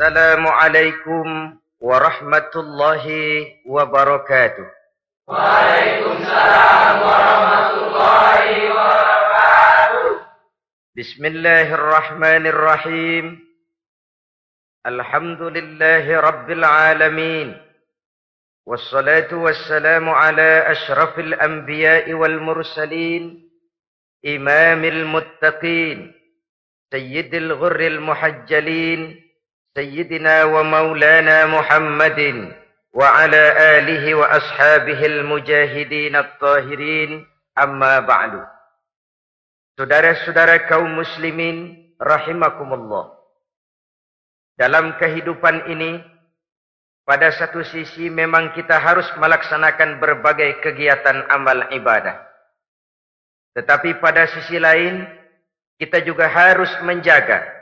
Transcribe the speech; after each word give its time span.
السلام 0.00 0.46
عليكم 0.46 1.56
ورحمة 1.80 2.52
الله 2.56 3.04
وبركاته 3.66 4.66
وعليكم 5.28 6.12
السلام 6.12 6.96
ورحمة 7.00 7.70
الله 7.80 8.44
وبركاته 8.76 10.04
بسم 11.00 11.22
الله 11.24 11.74
الرحمن 11.74 12.44
الرحيم 12.46 13.24
الحمد 14.86 15.42
لله 15.42 16.04
رب 16.20 16.48
العالمين 16.50 17.48
والصلاة 18.68 19.32
والسلام 19.32 20.08
على 20.08 20.50
أشرف 20.76 21.18
سيدنا 29.77 30.43
ومولانا 30.43 31.45
محمد 31.45 32.19
وعلى 32.93 33.43
آله 33.77 34.15
وأصحابه 34.15 34.99
المجاهدين 35.05 36.15
الطاهرين 36.15 37.11
أما 37.59 37.99
بعد 37.99 38.33
Saudara-saudara 39.79 40.67
kaum 40.67 40.99
muslimin 40.99 41.87
rahimakumullah. 41.97 43.15
Dalam 44.59 44.99
kehidupan 44.99 45.71
ini 45.71 46.03
pada 47.07 47.31
satu 47.31 47.63
sisi 47.63 48.11
memang 48.11 48.51
kita 48.51 48.77
harus 48.77 49.07
melaksanakan 49.15 49.97
berbagai 50.03 50.59
kegiatan 50.61 51.25
amal 51.31 51.65
ibadah. 51.71 52.19
Tetapi 53.55 54.03
pada 54.03 54.27
sisi 54.29 54.59
lain 54.59 55.07
kita 55.79 56.03
juga 56.03 56.27
harus 56.29 56.69
menjaga 56.83 57.54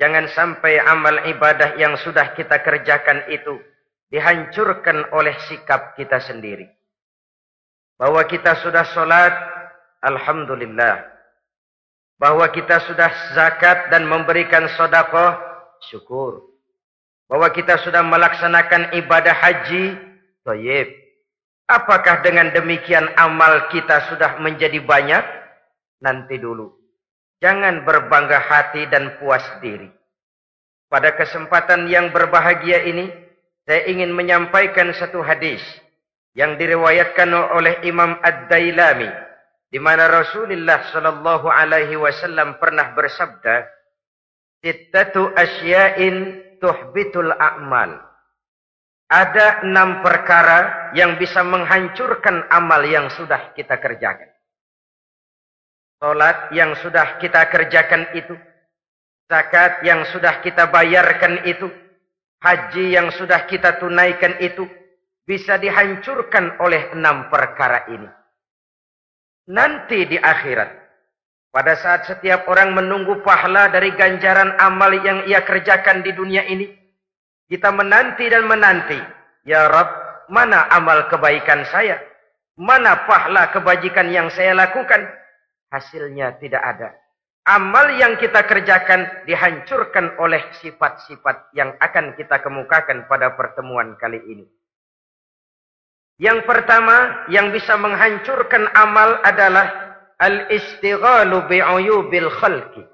jangan 0.00 0.24
sampai 0.32 0.80
amal 0.80 1.28
ibadah 1.28 1.76
yang 1.76 1.92
sudah 2.00 2.32
kita 2.32 2.64
kerjakan 2.64 3.28
itu 3.28 3.60
dihancurkan 4.08 5.12
oleh 5.12 5.36
sikap 5.46 5.94
kita 5.94 6.18
sendiri. 6.24 6.66
Bahwa 8.00 8.24
kita 8.24 8.56
sudah 8.64 8.82
sholat, 8.96 9.30
Alhamdulillah. 10.00 11.04
Bahwa 12.16 12.48
kita 12.48 12.80
sudah 12.88 13.12
zakat 13.36 13.92
dan 13.92 14.08
memberikan 14.08 14.64
sodakoh, 14.80 15.36
syukur. 15.92 16.48
Bahwa 17.28 17.52
kita 17.52 17.76
sudah 17.84 18.00
melaksanakan 18.00 18.96
ibadah 18.96 19.36
haji, 19.36 20.00
toyib. 20.42 20.88
Apakah 21.70 22.24
dengan 22.24 22.50
demikian 22.50 23.06
amal 23.14 23.70
kita 23.70 24.10
sudah 24.10 24.40
menjadi 24.42 24.82
banyak? 24.82 25.22
Nanti 26.02 26.40
dulu. 26.40 26.79
Jangan 27.40 27.88
berbangga 27.88 28.36
hati 28.36 28.84
dan 28.92 29.16
puas 29.16 29.42
diri. 29.64 29.88
Pada 30.92 31.16
kesempatan 31.16 31.88
yang 31.88 32.12
berbahagia 32.12 32.84
ini, 32.84 33.08
saya 33.64 33.88
ingin 33.88 34.12
menyampaikan 34.12 34.92
satu 34.92 35.24
hadis 35.24 35.64
yang 36.36 36.60
diriwayatkan 36.60 37.32
oleh 37.32 37.80
Imam 37.88 38.20
Ad-Dailami 38.20 39.30
di 39.70 39.78
mana 39.78 40.10
Rasulullah 40.10 40.90
sallallahu 40.90 41.46
alaihi 41.46 41.94
wasallam 41.94 42.58
pernah 42.58 42.90
bersabda, 42.92 43.70
"Sittatu 44.60 45.30
asya'in 45.30 46.14
tuhbitul 46.58 47.30
a'mal." 47.30 47.94
Ada 49.10 49.66
enam 49.66 50.02
perkara 50.06 50.90
yang 50.94 51.18
bisa 51.18 51.42
menghancurkan 51.42 52.46
amal 52.50 52.82
yang 52.86 53.10
sudah 53.10 53.54
kita 53.58 53.78
kerjakan. 53.78 54.30
Salat 56.00 56.48
yang 56.56 56.72
sudah 56.80 57.20
kita 57.20 57.44
kerjakan 57.52 58.08
itu, 58.16 58.32
zakat 59.28 59.84
yang 59.84 60.08
sudah 60.08 60.40
kita 60.40 60.72
bayarkan 60.72 61.44
itu, 61.44 61.68
haji 62.40 62.96
yang 62.96 63.12
sudah 63.12 63.44
kita 63.44 63.76
tunaikan 63.76 64.40
itu 64.40 64.64
bisa 65.28 65.60
dihancurkan 65.60 66.56
oleh 66.56 66.96
enam 66.96 67.28
perkara 67.28 67.84
ini. 67.92 68.08
Nanti 69.52 70.08
di 70.08 70.16
akhirat, 70.16 70.72
pada 71.52 71.76
saat 71.76 72.08
setiap 72.08 72.48
orang 72.48 72.72
menunggu 72.72 73.20
pahala 73.20 73.68
dari 73.68 73.92
ganjaran 73.92 74.56
amal 74.56 74.96
yang 75.04 75.28
ia 75.28 75.44
kerjakan 75.44 76.00
di 76.00 76.16
dunia 76.16 76.48
ini, 76.48 76.64
kita 77.44 77.68
menanti 77.76 78.24
dan 78.24 78.48
menanti, 78.48 78.96
ya 79.44 79.68
Rab, 79.68 80.24
mana 80.32 80.64
amal 80.72 81.12
kebaikan 81.12 81.60
saya? 81.68 82.00
Mana 82.56 83.04
pahala 83.04 83.52
kebajikan 83.52 84.08
yang 84.08 84.32
saya 84.32 84.56
lakukan? 84.56 85.19
Hasilnya 85.70 86.36
tidak 86.42 86.62
ada. 86.62 86.90
Amal 87.46 87.96
yang 87.96 88.20
kita 88.20 88.44
kerjakan 88.44 89.24
dihancurkan 89.24 90.18
oleh 90.20 90.44
sifat-sifat 90.60 91.54
yang 91.56 91.72
akan 91.80 92.12
kita 92.14 92.42
kemukakan 92.42 93.08
pada 93.08 93.32
pertemuan 93.38 93.96
kali 93.96 94.20
ini. 94.28 94.46
Yang 96.20 96.44
pertama 96.44 97.24
yang 97.32 97.48
bisa 97.48 97.80
menghancurkan 97.80 98.68
amal 98.76 99.24
adalah 99.24 99.66
al-istighalu 100.20 101.48
bi'uyubil 101.48 102.28
khalqi. 102.28 102.84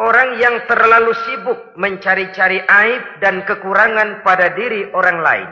Orang 0.00 0.40
yang 0.40 0.64
terlalu 0.64 1.12
sibuk 1.26 1.76
mencari-cari 1.76 2.64
aib 2.64 3.02
dan 3.20 3.44
kekurangan 3.44 4.24
pada 4.24 4.56
diri 4.56 4.88
orang 4.94 5.18
lain. 5.20 5.50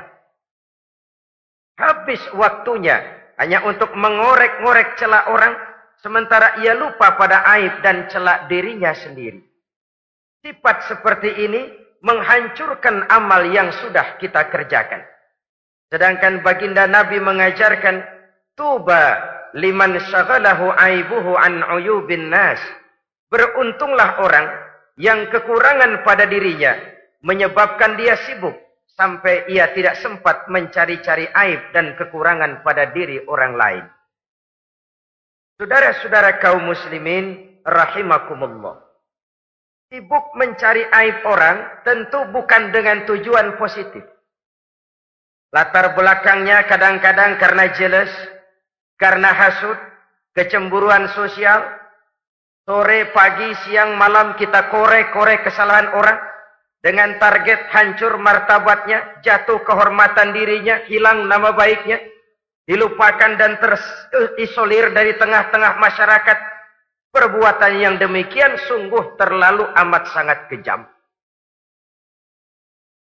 Habis 1.77 2.25
waktunya 2.33 3.05
hanya 3.37 3.61
untuk 3.69 3.93
mengorek-ngorek 3.93 4.97
celah 4.97 5.29
orang, 5.29 5.53
sementara 6.07 6.63
ia 6.63 6.79
lupa 6.79 7.19
pada 7.19 7.43
aib 7.59 7.83
dan 7.83 8.07
celah 8.07 8.47
dirinya 8.47 8.95
sendiri. 8.95 9.43
Sifat 10.39 10.87
seperti 10.87 11.35
ini 11.43 11.67
menghancurkan 12.07 13.11
amal 13.11 13.43
yang 13.51 13.75
sudah 13.83 14.15
kita 14.23 14.47
kerjakan. 14.47 15.03
Sedangkan 15.91 16.47
baginda 16.47 16.87
Nabi 16.87 17.19
mengajarkan, 17.19 18.07
Tuba 18.55 19.19
liman 19.59 19.99
syaghalahu 19.99 20.71
aibuhu 20.79 21.35
an 21.35 21.67
uyubin 21.75 22.31
nas. 22.31 22.63
Beruntunglah 23.27 24.23
orang 24.23 24.47
yang 25.03 25.27
kekurangan 25.27 26.07
pada 26.07 26.31
dirinya 26.31 26.79
menyebabkan 27.27 27.99
dia 27.99 28.15
sibuk 28.31 28.55
sampai 28.95 29.51
ia 29.51 29.75
tidak 29.75 29.99
sempat 29.99 30.47
mencari-cari 30.47 31.27
aib 31.27 31.75
dan 31.75 31.99
kekurangan 31.99 32.63
pada 32.63 32.95
diri 32.95 33.27
orang 33.27 33.59
lain. 33.59 33.85
Saudara-saudara 35.57 36.37
kaum 36.37 36.69
muslimin 36.69 37.57
rahimakumullah. 37.65 38.77
Sibuk 39.89 40.37
mencari 40.37 40.85
aib 40.85 41.25
orang 41.25 41.81
tentu 41.81 42.29
bukan 42.29 42.75
dengan 42.75 43.09
tujuan 43.09 43.57
positif. 43.57 44.05
Latar 45.55 45.97
belakangnya 45.97 46.69
kadang-kadang 46.69 47.41
karena 47.41 47.73
jealous, 47.73 48.13
karena 49.01 49.33
hasut, 49.33 49.79
kecemburuan 50.37 51.09
sosial, 51.17 51.65
Sore, 52.67 53.15
pagi, 53.15 53.55
siang, 53.63 53.95
malam 53.95 54.35
kita 54.35 54.67
korek-korek 54.75 55.47
kesalahan 55.47 55.87
orang. 55.95 56.19
Dengan 56.83 57.15
target 57.23 57.71
hancur 57.71 58.19
martabatnya, 58.19 59.23
jatuh 59.23 59.63
kehormatan 59.63 60.35
dirinya, 60.35 60.83
hilang 60.91 61.31
nama 61.31 61.55
baiknya. 61.55 62.03
Dilupakan 62.67 63.39
dan 63.39 63.63
terisolir 63.63 64.91
dari 64.91 65.15
tengah-tengah 65.15 65.79
masyarakat. 65.79 66.39
Perbuatan 67.15 67.73
yang 67.81 67.95
demikian 67.97 68.59
sungguh 68.67 69.17
terlalu 69.17 69.65
amat 69.73 70.05
sangat 70.13 70.51
kejam. 70.53 70.85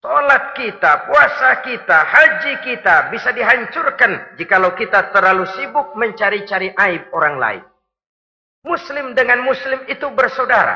Salat 0.03 0.51
kita, 0.59 1.07
puasa 1.07 1.63
kita, 1.63 1.97
haji 2.03 2.53
kita 2.59 3.07
bisa 3.07 3.31
dihancurkan 3.31 4.35
jikalau 4.35 4.75
kita 4.75 5.15
terlalu 5.15 5.47
sibuk 5.55 5.95
mencari-cari 5.95 6.75
aib 6.75 7.07
orang 7.15 7.39
lain. 7.39 7.63
Muslim 8.67 9.15
dengan 9.15 9.47
muslim 9.47 9.79
itu 9.87 10.03
bersaudara. 10.11 10.75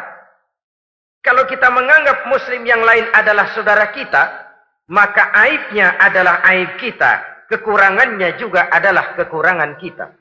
Kalau 1.20 1.44
kita 1.44 1.68
menganggap 1.68 2.24
muslim 2.32 2.64
yang 2.64 2.80
lain 2.88 3.04
adalah 3.12 3.52
saudara 3.52 3.92
kita, 3.92 4.48
maka 4.88 5.28
aibnya 5.36 6.00
adalah 6.00 6.40
aib 6.56 6.80
kita, 6.80 7.37
kekurangannya 7.48 8.36
juga 8.40 8.68
adalah 8.72 9.16
kekurangan 9.16 9.80
kita. 9.80 10.14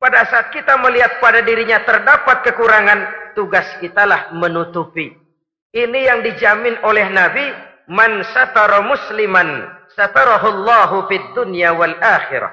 Pada 0.00 0.26
saat 0.26 0.50
kita 0.50 0.76
melihat 0.82 1.22
pada 1.22 1.40
dirinya 1.46 1.82
terdapat 1.86 2.42
kekurangan, 2.42 3.32
tugas 3.38 3.66
kitalah 3.78 4.34
menutupi. 4.34 5.14
Ini 5.72 5.98
yang 6.10 6.20
dijamin 6.26 6.76
oleh 6.84 7.06
Nabi, 7.08 7.46
man 7.88 8.20
satara 8.34 8.82
musliman 8.82 9.70
satarahullahu 9.96 11.08
fid 11.08 11.26
dunya 11.36 11.72
wal 11.72 11.94
akhirah. 12.00 12.52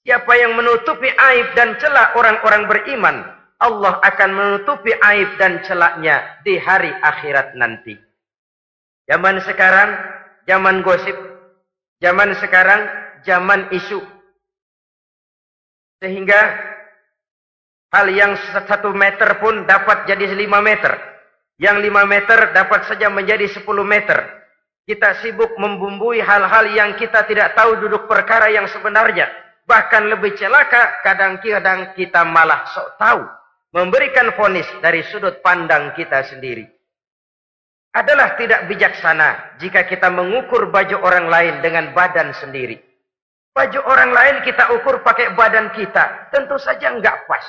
Siapa 0.00 0.32
yang 0.32 0.56
menutupi 0.56 1.12
aib 1.12 1.52
dan 1.52 1.76
celah 1.76 2.16
orang-orang 2.16 2.64
beriman, 2.66 3.16
Allah 3.60 4.00
akan 4.00 4.30
menutupi 4.32 4.96
aib 4.96 5.36
dan 5.36 5.60
celaknya 5.68 6.40
di 6.40 6.56
hari 6.56 6.88
akhirat 6.88 7.52
nanti. 7.54 8.00
Zaman 9.04 9.44
sekarang, 9.44 9.90
zaman 10.48 10.80
gosip. 10.80 11.14
Zaman 12.00 12.32
sekarang, 12.40 12.88
zaman 13.26 13.72
isu. 13.72 14.00
Sehingga 16.00 16.40
hal 17.92 18.06
yang 18.08 18.32
satu 18.52 18.92
meter 18.96 19.36
pun 19.40 19.68
dapat 19.68 20.08
jadi 20.08 20.32
lima 20.32 20.64
meter. 20.64 21.10
Yang 21.60 21.92
5 21.92 22.08
meter 22.08 22.56
dapat 22.56 22.88
saja 22.88 23.12
menjadi 23.12 23.44
10 23.44 23.68
meter. 23.84 24.16
Kita 24.88 25.20
sibuk 25.20 25.60
membumbui 25.60 26.24
hal-hal 26.24 26.72
yang 26.72 26.96
kita 26.96 27.28
tidak 27.28 27.52
tahu 27.52 27.84
duduk 27.84 28.08
perkara 28.08 28.48
yang 28.48 28.64
sebenarnya. 28.64 29.28
Bahkan 29.68 30.08
lebih 30.08 30.40
celaka, 30.40 31.04
kadang-kadang 31.04 31.92
kita 31.92 32.24
malah 32.24 32.64
sok 32.72 32.96
tahu. 32.96 33.22
Memberikan 33.76 34.32
fonis 34.34 34.66
dari 34.80 35.04
sudut 35.04 35.44
pandang 35.44 35.92
kita 35.92 36.24
sendiri. 36.26 36.64
Adalah 37.92 38.40
tidak 38.40 38.66
bijaksana 38.66 39.60
jika 39.60 39.84
kita 39.84 40.08
mengukur 40.08 40.72
baju 40.72 40.96
orang 41.04 41.28
lain 41.28 41.54
dengan 41.60 41.92
badan 41.92 42.32
sendiri. 42.40 42.80
Baju 43.50 43.80
orang 43.82 44.14
lain 44.14 44.36
kita 44.46 44.70
ukur 44.78 45.02
pakai 45.02 45.34
badan 45.34 45.74
kita. 45.74 46.30
Tentu 46.30 46.54
saja 46.62 46.94
enggak 46.94 47.26
pas. 47.26 47.42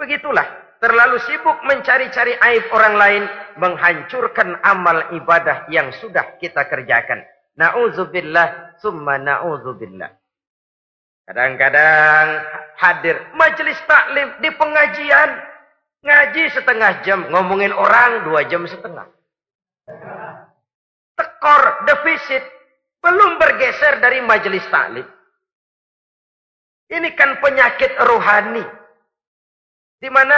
Begitulah. 0.00 0.48
Terlalu 0.80 1.20
sibuk 1.28 1.60
mencari-cari 1.68 2.32
aib 2.40 2.64
orang 2.72 2.94
lain. 2.96 3.22
Menghancurkan 3.60 4.56
amal 4.64 5.12
ibadah 5.12 5.68
yang 5.68 5.92
sudah 6.00 6.40
kita 6.40 6.64
kerjakan. 6.64 7.20
Na'udzubillah. 7.60 8.80
Summa 8.80 9.20
na'udzubillah. 9.20 10.08
Kadang-kadang 11.28 12.26
hadir 12.80 13.20
majelis 13.36 13.76
taklim 13.84 14.32
di 14.40 14.48
pengajian. 14.56 15.30
Ngaji 16.00 16.44
setengah 16.56 17.04
jam. 17.04 17.28
Ngomongin 17.28 17.76
orang 17.76 18.24
dua 18.24 18.48
jam 18.48 18.64
setengah. 18.64 19.04
Tekor, 21.20 21.62
defisit 21.84 22.59
belum 23.00 23.40
bergeser 23.40 24.00
dari 24.00 24.20
majelis 24.24 24.64
taklim. 24.68 25.04
Ini 26.90 27.08
kan 27.16 27.38
penyakit 27.40 27.96
rohani. 28.02 28.64
Di 30.00 30.08
mana 30.10 30.36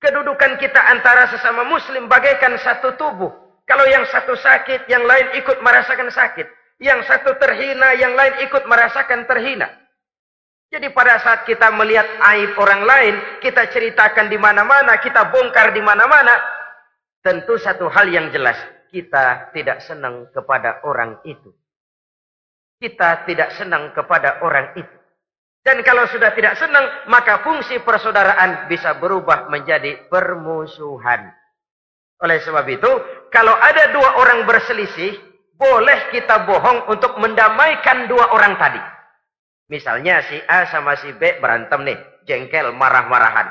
kedudukan 0.00 0.58
kita 0.60 0.80
antara 0.92 1.30
sesama 1.30 1.64
muslim 1.64 2.10
bagaikan 2.10 2.56
satu 2.60 2.96
tubuh. 2.98 3.32
Kalau 3.64 3.86
yang 3.88 4.04
satu 4.12 4.36
sakit, 4.36 4.90
yang 4.92 5.08
lain 5.08 5.40
ikut 5.40 5.64
merasakan 5.64 6.12
sakit. 6.12 6.44
Yang 6.82 7.08
satu 7.08 7.38
terhina, 7.40 7.96
yang 7.96 8.12
lain 8.12 8.44
ikut 8.44 8.68
merasakan 8.68 9.24
terhina. 9.24 9.70
Jadi 10.74 10.90
pada 10.90 11.22
saat 11.22 11.46
kita 11.46 11.70
melihat 11.70 12.04
aib 12.34 12.58
orang 12.58 12.82
lain, 12.82 13.14
kita 13.38 13.70
ceritakan 13.70 14.26
di 14.26 14.34
mana-mana, 14.34 14.98
kita 14.98 15.30
bongkar 15.30 15.70
di 15.70 15.78
mana-mana, 15.78 16.34
tentu 17.22 17.54
satu 17.62 17.86
hal 17.86 18.10
yang 18.10 18.28
jelas, 18.34 18.58
kita 18.94 19.50
tidak 19.50 19.82
senang 19.82 20.30
kepada 20.30 20.86
orang 20.86 21.18
itu. 21.26 21.50
Kita 22.78 23.26
tidak 23.26 23.50
senang 23.58 23.90
kepada 23.90 24.38
orang 24.46 24.78
itu. 24.78 24.96
Dan 25.66 25.82
kalau 25.82 26.06
sudah 26.06 26.30
tidak 26.30 26.54
senang, 26.54 26.86
maka 27.10 27.42
fungsi 27.42 27.82
persaudaraan 27.82 28.70
bisa 28.70 28.94
berubah 29.02 29.50
menjadi 29.50 30.06
permusuhan. 30.06 31.34
Oleh 32.22 32.38
sebab 32.38 32.62
itu, 32.70 32.92
kalau 33.34 33.56
ada 33.58 33.90
dua 33.90 34.22
orang 34.22 34.46
berselisih, 34.46 35.18
boleh 35.58 36.14
kita 36.14 36.46
bohong 36.46 36.86
untuk 36.86 37.18
mendamaikan 37.18 38.06
dua 38.06 38.30
orang 38.30 38.54
tadi. 38.60 38.78
Misalnya 39.72 40.22
si 40.28 40.38
A 40.46 40.68
sama 40.70 40.94
si 41.00 41.10
B 41.16 41.40
berantem 41.42 41.82
nih, 41.82 41.98
jengkel, 42.28 42.70
marah-marahan. 42.76 43.50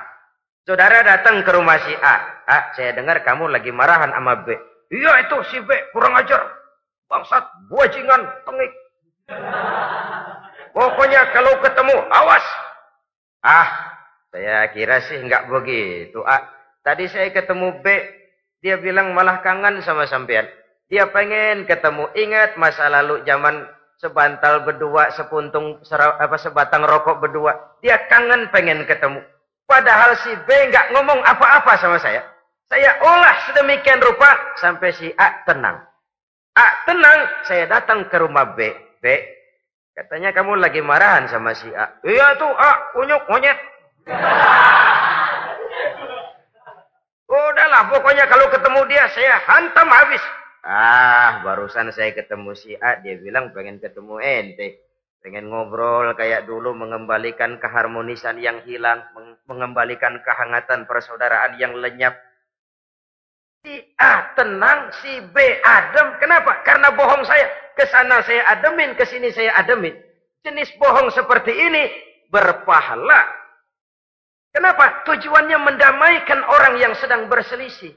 Saudara 0.63 1.03
datang 1.03 1.43
ke 1.43 1.51
rumah 1.51 1.81
si 1.83 1.91
A. 1.97 2.45
A, 2.47 2.57
saya 2.77 2.95
dengar 2.95 3.25
kamu 3.25 3.51
lagi 3.51 3.73
marahan 3.73 4.13
sama 4.13 4.45
B. 4.45 4.72
Iya 4.93 5.25
itu 5.25 5.37
si 5.49 5.57
B 5.65 5.69
kurang 5.89 6.13
ajar. 6.21 6.37
Bangsat, 7.09 7.41
buajingan, 7.69 8.21
tengik. 8.45 8.71
Pokoknya 10.73 11.21
kalau 11.33 11.53
ketemu, 11.61 11.97
awas. 12.13 12.45
Ah, 13.41 13.69
saya 14.29 14.69
kira 14.69 15.01
sih 15.05 15.17
nggak 15.17 15.49
begitu. 15.49 16.21
Ah, 16.25 16.45
tadi 16.85 17.09
saya 17.09 17.33
ketemu 17.33 17.81
B, 17.81 17.85
dia 18.61 18.77
bilang 18.77 19.17
malah 19.17 19.41
kangen 19.41 19.81
sama 19.81 20.05
sampean. 20.05 20.45
Dia 20.89 21.09
pengen 21.09 21.65
ketemu. 21.65 22.09
Ingat 22.13 22.57
masa 22.57 22.89
lalu 22.89 23.25
zaman 23.25 23.65
sebantal 23.97 24.65
berdua, 24.65 25.09
sepuntung 25.13 25.81
apa 25.93 26.37
sebatang 26.37 26.85
rokok 26.85 27.21
berdua. 27.21 27.77
Dia 27.81 27.97
kangen 28.09 28.49
pengen 28.53 28.85
ketemu. 28.85 29.21
Padahal 29.65 30.17
si 30.21 30.33
B 30.45 30.49
nggak 30.69 30.93
ngomong 30.97 31.21
apa-apa 31.25 31.77
sama 31.81 31.97
saya. 31.97 32.32
Saya 32.69 32.91
olah 33.01 33.35
sedemikian 33.49 34.01
rupa 34.01 34.55
sampai 34.59 34.89
si 34.95 35.07
A 35.15 35.43
tenang. 35.43 35.81
A 36.53 36.67
tenang, 36.85 37.19
saya 37.49 37.65
datang 37.65 38.05
ke 38.09 38.17
rumah 38.21 38.53
B. 38.53 38.69
B, 39.01 39.05
katanya 39.97 40.31
kamu 40.31 40.61
lagi 40.61 40.79
marahan 40.79 41.25
sama 41.27 41.51
si 41.57 41.67
A. 41.73 41.89
Iya 42.05 42.37
tuh 42.37 42.53
A, 42.53 42.71
unyuk 43.01 43.25
monyet. 43.27 43.57
Udahlah, 47.33 47.89
pokoknya 47.89 48.29
kalau 48.29 48.45
ketemu 48.53 48.79
dia 48.85 49.09
saya 49.09 49.41
hantam 49.49 49.89
habis. 49.89 50.21
Ah, 50.63 51.43
barusan 51.43 51.91
saya 51.91 52.15
ketemu 52.15 52.55
si 52.55 52.71
A, 52.79 53.01
dia 53.03 53.19
bilang 53.19 53.51
pengen 53.51 53.81
ketemu 53.83 54.21
ente. 54.23 54.79
Pengen 55.23 55.51
ngobrol 55.51 56.13
kayak 56.19 56.47
dulu 56.47 56.75
mengembalikan 56.75 57.55
keharmonisan 57.59 58.39
yang 58.43 58.59
hilang, 58.67 59.03
mengembalikan 59.47 60.19
kehangatan 60.23 60.83
persaudaraan 60.83 61.55
yang 61.59 61.75
lenyap. 61.79 62.15
Si 63.63 63.79
A 63.95 64.35
tenang, 64.35 64.91
si 64.99 65.23
B 65.31 65.39
adem. 65.63 66.19
Kenapa? 66.19 66.59
Karena 66.67 66.91
bohong 66.91 67.23
saya. 67.23 67.47
Ke 67.79 67.87
sana 67.87 68.19
saya 68.27 68.43
ademin, 68.51 68.91
ke 68.99 69.07
sini 69.07 69.31
saya 69.31 69.55
ademin. 69.55 69.95
Jenis 70.43 70.67
bohong 70.75 71.07
seperti 71.15 71.55
ini 71.55 71.87
berpahala. 72.27 73.23
Kenapa? 74.51 75.07
Tujuannya 75.07 75.57
mendamaikan 75.63 76.43
orang 76.43 76.75
yang 76.77 76.93
sedang 76.99 77.31
berselisih. 77.31 77.95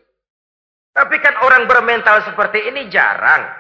Tapi 0.94 1.18
kan 1.18 1.34
orang 1.42 1.66
bermental 1.66 2.22
seperti 2.24 2.70
ini 2.70 2.86
jarang. 2.88 3.50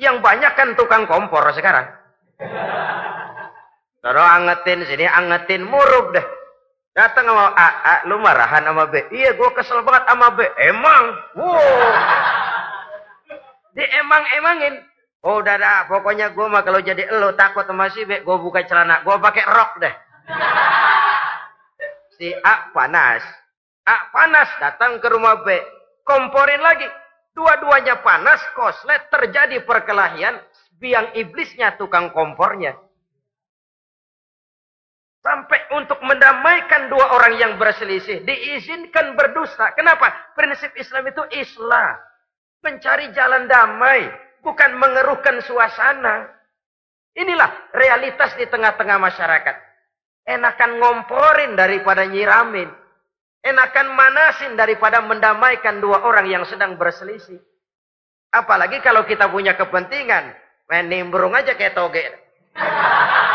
Yang 0.00 0.16
banyak 0.24 0.52
kan 0.56 0.74
tukang 0.80 1.04
kompor 1.04 1.44
sekarang. 1.52 1.86
Taruh 4.00 4.28
angetin 4.32 4.80
sini, 4.88 5.04
angetin 5.04 5.60
murub 5.68 6.16
deh. 6.16 6.39
Datang 6.90 7.22
sama 7.22 7.54
A, 7.54 7.68
A, 7.86 7.94
lu 8.10 8.18
marahan 8.18 8.66
sama 8.66 8.90
B. 8.90 8.98
Iya, 9.14 9.38
gue 9.38 9.50
kesel 9.54 9.86
banget 9.86 10.10
sama 10.10 10.34
B. 10.34 10.42
Emang, 10.58 11.02
wow. 11.38 11.90
Di 13.78 13.84
emang-emangin. 13.86 14.74
Oh, 15.22 15.38
udah 15.38 15.54
dah, 15.60 15.84
pokoknya 15.86 16.32
gue 16.32 16.46
mah 16.48 16.64
kalau 16.64 16.80
jadi 16.80 17.06
lo 17.14 17.36
takut 17.36 17.62
sama 17.68 17.92
si 17.92 18.02
B, 18.08 18.24
gue 18.24 18.36
buka 18.40 18.64
celana, 18.66 19.04
gue 19.04 19.16
pakai 19.20 19.44
rok 19.46 19.72
deh. 19.78 19.94
Si 22.18 22.32
A 22.32 22.72
panas. 22.74 23.22
A 23.86 23.96
panas 24.10 24.48
datang 24.58 24.98
ke 24.98 25.06
rumah 25.12 25.46
B 25.46 25.54
komporin 26.02 26.58
lagi. 26.58 26.88
Dua-duanya 27.30 28.02
panas, 28.02 28.42
koslet, 28.58 29.06
terjadi 29.14 29.62
perkelahian. 29.62 30.42
Biang 30.82 31.14
iblisnya 31.14 31.78
tukang 31.78 32.10
kompornya. 32.10 32.74
Sampai 35.20 35.60
untuk 35.76 36.00
mendamaikan 36.00 36.88
dua 36.88 37.12
orang 37.12 37.36
yang 37.36 37.52
berselisih. 37.60 38.24
Diizinkan 38.24 39.12
berdusta. 39.12 39.76
Kenapa? 39.76 40.32
Prinsip 40.32 40.72
Islam 40.80 41.12
itu 41.12 41.22
Islam. 41.36 42.00
Mencari 42.64 43.12
jalan 43.12 43.44
damai. 43.44 44.08
Bukan 44.40 44.80
mengeruhkan 44.80 45.44
suasana. 45.44 46.24
Inilah 47.12 47.52
realitas 47.76 48.32
di 48.40 48.48
tengah-tengah 48.48 48.96
masyarakat. 48.96 49.56
Enakan 50.24 50.80
ngomporin 50.80 51.52
daripada 51.52 52.08
nyiramin. 52.08 52.72
Enakan 53.44 53.92
manasin 53.92 54.56
daripada 54.56 55.04
mendamaikan 55.04 55.84
dua 55.84 56.00
orang 56.00 56.32
yang 56.32 56.48
sedang 56.48 56.80
berselisih. 56.80 57.40
Apalagi 58.32 58.80
kalau 58.80 59.04
kita 59.04 59.28
punya 59.28 59.52
kepentingan. 59.52 60.32
Main 60.72 60.88
nimbrung 60.88 61.36
aja 61.36 61.52
kayak 61.52 61.76
toge. 61.76 62.08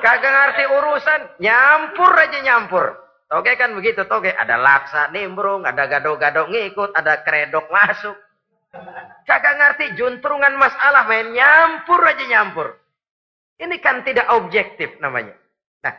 Kagak 0.00 0.32
ngerti 0.32 0.64
urusan. 0.66 1.20
Nyampur 1.40 2.12
aja 2.16 2.38
nyampur. 2.40 2.84
Toge 3.30 3.52
kan 3.54 3.76
begitu 3.76 4.02
toge. 4.10 4.34
Ada 4.34 4.56
laksa 4.56 5.12
nimbrung. 5.14 5.62
Ada 5.68 5.86
gado-gado 5.86 6.48
ngikut. 6.50 6.96
Ada 6.96 7.22
kredok 7.22 7.68
masuk. 7.70 8.16
Kagak 9.28 9.54
ngerti 9.60 9.84
juntrungan 9.94 10.56
masalah. 10.56 11.04
Main 11.06 11.30
nyampur 11.30 12.00
aja 12.02 12.24
nyampur. 12.26 12.76
Ini 13.60 13.76
kan 13.84 14.00
tidak 14.02 14.24
objektif 14.32 14.96
namanya. 15.04 15.36
Nah, 15.84 15.94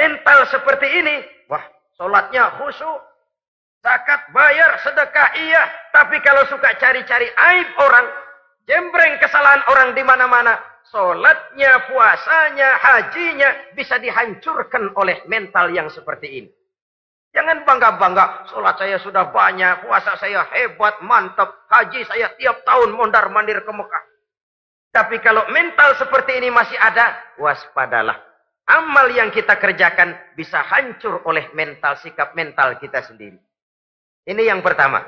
mental 0.00 0.48
seperti 0.48 0.88
ini. 0.88 1.20
Wah, 1.52 1.60
Sholatnya 1.96 2.60
khusyuk. 2.60 3.00
Zakat 3.80 4.34
bayar, 4.34 4.80
sedekah 4.84 5.30
iya. 5.40 5.62
Tapi 5.92 6.20
kalau 6.20 6.44
suka 6.48 6.76
cari-cari 6.76 7.28
aib 7.28 7.68
orang. 7.80 8.06
Jembreng 8.66 9.16
kesalahan 9.22 9.62
orang 9.70 9.94
di 9.94 10.02
mana-mana. 10.02 10.58
Sholatnya, 10.86 11.90
puasanya, 11.90 12.70
hajinya 12.78 13.74
bisa 13.74 13.98
dihancurkan 13.98 14.94
oleh 14.94 15.26
mental 15.26 15.74
yang 15.74 15.90
seperti 15.90 16.44
ini. 16.44 16.50
Jangan 17.34 17.68
bangga-bangga. 17.68 18.48
Sholat 18.48 18.80
saya 18.80 18.96
sudah 19.02 19.28
banyak. 19.28 19.84
Puasa 19.84 20.16
saya 20.16 20.46
hebat, 20.56 21.02
mantap. 21.04 21.68
Haji 21.68 22.06
saya 22.08 22.32
tiap 22.40 22.64
tahun 22.64 22.96
mondar-mandir 22.96 23.60
ke 23.60 23.72
Mekah. 23.74 24.04
Tapi 24.94 25.20
kalau 25.20 25.44
mental 25.52 25.92
seperti 26.00 26.40
ini 26.40 26.48
masih 26.48 26.80
ada, 26.80 27.12
waspadalah. 27.36 28.16
Amal 28.64 29.12
yang 29.12 29.28
kita 29.28 29.60
kerjakan 29.60 30.16
bisa 30.32 30.64
hancur 30.64 31.20
oleh 31.28 31.52
mental 31.52 32.00
sikap 32.00 32.32
mental 32.32 32.80
kita 32.80 33.04
sendiri. 33.04 33.36
Ini 34.26 34.42
yang 34.48 34.64
pertama. 34.64 35.04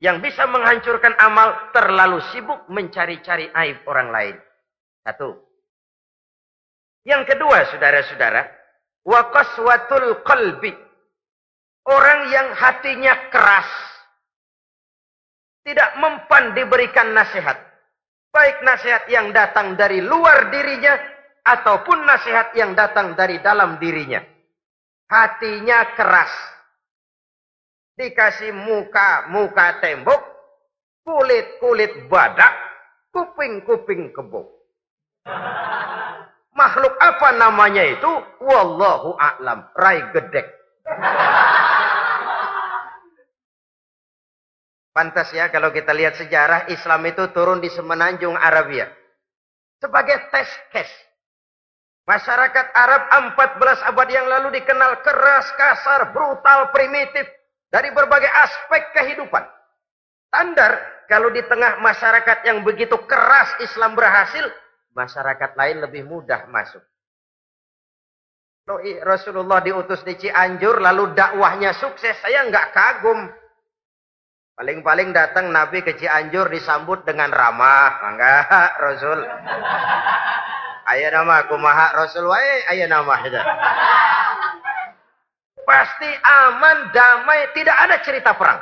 yang 0.00 0.24
bisa 0.24 0.48
menghancurkan 0.48 1.12
amal 1.20 1.70
terlalu 1.76 2.24
sibuk 2.32 2.64
mencari-cari 2.72 3.52
aib 3.52 3.84
orang 3.84 4.08
lain. 4.08 4.36
Satu. 5.04 5.36
Yang 7.04 7.32
kedua, 7.32 7.64
saudara-saudara, 7.72 8.42
wa 9.08 9.20
qaswatul 9.32 10.20
qalbi. 10.24 10.72
Orang 11.88 12.20
yang 12.28 12.48
hatinya 12.54 13.32
keras. 13.32 13.70
Tidak 15.64 15.90
mempan 15.96 16.52
diberikan 16.52 17.16
nasihat. 17.16 17.56
Baik 18.30 18.62
nasihat 18.62 19.04
yang 19.10 19.32
datang 19.34 19.74
dari 19.74 19.98
luar 20.04 20.52
dirinya 20.52 20.94
ataupun 21.42 22.04
nasihat 22.06 22.54
yang 22.54 22.76
datang 22.78 23.16
dari 23.18 23.42
dalam 23.42 23.80
dirinya. 23.82 24.22
Hatinya 25.10 25.98
keras 25.98 26.30
dikasih 28.00 28.56
muka 28.56 29.28
muka 29.28 29.76
tembok, 29.84 30.20
kulit 31.04 31.60
kulit 31.60 31.92
badak, 32.08 32.54
kuping 33.12 33.60
kuping 33.68 34.08
kebo. 34.16 34.59
Makhluk 36.54 36.94
apa 37.00 37.28
namanya 37.40 37.84
itu? 37.86 38.12
Wallahu 38.44 39.16
a'lam. 39.16 39.64
Rai 39.72 40.04
gedek. 40.12 40.46
Pantas 44.90 45.30
ya 45.30 45.48
kalau 45.48 45.70
kita 45.70 45.94
lihat 45.94 46.18
sejarah 46.18 46.66
Islam 46.68 47.06
itu 47.06 47.30
turun 47.30 47.62
di 47.62 47.70
semenanjung 47.70 48.34
Arabia. 48.34 48.90
Sebagai 49.80 50.28
tes 50.28 50.50
case. 50.74 50.96
Masyarakat 52.04 52.66
Arab 52.74 53.02
14 53.38 53.86
abad 53.86 54.08
yang 54.10 54.26
lalu 54.26 54.58
dikenal 54.58 54.98
keras, 55.06 55.46
kasar, 55.54 56.10
brutal, 56.10 56.74
primitif 56.74 57.22
dari 57.70 57.94
berbagai 57.94 58.26
aspek 58.26 58.82
kehidupan. 58.98 59.46
Standar 60.28 61.06
kalau 61.06 61.30
di 61.30 61.40
tengah 61.46 61.78
masyarakat 61.78 62.38
yang 62.50 62.66
begitu 62.66 62.98
keras 63.06 63.54
Islam 63.62 63.94
berhasil, 63.94 64.42
masyarakat 64.94 65.50
lain 65.54 65.76
lebih 65.82 66.06
mudah 66.06 66.46
masuk. 66.50 66.82
Rasulullah 69.02 69.58
diutus 69.58 70.06
di 70.06 70.14
Cianjur 70.14 70.78
lalu 70.78 71.10
dakwahnya 71.10 71.74
sukses, 71.74 72.14
saya 72.22 72.46
nggak 72.46 72.70
kagum. 72.70 73.26
Paling-paling 74.54 75.10
datang 75.10 75.50
Nabi 75.50 75.82
ke 75.82 75.98
Cianjur 75.98 76.46
disambut 76.52 77.02
dengan 77.02 77.34
ramah, 77.34 78.12
enggak 78.12 78.70
Rasul. 78.84 79.20
Ayah 80.90 81.10
nama 81.10 81.46
aku 81.46 81.56
maha 81.58 81.96
Rasul 81.98 82.28
ayah 82.30 82.86
nama 82.86 83.14
itu. 83.26 83.40
Pasti 85.64 86.10
aman, 86.10 86.90
damai, 86.90 87.50
tidak 87.54 87.76
ada 87.78 87.96
cerita 88.02 88.34
perang. 88.34 88.58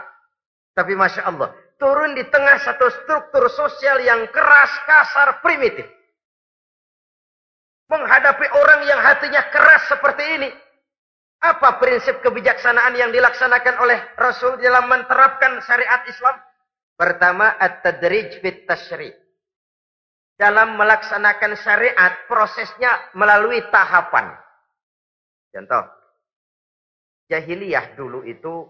Tapi 0.77 0.93
Masya 0.93 1.25
Allah, 1.25 1.51
turun 1.81 2.15
di 2.15 2.23
tengah 2.29 2.61
satu 2.63 2.87
struktur 3.03 3.49
sosial 3.49 3.99
yang 4.05 4.29
keras, 4.29 4.71
kasar, 4.85 5.41
primitif. 5.41 5.98
Menghadapi 7.89 8.47
orang 8.53 8.81
yang 8.85 9.01
hatinya 9.01 9.49
keras 9.49 9.89
seperti 9.89 10.25
ini. 10.37 10.51
Apa 11.39 11.81
prinsip 11.81 12.21
kebijaksanaan 12.21 12.99
yang 12.99 13.11
dilaksanakan 13.15 13.81
oleh 13.81 13.99
Rasul 14.19 14.61
dalam 14.61 14.91
menerapkan 14.91 15.63
syariat 15.65 16.05
Islam? 16.05 16.37
Pertama, 16.99 17.55
at-tadrij 17.57 18.43
fit 18.43 18.67
tashri. 18.67 19.15
Dalam 20.35 20.75
melaksanakan 20.77 21.55
syariat, 21.57 22.27
prosesnya 22.27 23.15
melalui 23.15 23.63
tahapan. 23.71 24.35
Contoh, 25.55 25.87
jahiliyah 27.31 27.95
dulu 27.95 28.27
itu 28.27 28.67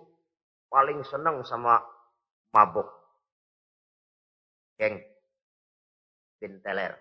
paling 0.68 1.00
senang 1.08 1.42
sama 1.42 1.80
mabuk. 2.52 2.86
Geng. 4.78 5.02
Binteler. 6.38 6.94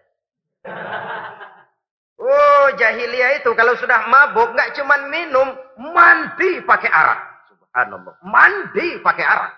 Oh 2.17 2.65
jahiliyah 2.74 3.45
itu 3.45 3.53
kalau 3.53 3.77
sudah 3.77 4.09
mabuk 4.09 4.50
nggak 4.57 4.74
cuman 4.74 5.01
minum, 5.13 5.53
mandi 5.77 6.65
pakai 6.65 6.89
arak. 6.89 7.19
Subhanallah, 7.45 8.15
mandi 8.25 8.97
pakai 9.05 9.25
arak. 9.25 9.53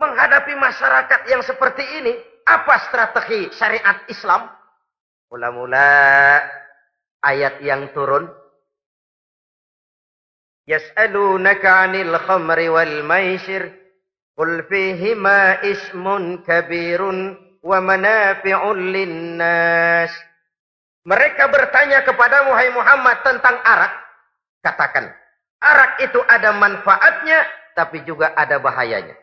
Menghadapi 0.00 0.56
masyarakat 0.56 1.20
yang 1.28 1.44
seperti 1.44 1.84
ini, 2.00 2.16
apa 2.48 2.74
strategi 2.88 3.52
syariat 3.52 4.02
Islam? 4.08 4.48
Mula-mula 5.28 5.92
ayat 7.22 7.60
yang 7.60 7.92
turun. 7.92 8.26
Yas'alunaka 10.64 11.86
'anil 11.86 12.16
khamri 12.24 12.66
wal 12.72 13.04
maisir. 13.04 13.68
Qul 14.32 14.64
fihima 14.64 15.60
ismun 15.60 16.40
kabirun 16.40 17.36
wa 17.62 17.78
manafi'un 17.78 18.78
linnas. 18.90 20.12
Mereka 21.02 21.50
bertanya 21.50 22.06
kepada 22.06 22.46
Muhammad, 22.46 22.74
Muhammad 22.78 23.16
tentang 23.26 23.56
arak. 23.62 23.92
Katakan, 24.62 25.10
arak 25.58 25.98
itu 25.98 26.22
ada 26.30 26.54
manfaatnya, 26.54 27.42
tapi 27.74 28.06
juga 28.06 28.30
ada 28.38 28.62
bahayanya. 28.62 29.18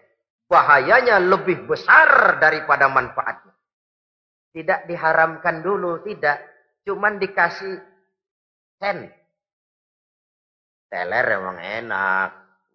Bahayanya 0.52 1.22
lebih 1.24 1.70
besar 1.70 2.42
daripada 2.44 2.92
manfaatnya. 2.92 3.54
Tidak 4.52 4.90
diharamkan 4.90 5.62
dulu, 5.62 6.04
tidak. 6.04 6.42
Cuman 6.84 7.22
dikasih 7.22 7.80
sen. 8.82 9.14
Teler 10.90 11.26
emang 11.38 11.62
enak. 11.62 12.30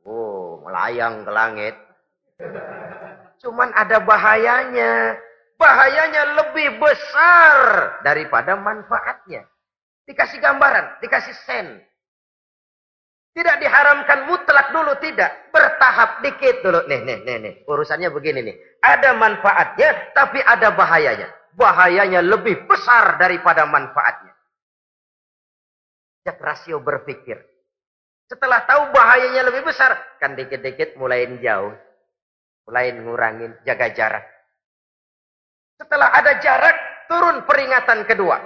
Oh, 0.07 0.63
melayang 0.63 1.27
ke 1.27 1.33
langit. 1.35 1.75
Cuman 3.43 3.75
ada 3.75 3.99
bahayanya. 4.01 5.19
Bahayanya 5.65 6.23
lebih 6.45 6.77
besar 6.77 7.57
daripada 8.05 8.53
manfaatnya. 8.53 9.49
Dikasih 10.05 10.37
gambaran, 10.37 11.01
dikasih 11.01 11.33
sen. 11.49 11.81
Tidak 13.33 13.57
diharamkan 13.65 14.29
mutlak 14.29 14.77
dulu, 14.77 14.93
tidak. 15.01 15.49
Bertahap 15.49 16.21
dikit 16.21 16.61
dulu. 16.61 16.85
Nih, 16.85 17.01
nih, 17.01 17.19
nih, 17.25 17.37
nih. 17.41 17.55
Urusannya 17.65 18.13
begini 18.13 18.45
nih. 18.45 18.57
Ada 18.85 19.17
manfaatnya, 19.17 20.13
tapi 20.13 20.45
ada 20.45 20.69
bahayanya. 20.77 21.33
Bahayanya 21.57 22.21
lebih 22.21 22.69
besar 22.69 23.17
daripada 23.17 23.65
manfaatnya. 23.65 24.37
Jak 26.29 26.45
rasio 26.45 26.77
berpikir. 26.85 27.41
Setelah 28.29 28.69
tahu 28.69 28.93
bahayanya 28.93 29.49
lebih 29.49 29.65
besar, 29.65 29.97
kan 30.21 30.37
dikit-dikit 30.37 31.01
mulai 31.01 31.25
jauh. 31.41 31.73
Mulai 32.69 32.93
ngurangin, 33.01 33.57
jaga 33.65 33.89
jarak. 33.97 34.34
Setelah 35.75 36.15
ada 36.15 36.39
jarak, 36.39 36.77
turun 37.11 37.43
peringatan 37.43 38.07
kedua. 38.07 38.39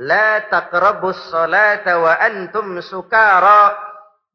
La 0.00 0.48
taqrabus 0.48 1.28
salata 1.28 2.00
wa 2.00 2.16
antum 2.16 2.80
sukara. 2.80 3.76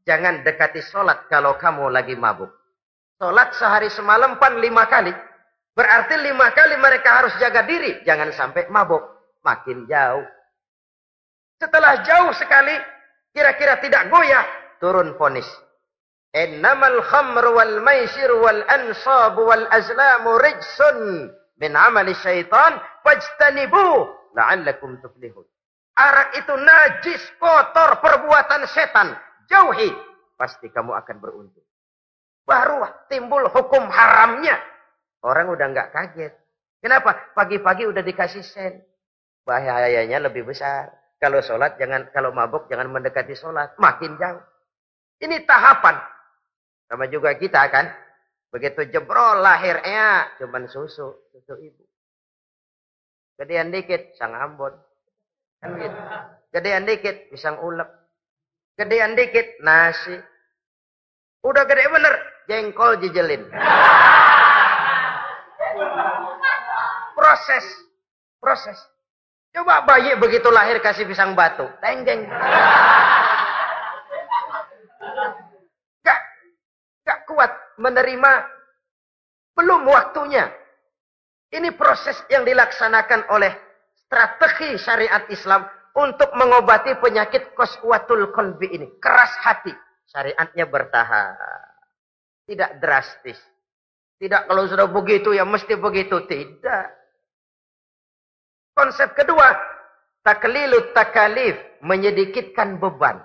Jangan 0.06 0.46
dekati 0.46 0.86
solat 0.86 1.25
kalau 1.25 1.58
kamu 1.58 1.90
lagi 1.90 2.14
mabuk. 2.14 2.54
Solat 3.18 3.58
sehari 3.58 3.90
semalam 3.90 4.38
pan 4.38 4.62
lima 4.62 4.86
kali. 4.86 5.10
Berarti 5.74 6.22
lima 6.22 6.54
kali 6.54 6.78
mereka 6.78 7.25
harus 7.25 7.34
jaga 7.42 7.66
diri. 7.66 8.06
Jangan 8.06 8.30
sampai 8.30 8.70
mabuk. 8.70 9.02
Makin 9.42 9.90
jauh. 9.90 10.25
Setelah 11.58 12.06
jauh 12.06 12.30
sekali, 12.38 12.75
kira-kira 13.34 13.82
tidak 13.82 14.12
goyah, 14.14 14.46
turun 14.78 15.18
fonis. 15.18 15.48
Innamal 16.36 17.00
khamru 17.08 17.56
wal 17.56 17.80
maisir 17.82 18.28
wal 18.44 18.62
ansab 18.68 19.40
wal 19.40 19.66
azlamu 19.72 20.36
rijsun 20.36 21.32
min 21.60 21.72
amali 21.76 22.16
syaitan 22.20 22.80
fajtanibu 23.04 24.12
la'allakum 24.36 25.00
tuflihun. 25.00 25.46
Arak 25.96 26.36
itu 26.36 26.54
najis, 26.60 27.24
kotor, 27.40 28.04
perbuatan 28.04 28.68
setan. 28.68 29.16
Jauhi, 29.48 29.88
pasti 30.36 30.68
kamu 30.68 30.92
akan 30.92 31.18
beruntung. 31.24 31.64
Baru 32.44 32.84
timbul 33.08 33.48
hukum 33.48 33.88
haramnya. 33.88 34.60
Orang 35.24 35.50
udah 35.56 35.66
nggak 35.72 35.90
kaget. 35.96 36.34
Kenapa? 36.84 37.34
Pagi-pagi 37.34 37.90
udah 37.90 38.04
dikasih 38.04 38.44
sen. 38.46 38.84
Bahayanya 39.48 40.22
lebih 40.30 40.46
besar. 40.46 40.94
Kalau 41.18 41.40
sholat 41.42 41.80
jangan, 41.82 42.12
kalau 42.12 42.36
mabuk 42.36 42.70
jangan 42.70 42.92
mendekati 42.92 43.34
sholat. 43.34 43.74
Makin 43.80 44.20
jauh. 44.20 44.44
Ini 45.24 45.48
tahapan. 45.48 45.96
Sama 46.92 47.10
juga 47.10 47.34
kita 47.34 47.66
kan. 47.72 47.90
Begitu 48.56 48.88
jebrol 48.88 49.44
lahirnya 49.44 50.32
cuman 50.40 50.72
susu. 50.72 51.12
Susu 51.36 51.60
ibu. 51.60 51.84
Gedean 53.36 53.68
dikit 53.68 54.16
sang 54.16 54.32
ambon. 54.32 54.72
Kan 55.60 55.76
gitu. 55.76 56.00
Gedean 56.56 56.88
dikit 56.88 57.36
pisang 57.36 57.60
ulek. 57.60 57.92
Gedean 58.80 59.12
dikit 59.20 59.60
nasi. 59.60 60.16
Udah 61.44 61.68
gede 61.68 61.84
bener 61.92 62.16
jengkol 62.48 62.96
jijelin. 63.04 63.44
Proses. 67.12 67.66
Proses. 68.40 68.80
Coba 69.52 69.84
bayi 69.84 70.16
begitu 70.16 70.48
lahir 70.48 70.80
kasih 70.80 71.04
pisang 71.04 71.36
batu. 71.36 71.68
Tenggeng. 71.84 72.24
Gak, 76.08 76.20
gak 77.04 77.20
kuat. 77.28 77.64
Menerima 77.77 78.32
belum 79.55 79.88
waktunya. 79.88 80.51
Ini 81.55 81.72
proses 81.79 82.20
yang 82.27 82.44
dilaksanakan 82.44 83.32
oleh 83.32 83.53
strategi 83.96 84.75
syariat 84.75 85.24
Islam 85.32 85.63
untuk 85.96 86.36
mengobati 86.36 87.00
penyakit 87.00 87.55
koswatul 87.55 88.36
kolbi 88.36 88.67
ini. 88.75 88.88
Keras 89.00 89.32
hati. 89.39 89.72
Syariatnya 90.12 90.67
bertahap. 90.67 91.39
Tidak 92.46 92.84
drastis. 92.84 93.39
Tidak 94.20 94.48
kalau 94.48 94.67
sudah 94.67 94.88
begitu 94.91 95.32
ya 95.32 95.48
mesti 95.48 95.79
begitu. 95.79 96.20
Tidak. 96.27 96.86
Konsep 98.75 99.15
kedua. 99.15 99.55
Taklilut 100.27 100.91
takalif. 100.91 101.55
Menyedikitkan 101.79 102.75
beban. 102.75 103.24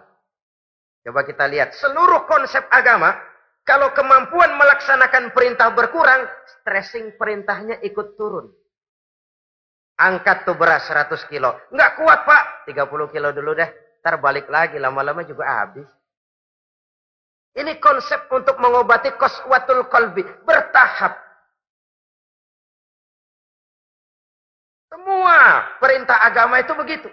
Coba 1.02 1.26
kita 1.26 1.50
lihat. 1.50 1.75
Seluruh 1.75 2.28
konsep 2.30 2.62
agama. 2.71 3.30
Kalau 3.71 3.95
kemampuan 3.95 4.59
melaksanakan 4.59 5.31
perintah 5.31 5.71
berkurang. 5.71 6.27
Stressing 6.59 7.15
perintahnya 7.15 7.79
ikut 7.87 8.19
turun. 8.19 8.50
Angkat 9.95 10.43
tuh 10.43 10.59
beras 10.59 10.91
100 10.91 11.31
kilo. 11.31 11.55
Enggak 11.71 11.95
kuat 12.03 12.27
pak. 12.27 12.67
30 12.67 13.15
kilo 13.15 13.31
dulu 13.31 13.55
deh. 13.55 13.71
Ntar 14.03 14.19
balik 14.19 14.50
lagi. 14.50 14.75
Lama-lama 14.75 15.23
juga 15.23 15.47
habis. 15.47 15.87
Ini 17.55 17.79
konsep 17.79 18.27
untuk 18.35 18.59
mengobati 18.59 19.15
koswatul 19.15 19.87
kolbi. 19.87 20.27
Bertahap. 20.43 21.15
Semua 24.91 25.62
perintah 25.79 26.27
agama 26.27 26.59
itu 26.59 26.75
begitu. 26.75 27.07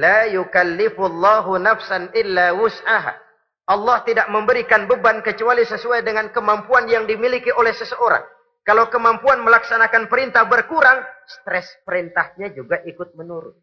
La 0.00 0.24
yukallifullahu 0.32 1.60
nafsan 1.60 2.08
illa 2.16 2.56
wus'aha. 2.56 3.29
Allah 3.70 4.02
tidak 4.02 4.26
memberikan 4.34 4.90
beban 4.90 5.22
kecuali 5.22 5.62
sesuai 5.62 6.02
dengan 6.02 6.34
kemampuan 6.34 6.90
yang 6.90 7.06
dimiliki 7.06 7.54
oleh 7.54 7.70
seseorang. 7.70 8.26
Kalau 8.66 8.90
kemampuan 8.90 9.46
melaksanakan 9.46 10.10
perintah 10.10 10.42
berkurang, 10.50 10.98
stres 11.22 11.70
perintahnya 11.86 12.50
juga 12.50 12.82
ikut 12.82 13.14
menurun. 13.14 13.54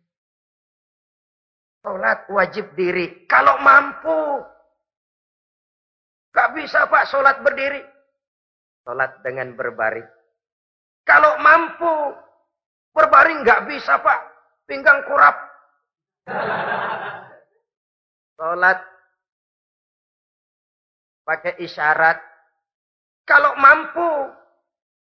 Sholat 1.83 2.23
wajib 2.31 2.71
diri. 2.79 3.27
Kalau 3.27 3.59
mampu. 3.59 4.47
Gak 6.31 6.55
bisa 6.55 6.87
pak 6.87 7.07
sholat 7.11 7.43
berdiri. 7.43 7.83
Sholat 8.87 9.19
dengan 9.27 9.59
berbaring. 9.59 10.07
Kalau 11.03 11.35
mampu. 11.43 12.15
Berbaring 12.95 13.43
gak 13.43 13.67
bisa 13.67 13.99
pak. 13.99 14.19
Pinggang 14.67 15.03
kurap. 15.03 15.35
Sholat. 18.39 18.96
Pakai 21.27 21.59
isyarat. 21.59 22.23
Kalau 23.27 23.59
mampu. 23.59 24.31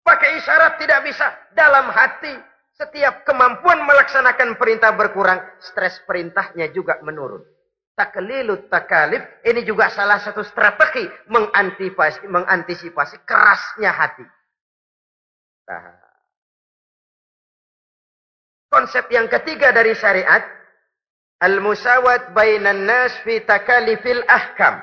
Pakai 0.03 0.43
isyarat 0.43 0.83
tidak 0.83 1.07
bisa. 1.07 1.31
Dalam 1.55 1.87
hati. 1.95 2.35
Setiap 2.75 3.23
kemampuan 3.23 3.87
melaksanakan 3.87 4.59
perintah 4.59 4.91
berkurang. 4.91 5.39
Stres 5.63 6.03
perintahnya 6.03 6.75
juga 6.75 6.99
menurun. 7.07 7.47
Taklilut 7.95 8.67
takalif. 8.67 9.23
Ini 9.47 9.63
juga 9.63 9.87
salah 9.87 10.19
satu 10.19 10.43
strategi. 10.43 11.07
Mengantisipasi, 11.31 12.27
mengantisipasi 12.27 13.23
kerasnya 13.23 13.95
hati. 13.95 14.27
Nah. 15.71 15.95
Konsep 18.67 19.07
yang 19.15 19.31
ketiga 19.31 19.71
dari 19.71 19.95
syariat. 19.95 20.43
Al-musawat 21.39 22.35
bainan 22.35 22.83
nas 22.83 23.15
fi 23.23 23.39
takalifil 23.47 24.27
ahkam. 24.27 24.83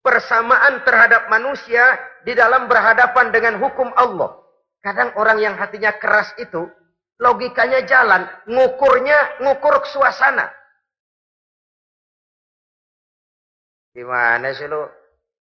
Persamaan 0.00 0.86
terhadap 0.86 1.28
manusia 1.28 1.98
di 2.22 2.32
dalam 2.32 2.70
berhadapan 2.70 3.34
dengan 3.34 3.58
hukum 3.58 3.90
Allah. 3.98 4.38
Kadang 4.78 5.10
orang 5.18 5.42
yang 5.42 5.58
hatinya 5.58 5.90
keras 5.98 6.30
itu, 6.38 6.70
logikanya 7.18 7.82
jalan, 7.82 8.30
ngukurnya 8.46 9.42
ngukur 9.42 9.82
suasana. 9.90 10.46
Gimana 13.90 14.54
sih 14.54 14.70
lu? 14.70 14.86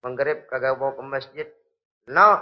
Menggerib 0.00 0.48
kagak 0.48 0.80
mau 0.80 0.96
ke 0.96 1.04
masjid? 1.04 1.44
No, 2.08 2.40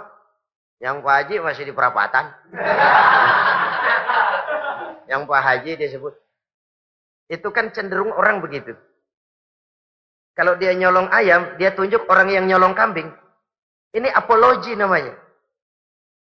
yang 0.79 1.03
Pak 1.03 1.27
Haji 1.27 1.43
masih 1.43 1.67
di 1.67 1.75
perapatan. 1.75 2.31
yang 5.11 5.27
Pak 5.27 5.41
Haji 5.43 5.75
disebut. 5.75 6.15
Itu 7.27 7.51
kan 7.51 7.75
cenderung 7.75 8.15
orang 8.15 8.39
begitu. 8.39 8.79
Kalau 10.39 10.55
dia 10.55 10.71
nyolong 10.71 11.11
ayam, 11.11 11.59
dia 11.59 11.75
tunjuk 11.75 12.07
orang 12.07 12.31
yang 12.31 12.47
nyolong 12.47 12.71
kambing. 12.71 13.11
Ini 13.91 14.07
apologi 14.15 14.71
namanya. 14.71 15.11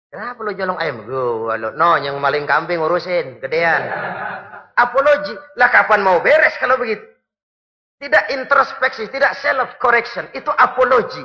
Kenapa 0.09 0.41
lo 0.41 0.57
jolong 0.57 0.79
ayam? 0.81 1.05
Gue, 1.05 1.53
no, 1.77 1.89
yang 2.01 2.17
maling 2.17 2.49
kambing 2.49 2.81
urusin, 2.81 3.37
gedean. 3.37 3.85
Apologi. 4.73 5.37
Lah 5.61 5.69
kapan 5.69 6.01
mau 6.01 6.17
beres 6.17 6.57
kalau 6.57 6.81
begitu? 6.81 7.05
Tidak 8.01 8.33
introspeksi, 8.33 9.05
tidak 9.13 9.37
self 9.37 9.77
correction. 9.77 10.25
Itu 10.33 10.49
apologi. 10.49 11.21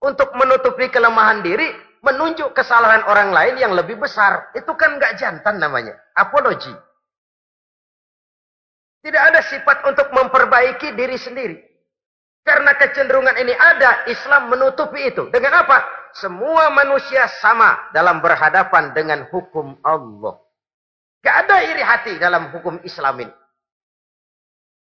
Untuk 0.00 0.32
menutupi 0.40 0.88
kelemahan 0.88 1.44
diri, 1.44 1.68
menunjuk 2.00 2.56
kesalahan 2.56 3.04
orang 3.12 3.28
lain 3.28 3.60
yang 3.60 3.76
lebih 3.76 4.00
besar. 4.00 4.48
Itu 4.56 4.72
kan 4.72 4.96
nggak 4.96 5.20
jantan 5.20 5.60
namanya. 5.60 5.92
Apologi. 6.16 6.72
Tidak 9.04 9.20
ada 9.20 9.44
sifat 9.44 9.84
untuk 9.84 10.08
memperbaiki 10.16 10.96
diri 10.96 11.20
sendiri. 11.20 11.75
Karena 12.46 12.78
kecenderungan 12.78 13.34
ini 13.42 13.50
ada, 13.58 14.06
Islam 14.06 14.54
menutupi 14.54 15.10
itu. 15.10 15.26
Dengan 15.34 15.66
apa? 15.66 15.82
Semua 16.14 16.70
manusia 16.70 17.26
sama 17.42 17.90
dalam 17.90 18.22
berhadapan 18.22 18.94
dengan 18.94 19.26
hukum 19.34 19.74
Allah. 19.82 20.38
Gak 21.26 21.36
ada 21.42 21.56
iri 21.66 21.82
hati 21.82 22.14
dalam 22.22 22.54
hukum 22.54 22.78
Islam 22.86 23.26
ini. 23.26 23.34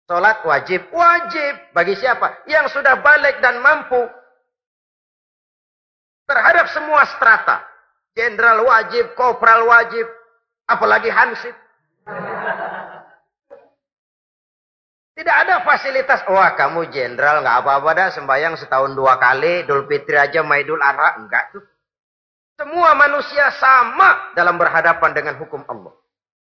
Sholat 0.05 0.45
wajib, 0.45 0.93
wajib. 0.93 1.73
Bagi 1.73 1.97
siapa? 1.97 2.45
Yang 2.45 2.77
sudah 2.77 3.01
balik 3.01 3.41
dan 3.41 3.57
mampu. 3.57 4.05
Terhadap 6.29 6.69
semua 6.69 7.01
strata. 7.17 7.65
Jenderal 8.13 8.61
wajib, 8.61 9.17
kopral 9.17 9.65
wajib. 9.65 10.05
Apalagi 10.69 11.09
hansip. 11.09 11.57
Tidak 15.15 15.31
ada 15.47 15.63
fasilitas. 15.63 16.27
Wah 16.27 16.59
kamu 16.59 16.91
jenderal 16.91 17.39
nggak 17.39 17.63
apa-apa 17.63 17.89
dah 17.95 18.07
sembahyang 18.11 18.59
setahun 18.59 18.91
dua 18.99 19.15
kali. 19.15 19.63
Idul 19.63 19.87
Fitri 19.87 20.19
aja 20.19 20.43
Maidul 20.43 20.83
Adha. 20.83 21.15
Enggak 21.23 21.55
tuh. 21.55 21.63
Semua 22.59 22.91
manusia 22.99 23.47
sama 23.55 24.35
dalam 24.35 24.59
berhadapan 24.59 25.15
dengan 25.15 25.39
hukum 25.39 25.63
Allah. 25.71 25.95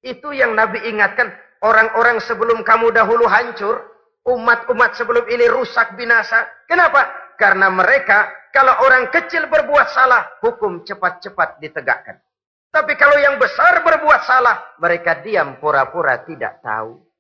Itu 0.03 0.31
yang 0.31 0.55
Nabi 0.55 0.79
ingatkan. 0.87 1.35
Orang-orang 1.62 2.22
sebelum 2.22 2.62
kamu 2.62 2.94
dahulu 2.94 3.27
hancur. 3.27 3.83
Umat-umat 4.22 4.94
sebelum 4.94 5.27
ini 5.27 5.51
rusak 5.51 5.98
binasa. 5.98 6.46
Kenapa? 6.70 7.35
Karena 7.35 7.66
mereka 7.66 8.31
kalau 8.55 8.79
orang 8.87 9.11
kecil 9.11 9.51
berbuat 9.51 9.90
salah. 9.90 10.38
Hukum 10.38 10.87
cepat-cepat 10.87 11.59
ditegakkan. 11.59 12.22
Tapi 12.70 12.94
kalau 12.94 13.18
yang 13.18 13.42
besar 13.42 13.83
berbuat 13.83 14.22
salah. 14.22 14.79
Mereka 14.79 15.27
diam 15.27 15.59
pura-pura 15.59 16.22
tidak 16.22 16.62
tahu. 16.62 17.12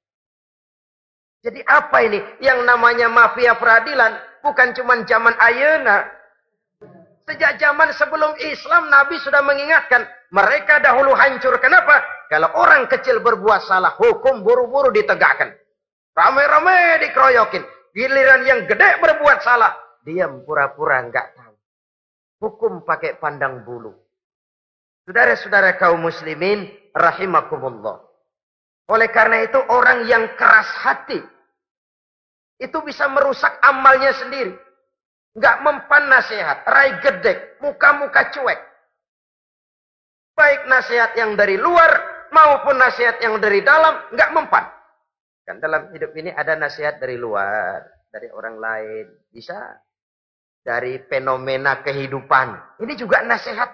Jadi 1.42 1.60
apa 1.66 1.98
ini? 2.06 2.22
Yang 2.38 2.62
namanya 2.62 3.10
mafia 3.10 3.58
peradilan 3.58 4.14
bukan 4.46 4.70
cuma 4.78 5.02
zaman 5.02 5.34
ayana. 5.42 6.06
Sejak 7.26 7.58
zaman 7.58 7.90
sebelum 7.94 8.34
Islam 8.38 8.90
Nabi 8.90 9.18
sudah 9.22 9.42
mengingatkan 9.42 10.06
mereka 10.30 10.78
dahulu 10.82 11.14
hancur. 11.14 11.54
Kenapa? 11.58 12.02
Kalau 12.30 12.50
orang 12.54 12.86
kecil 12.90 13.22
berbuat 13.22 13.66
salah, 13.66 13.94
hukum 13.98 14.42
buru-buru 14.42 14.94
ditegakkan. 14.94 15.54
Rame-rame 16.14 17.02
dikeroyokin. 17.06 17.62
Giliran 17.92 18.42
yang 18.48 18.64
gede 18.64 19.04
berbuat 19.04 19.44
salah, 19.44 19.76
diam 20.00 20.40
pura-pura 20.48 21.04
enggak 21.04 21.36
tahu. 21.36 21.54
Hukum 22.40 22.72
pakai 22.88 23.20
pandang 23.20 23.62
bulu. 23.62 23.92
Saudara-saudara 25.04 25.76
kaum 25.76 26.00
muslimin 26.00 26.70
rahimakumullah. 26.94 28.11
Oleh 28.92 29.08
karena 29.08 29.40
itu 29.40 29.56
orang 29.72 30.04
yang 30.04 30.36
keras 30.36 30.68
hati 30.84 31.16
itu 32.60 32.78
bisa 32.84 33.08
merusak 33.08 33.56
amalnya 33.64 34.12
sendiri. 34.12 34.52
Nggak 35.32 35.56
mempan 35.64 36.12
nasihat, 36.12 36.60
rai 36.68 37.00
gedek, 37.00 37.56
muka-muka 37.64 38.28
cuek. 38.36 38.60
Baik 40.36 40.68
nasihat 40.68 41.16
yang 41.16 41.32
dari 41.40 41.56
luar 41.56 41.88
maupun 42.36 42.76
nasihat 42.76 43.16
yang 43.24 43.40
dari 43.40 43.64
dalam 43.64 44.12
nggak 44.12 44.30
mempan. 44.36 44.68
Kan 45.48 45.56
dalam 45.58 45.88
hidup 45.96 46.12
ini 46.12 46.28
ada 46.28 46.52
nasihat 46.52 47.00
dari 47.00 47.16
luar, 47.16 47.80
dari 48.12 48.28
orang 48.28 48.60
lain, 48.60 49.08
bisa 49.32 49.56
dari 50.60 51.00
fenomena 51.08 51.80
kehidupan. 51.80 52.76
Ini 52.84 52.92
juga 52.94 53.24
nasihat. 53.24 53.72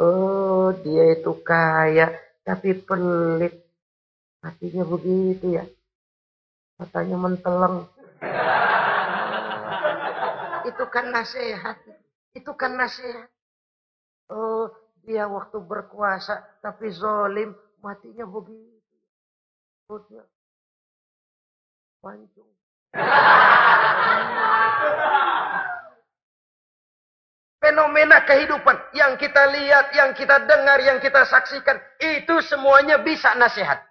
Oh, 0.00 0.72
dia 0.80 1.20
itu 1.20 1.36
kaya 1.44 2.16
tapi 2.40 2.80
pelit. 2.80 3.69
Hatinya 4.40 4.84
begitu 4.88 5.60
ya. 5.60 5.64
Katanya 6.80 7.16
menteleng. 7.20 7.84
Itu 10.64 10.84
kan 10.88 11.12
nasihat. 11.12 11.76
Itu 12.32 12.52
kan 12.56 12.76
nasihat. 12.80 13.28
Oh, 14.30 14.72
dia 15.04 15.26
waktu 15.26 15.58
berkuasa 15.60 16.60
tapi 16.64 16.88
zolim, 16.94 17.52
matinya 17.82 18.24
begitu. 18.24 18.96
Perutnya 19.84 20.24
pancung. 22.00 22.48
Fenomena 27.60 28.24
kehidupan 28.24 28.76
yang 28.96 29.20
kita 29.20 29.52
lihat, 29.52 29.92
yang 29.92 30.10
kita 30.16 30.48
dengar, 30.48 30.80
yang 30.80 30.96
kita 30.96 31.28
saksikan, 31.28 31.76
itu 32.00 32.40
semuanya 32.40 33.04
bisa 33.04 33.36
nasihat. 33.36 33.89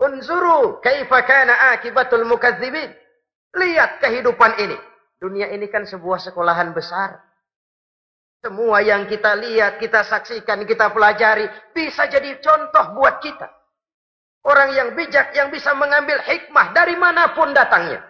Unzuru 0.00 0.80
kaifa 0.80 1.20
kana 1.28 1.76
akibatul 1.76 2.24
mukadzibin. 2.24 2.88
Lihat 3.52 4.00
kehidupan 4.00 4.56
ini. 4.56 4.78
Dunia 5.20 5.52
ini 5.52 5.68
kan 5.68 5.84
sebuah 5.84 6.16
sekolahan 6.16 6.72
besar. 6.72 7.20
Semua 8.40 8.80
yang 8.80 9.04
kita 9.04 9.36
lihat, 9.36 9.76
kita 9.76 10.00
saksikan, 10.00 10.64
kita 10.64 10.88
pelajari 10.96 11.44
bisa 11.76 12.08
jadi 12.08 12.40
contoh 12.40 12.96
buat 12.96 13.20
kita. 13.20 13.52
Orang 14.48 14.72
yang 14.72 14.96
bijak 14.96 15.36
yang 15.36 15.52
bisa 15.52 15.76
mengambil 15.76 16.16
hikmah 16.24 16.72
dari 16.72 16.96
mana 16.96 17.36
pun 17.36 17.52
datangnya. 17.52 18.00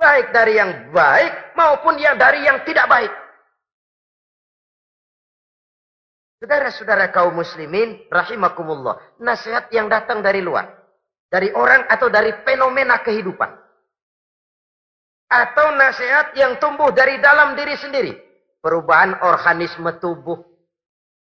Baik 0.00 0.32
dari 0.32 0.56
yang 0.56 0.88
baik 0.96 1.52
maupun 1.52 2.00
yang 2.00 2.16
dari 2.16 2.40
yang 2.48 2.64
tidak 2.64 2.88
baik. 2.88 3.12
Saudara-saudara 6.40 7.12
kaum 7.12 7.36
muslimin 7.36 8.00
rahimakumullah, 8.08 8.96
nasihat 9.20 9.68
yang 9.76 9.92
datang 9.92 10.24
dari 10.24 10.40
luar, 10.40 10.72
dari 11.28 11.52
orang 11.52 11.84
atau 11.84 12.08
dari 12.08 12.32
fenomena 12.48 13.04
kehidupan. 13.04 13.60
Atau 15.28 15.76
nasihat 15.76 16.32
yang 16.40 16.56
tumbuh 16.56 16.96
dari 16.96 17.20
dalam 17.20 17.52
diri 17.60 17.76
sendiri, 17.76 18.16
perubahan 18.64 19.20
organisme 19.20 20.00
tubuh. 20.00 20.40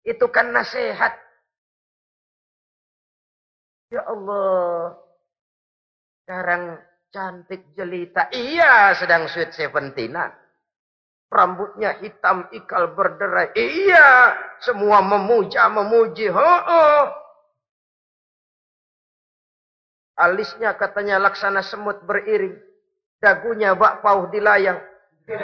Itu 0.04 0.28
kan 0.28 0.52
nasihat. 0.52 1.16
Ya 3.88 4.04
Allah, 4.04 5.00
sekarang 6.22 6.62
cantik 7.08 7.72
jelita. 7.72 8.28
Iya, 8.36 8.94
sedang 9.00 9.26
sweet 9.32 9.56
seventeenan. 9.56 10.39
Rambutnya 11.30 11.94
hitam, 12.02 12.50
ikal 12.50 12.90
berderai. 12.98 13.54
Iya, 13.54 14.34
semua 14.66 14.98
memuja, 14.98 15.70
memuji. 15.70 16.26
Ho 16.26 16.42
-oh. 16.42 17.02
Alisnya 20.18 20.74
katanya 20.74 21.22
laksana 21.22 21.62
semut 21.62 22.02
beriring. 22.02 22.58
Dagunya 23.22 23.78
bak 23.78 24.02
pauh 24.02 24.26
di 24.26 24.42
layang. 24.42 24.82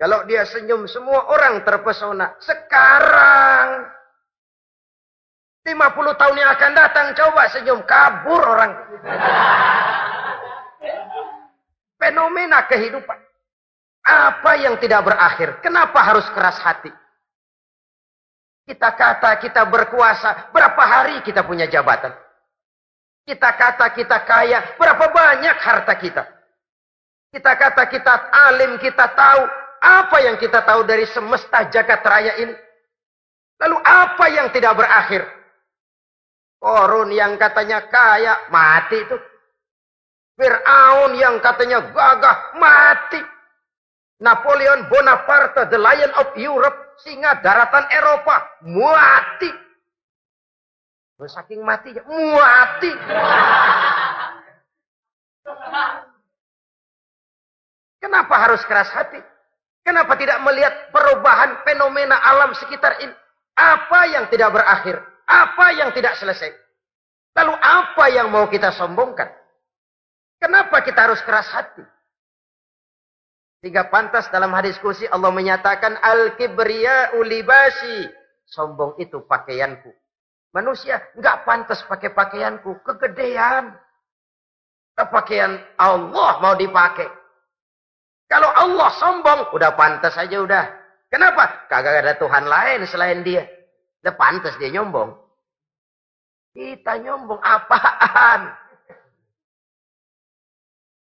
Kalau 0.00 0.28
dia 0.28 0.44
senyum, 0.44 0.84
semua 0.92 1.24
orang 1.32 1.64
terpesona. 1.64 2.36
Sekarang, 2.44 3.88
50 5.64 6.20
tahun 6.20 6.36
yang 6.36 6.50
akan 6.52 6.72
datang, 6.76 7.06
coba 7.16 7.48
senyum. 7.48 7.80
Kabur 7.88 8.44
orang. 8.44 8.76
Fenomena 12.04 12.68
kehidupan. 12.68 13.23
Apa 14.04 14.60
yang 14.60 14.76
tidak 14.76 15.08
berakhir? 15.08 15.64
Kenapa 15.64 15.96
harus 16.04 16.28
keras 16.36 16.60
hati? 16.60 16.92
Kita 18.64 18.92
kata 18.96 19.40
kita 19.40 19.64
berkuasa, 19.68 20.52
berapa 20.52 20.82
hari 20.84 21.20
kita 21.24 21.44
punya 21.44 21.64
jabatan? 21.68 22.12
Kita 23.24 23.56
kata 23.56 23.88
kita 23.96 24.20
kaya, 24.28 24.76
berapa 24.76 25.08
banyak 25.08 25.56
harta 25.56 25.96
kita? 25.96 26.24
Kita 27.32 27.52
kata 27.56 27.88
kita 27.88 28.14
alim, 28.30 28.76
kita 28.76 29.08
tahu. 29.16 29.42
Apa 29.84 30.16
yang 30.24 30.36
kita 30.40 30.64
tahu 30.64 30.84
dari 30.84 31.04
semesta 31.08 31.68
jagat 31.68 32.00
raya 32.04 32.40
ini? 32.40 32.56
Lalu 33.60 33.76
apa 33.84 34.24
yang 34.32 34.48
tidak 34.52 34.76
berakhir? 34.76 35.28
Korun 36.60 37.12
yang 37.12 37.36
katanya 37.36 37.84
kaya, 37.92 38.48
mati 38.48 38.96
itu. 38.96 39.16
Fir'aun 40.40 41.12
yang 41.20 41.36
katanya 41.44 41.84
gagah, 41.92 42.56
mati. 42.56 43.20
Napoleon 44.22 44.86
Bonaparte, 44.86 45.66
the 45.70 45.78
Lion 45.78 46.12
of 46.20 46.30
Europe, 46.38 46.98
singa 47.02 47.42
daratan 47.42 47.86
Eropa, 47.90 48.46
mati. 48.62 49.50
Saking 51.24 51.64
mati. 51.64 51.90
Kenapa 58.02 58.34
harus 58.36 58.60
keras 58.68 58.92
hati? 58.92 59.16
Kenapa 59.84 60.16
tidak 60.20 60.40
melihat 60.44 60.92
perubahan 60.92 61.60
fenomena 61.64 62.20
alam 62.20 62.52
sekitar 62.56 63.00
ini? 63.00 63.14
Apa 63.56 64.00
yang 64.12 64.28
tidak 64.28 64.52
berakhir? 64.52 65.00
Apa 65.24 65.66
yang 65.76 65.90
tidak 65.96 66.16
selesai? 66.20 66.52
Lalu 67.34 67.54
apa 67.56 68.04
yang 68.12 68.28
mau 68.28 68.46
kita 68.46 68.70
sombongkan? 68.76 69.32
Kenapa 70.38 70.84
kita 70.84 71.08
harus 71.08 71.20
keras 71.24 71.48
hati? 71.50 71.82
Sehingga 73.64 73.88
pantas 73.88 74.28
dalam 74.28 74.52
hadis 74.52 74.76
kursi 74.76 75.08
Allah 75.08 75.32
menyatakan 75.32 75.96
al-kibriya 75.96 77.16
ulibasi. 77.16 78.12
Sombong 78.44 78.92
itu 79.00 79.24
pakaianku. 79.24 79.88
Manusia 80.52 81.00
nggak 81.16 81.48
pantas 81.48 81.80
pakai 81.88 82.12
pakaianku. 82.12 82.84
Kegedean. 82.84 83.72
Pakaian 84.92 85.56
Allah 85.80 86.44
mau 86.44 86.52
dipakai. 86.52 87.08
Kalau 88.28 88.52
Allah 88.52 88.92
sombong, 89.00 89.56
udah 89.56 89.72
pantas 89.72 90.12
aja 90.20 90.44
udah. 90.44 90.64
Kenapa? 91.08 91.64
Kagak 91.64 92.04
ada 92.04 92.20
Tuhan 92.20 92.44
lain 92.44 92.84
selain 92.84 93.24
dia. 93.24 93.48
Udah 94.04 94.12
pantas 94.12 94.60
dia 94.60 94.68
nyombong. 94.76 95.08
Kita 96.52 97.00
nyombong 97.00 97.40
apaan? 97.40 98.52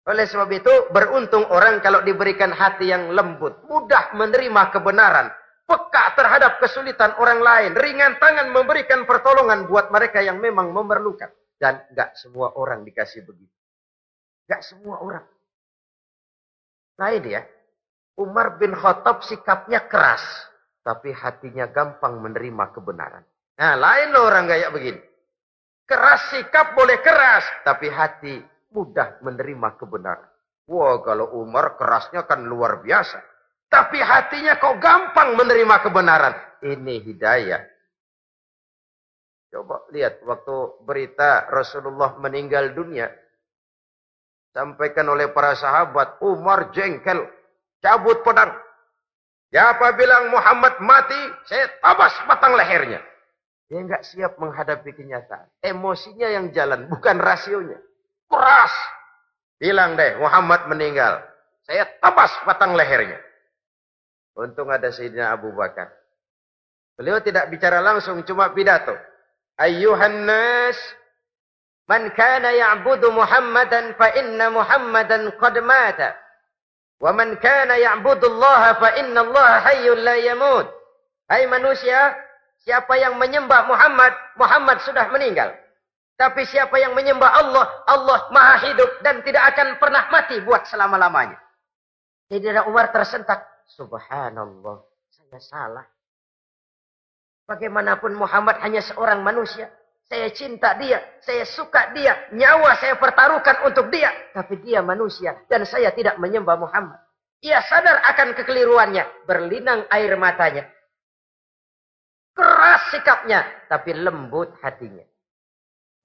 Oleh 0.09 0.25
sebab 0.25 0.49
itu, 0.49 0.73
beruntung 0.89 1.45
orang 1.53 1.85
kalau 1.85 2.01
diberikan 2.01 2.49
hati 2.49 2.89
yang 2.89 3.13
lembut, 3.13 3.61
mudah 3.69 4.09
menerima 4.17 4.73
kebenaran, 4.73 5.29
peka 5.69 6.17
terhadap 6.17 6.57
kesulitan 6.57 7.13
orang 7.21 7.37
lain, 7.45 7.71
ringan 7.77 8.17
tangan 8.17 8.49
memberikan 8.49 9.05
pertolongan 9.05 9.69
buat 9.69 9.93
mereka 9.93 10.25
yang 10.25 10.41
memang 10.41 10.73
memerlukan. 10.73 11.29
Dan 11.61 11.85
gak 11.93 12.17
semua 12.17 12.57
orang 12.57 12.81
dikasih 12.81 13.21
begitu. 13.21 13.53
Gak 14.49 14.65
semua 14.65 14.97
orang. 14.97 15.25
Lain 16.97 17.23
ya, 17.29 17.45
Umar 18.17 18.57
bin 18.57 18.73
Khattab 18.73 19.21
sikapnya 19.21 19.85
keras, 19.85 20.25
tapi 20.81 21.13
hatinya 21.13 21.69
gampang 21.69 22.17
menerima 22.17 22.73
kebenaran. 22.73 23.21
Nah, 23.61 23.77
lain 23.77 24.09
orang 24.17 24.49
kayak 24.49 24.73
begini. 24.73 25.01
Keras 25.85 26.33
sikap 26.33 26.73
boleh 26.73 26.97
keras, 26.97 27.45
tapi 27.61 27.93
hati 27.93 28.41
mudah 28.73 29.21
menerima 29.21 29.75
kebenaran. 29.77 30.29
Wah, 30.69 31.01
kalau 31.01 31.33
Umar 31.41 31.73
kerasnya 31.81 32.29
kan 32.29 32.45
luar 32.45 32.85
biasa. 32.85 33.17
Tapi 33.69 34.01
hatinya 34.01 34.57
kok 34.57 34.77
gampang 34.81 35.37
menerima 35.37 35.75
kebenaran. 35.81 36.33
Ini 36.61 36.95
hidayah. 37.05 37.61
Coba 39.49 39.81
lihat 39.89 40.21
waktu 40.21 40.85
berita 40.85 41.49
Rasulullah 41.49 42.17
meninggal 42.21 42.77
dunia. 42.77 43.09
Sampaikan 44.53 45.09
oleh 45.09 45.29
para 45.29 45.57
sahabat, 45.57 46.21
Umar 46.21 46.69
jengkel, 46.73 47.25
cabut 47.81 48.21
pedang. 48.21 48.53
Siapa 49.49 49.97
bilang 49.97 50.29
Muhammad 50.29 50.77
mati, 50.81 51.17
saya 51.49 51.65
tabas 51.81 52.13
batang 52.29 52.53
lehernya. 52.53 53.01
Dia 53.69 53.85
nggak 53.85 54.05
siap 54.05 54.37
menghadapi 54.37 54.93
kenyataan. 54.93 55.49
Emosinya 55.61 56.29
yang 56.29 56.53
jalan, 56.53 56.85
bukan 56.89 57.17
rasionya. 57.17 57.77
Keras. 58.29 58.73
Bilang 59.59 59.97
deh, 59.99 60.15
Muhammad 60.21 60.69
meninggal. 60.69 61.19
Saya 61.65 61.83
tabas 61.99 62.31
batang 62.45 62.77
lehernya. 62.77 63.19
Untung 64.39 64.71
ada 64.71 64.87
Sayyidina 64.87 65.35
Abu 65.35 65.51
Bakar. 65.51 65.91
Beliau 66.95 67.19
tidak 67.19 67.51
bicara 67.51 67.83
langsung, 67.83 68.23
cuma 68.23 68.53
pidato. 68.55 68.95
Ayyuhan 69.59 70.23
nas, 70.23 70.79
man 71.91 72.07
kana 72.15 72.55
ya'budu 72.55 73.11
Muhammadan 73.11 73.99
fa 73.99 74.07
inna 74.15 74.47
Muhammadan 74.47 75.35
qad 75.35 75.59
mata. 75.59 76.15
Wa 76.99 77.11
man 77.11 77.35
kana 77.43 77.75
ya'budu 77.75 78.27
Allah 78.39 78.79
fa 78.79 78.89
inna 78.95 79.19
Allah 79.27 79.49
hayyun 79.67 79.99
la 79.99 80.15
yamut. 80.19 80.67
Hai 81.27 81.45
manusia, 81.45 82.15
siapa 82.63 82.95
yang 82.95 83.19
menyembah 83.19 83.67
Muhammad, 83.67 84.15
Muhammad 84.39 84.77
sudah 84.87 85.11
meninggal. 85.11 85.53
Tapi 86.19 86.43
siapa 86.43 86.75
yang 86.75 86.91
menyembah 86.99 87.31
Allah, 87.31 87.65
Allah 87.87 88.27
maha 88.35 88.67
hidup 88.67 88.99
dan 88.99 89.23
tidak 89.23 89.55
akan 89.55 89.79
pernah 89.79 90.11
mati 90.11 90.43
buat 90.43 90.67
selama-lamanya. 90.67 91.39
Sayyidina 92.27 92.67
Umar 92.67 92.91
tersentak. 92.91 93.39
Subhanallah, 93.71 94.83
saya 95.07 95.39
salah. 95.39 95.85
Bagaimanapun 97.47 98.19
Muhammad 98.19 98.59
hanya 98.59 98.83
seorang 98.83 99.23
manusia. 99.23 99.71
Saya 100.11 100.27
cinta 100.35 100.75
dia, 100.75 100.99
saya 101.23 101.47
suka 101.47 101.95
dia, 101.95 102.27
nyawa 102.35 102.75
saya 102.83 102.99
pertaruhkan 102.99 103.63
untuk 103.63 103.87
dia. 103.87 104.11
Tapi 104.35 104.59
dia 104.59 104.83
manusia 104.83 105.39
dan 105.47 105.63
saya 105.63 105.95
tidak 105.95 106.19
menyembah 106.19 106.59
Muhammad. 106.59 106.99
Ia 107.39 107.63
sadar 107.63 108.03
akan 108.03 108.35
kekeliruannya, 108.35 109.23
berlinang 109.23 109.87
air 109.87 110.19
matanya. 110.19 110.67
Keras 112.35 112.91
sikapnya, 112.91 113.47
tapi 113.71 113.95
lembut 113.95 114.51
hatinya. 114.59 115.08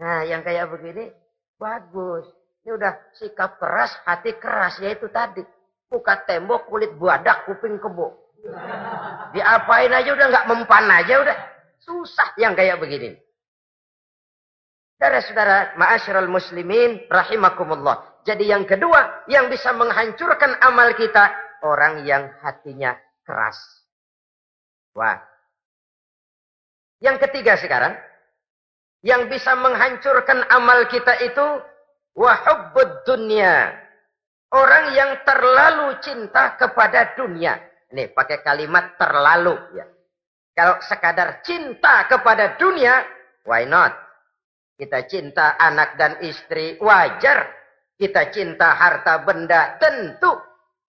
Nah, 0.01 0.27
yang 0.27 0.43
kayak 0.43 0.71
begini, 0.71 1.11
bagus. 1.55 2.27
Ini 2.65 2.75
udah 2.75 2.93
sikap 3.21 3.61
keras, 3.61 3.93
hati 4.09 4.35
keras, 4.41 4.81
yaitu 4.81 5.07
tadi. 5.13 5.45
Buka 5.87 6.25
tembok, 6.27 6.67
kulit 6.67 6.97
buadak, 6.97 7.47
kuping 7.47 7.79
kebo. 7.79 8.35
Diapain 9.37 9.93
aja 9.93 10.11
udah 10.11 10.27
nggak 10.33 10.49
mempan 10.49 10.87
aja 10.91 11.15
udah. 11.23 11.37
Susah 11.85 12.33
yang 12.41 12.57
kayak 12.57 12.81
begini. 12.81 13.15
Saudara-saudara, 14.97 15.77
ma'asyiral 15.77 16.31
muslimin 16.33 17.05
rahimakumullah. 17.13 18.25
Jadi 18.25 18.49
yang 18.49 18.65
kedua 18.65 19.29
yang 19.29 19.53
bisa 19.53 19.77
menghancurkan 19.77 20.57
amal 20.65 20.97
kita 20.97 21.29
orang 21.61 22.09
yang 22.09 22.33
hatinya 22.41 22.97
keras. 23.21 23.61
Wah. 24.97 25.21
Yang 27.05 27.29
ketiga 27.29 27.61
sekarang 27.61 28.01
yang 29.05 29.29
bisa 29.29 29.53
menghancurkan 29.53 30.49
amal 30.49 30.89
kita 30.89 31.21
itu 31.21 31.61
wahubbud 32.17 33.05
dunia. 33.05 33.77
Orang 34.49 34.97
yang 34.97 35.21
terlalu 35.29 36.01
cinta 36.01 36.57
kepada 36.57 37.13
dunia. 37.13 37.61
Nih, 37.93 38.11
pakai 38.17 38.41
kalimat 38.41 38.97
terlalu 38.97 39.55
ya. 39.77 39.87
Kalau 40.55 40.79
sekadar 40.81 41.43
cinta 41.43 42.07
kepada 42.07 42.55
dunia, 42.57 43.03
why 43.45 43.67
not? 43.67 43.93
Kita 44.79 45.07
cinta 45.07 45.59
anak 45.59 45.99
dan 45.99 46.23
istri, 46.23 46.79
wajar. 46.79 47.51
Kita 47.95 48.31
cinta 48.31 48.75
harta 48.75 49.23
benda, 49.23 49.79
tentu. 49.79 50.35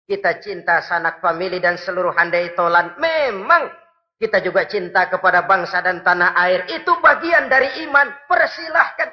Kita 0.05 0.39
cinta 0.39 0.83
sanak 0.83 1.23
famili 1.23 1.59
dan 1.59 1.79
seluruh 1.79 2.11
handai 2.15 2.53
tolan, 2.55 2.95
memang. 2.99 3.71
Kita 4.15 4.39
juga 4.39 4.63
cinta 4.63 5.11
kepada 5.11 5.43
bangsa 5.43 5.83
dan 5.83 5.99
tanah 5.99 6.31
air. 6.39 6.63
Itu 6.71 6.95
bagian 7.03 7.51
dari 7.51 7.83
iman. 7.83 8.07
Persilahkan. 8.31 9.11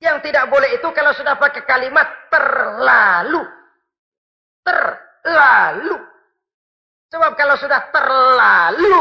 Yang 0.00 0.16
tidak 0.32 0.48
boleh 0.48 0.80
itu 0.80 0.88
kalau 0.96 1.12
sudah 1.12 1.36
pakai 1.36 1.68
kalimat 1.68 2.08
terlalu. 2.32 3.44
Terlalu. 4.64 5.96
Sebab 7.10 7.32
kalau 7.36 7.58
sudah 7.58 7.90
terlalu, 7.90 8.96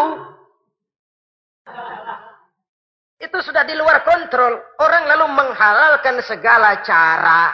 itu 3.21 3.37
sudah 3.39 3.63
di 3.63 3.77
luar 3.77 4.01
kontrol. 4.01 4.59
Orang 4.81 5.07
lalu 5.07 5.25
menghalalkan 5.29 6.19
segala 6.25 6.81
cara. 6.81 7.53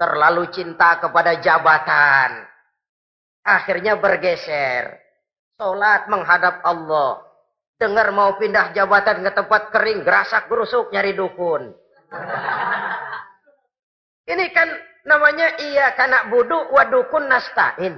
Terlalu 0.00 0.50
cinta 0.50 0.98
kepada 0.98 1.36
jabatan. 1.38 2.42
Akhirnya 3.46 4.00
bergeser. 4.00 5.05
Sholat 5.56 6.04
menghadap 6.12 6.60
Allah. 6.68 7.24
Dengar 7.80 8.12
mau 8.12 8.36
pindah 8.36 8.76
jabatan 8.76 9.24
ke 9.24 9.30
tempat 9.32 9.72
kering, 9.72 10.04
gerasak 10.04 10.52
gerusuk 10.52 10.92
nyari 10.92 11.16
dukun. 11.16 11.72
Ini 14.28 14.44
kan 14.52 14.68
namanya 15.08 15.56
iya 15.56 15.96
kanak 15.96 16.28
budu 16.28 16.72
wadukun 16.76 17.24
nastain. 17.24 17.96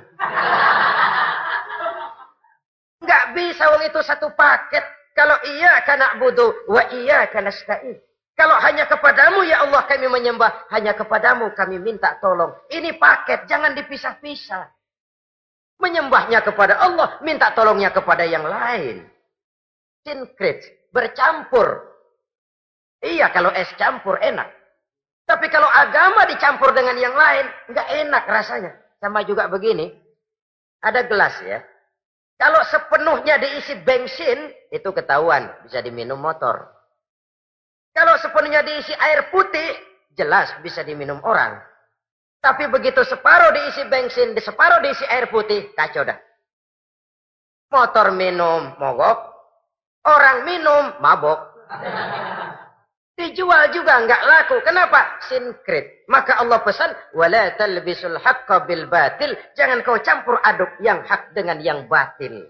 Enggak 3.03 3.25
bisa 3.35 3.65
wong 3.75 3.83
itu 3.91 4.01
satu 4.07 4.31
paket. 4.39 4.87
Kalau 5.19 5.35
iya 5.51 5.83
karena 5.83 6.15
budu, 6.15 6.71
wa 6.71 6.83
iya 6.95 7.27
karena 7.27 7.51
stain. 7.51 7.99
Kalau 8.39 8.55
hanya 8.63 8.87
kepadamu 8.87 9.43
ya 9.43 9.67
Allah 9.67 9.83
kami 9.83 10.07
menyembah, 10.07 10.71
hanya 10.71 10.95
kepadamu 10.95 11.51
kami 11.59 11.83
minta 11.83 12.23
tolong. 12.23 12.55
Ini 12.71 12.95
paket, 13.03 13.51
jangan 13.51 13.75
dipisah-pisah. 13.75 14.78
Menyembahnya 15.79 16.43
kepada 16.43 16.79
Allah, 16.83 17.23
minta 17.23 17.55
tolongnya 17.55 17.95
kepada 17.95 18.27
yang 18.27 18.43
lain. 18.43 19.07
Sinkrit, 20.03 20.91
bercampur. 20.91 21.87
Iya, 22.99 23.31
kalau 23.31 23.55
es 23.55 23.71
campur 23.79 24.19
enak. 24.19 24.51
Tapi 25.29 25.47
kalau 25.53 25.69
agama 25.71 26.27
dicampur 26.27 26.75
dengan 26.75 26.99
yang 26.99 27.15
lain, 27.15 27.47
nggak 27.71 27.89
enak 28.07 28.25
rasanya. 28.27 28.73
Sama 28.99 29.23
juga 29.23 29.47
begini, 29.47 29.95
ada 30.83 31.07
gelas 31.07 31.37
ya. 31.45 31.63
Kalau 32.39 32.63
sepenuhnya 32.67 33.39
diisi 33.39 33.77
bensin, 33.83 34.51
itu 34.71 34.89
ketahuan. 34.95 35.51
Bisa 35.67 35.83
diminum 35.83 36.19
motor. 36.19 36.71
Kalau 37.93 38.15
sepenuhnya 38.19 38.63
diisi 38.63 38.95
air 38.95 39.27
putih, 39.35 39.75
jelas 40.15 40.55
bisa 40.63 40.87
diminum 40.87 41.19
orang. 41.27 41.59
Tapi 42.39 42.71
begitu 42.71 43.03
separuh 43.03 43.51
diisi 43.51 43.83
bensin, 43.91 44.31
di 44.35 44.41
separuh 44.43 44.79
diisi 44.79 45.03
air 45.11 45.27
putih, 45.27 45.75
kacau 45.75 46.07
dah. 46.07 46.19
Motor 47.69 48.15
minum, 48.15 48.79
mogok. 48.79 49.19
Orang 50.09 50.47
minum, 50.49 50.97
mabok. 51.05 51.53
Dijual 53.19 53.75
juga 53.75 53.99
nggak 54.07 54.23
laku. 54.25 54.57
Kenapa? 54.63 55.19
Sinkrit. 55.27 56.07
Maka 56.07 56.39
Allah 56.39 56.63
pesan, 56.63 56.95
wala 57.19 57.51
talbisul 57.59 58.15
haqqa 58.15 58.63
bil 58.65 58.87
batil. 58.87 59.35
Jangan 59.59 59.83
kau 59.83 59.99
campur 59.99 60.39
aduk 60.47 60.71
yang 60.79 61.03
hak 61.03 61.35
dengan 61.35 61.59
yang 61.59 61.91
batil. 61.91 62.47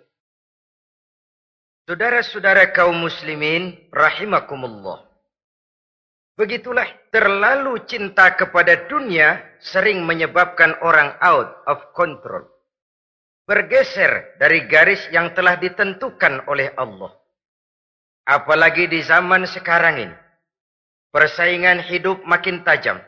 Saudara-saudara 1.88 2.68
kaum 2.76 3.00
muslimin, 3.00 3.80
rahimakumullah. 3.88 5.07
Begitulah 6.38 6.86
terlalu 7.10 7.82
cinta 7.90 8.30
kepada 8.38 8.86
dunia 8.86 9.42
sering 9.58 10.06
menyebabkan 10.06 10.78
orang 10.86 11.18
out 11.18 11.66
of 11.66 11.82
control. 11.98 12.46
Bergeser 13.42 14.38
dari 14.38 14.70
garis 14.70 15.02
yang 15.10 15.34
telah 15.34 15.58
ditentukan 15.58 16.46
oleh 16.46 16.70
Allah. 16.78 17.10
Apalagi 18.28 18.86
di 18.86 19.02
zaman 19.02 19.50
sekarang 19.50 19.96
ini 19.98 20.16
Persaingan 21.08 21.80
hidup 21.88 22.20
makin 22.28 22.60
tajam. 22.60 23.00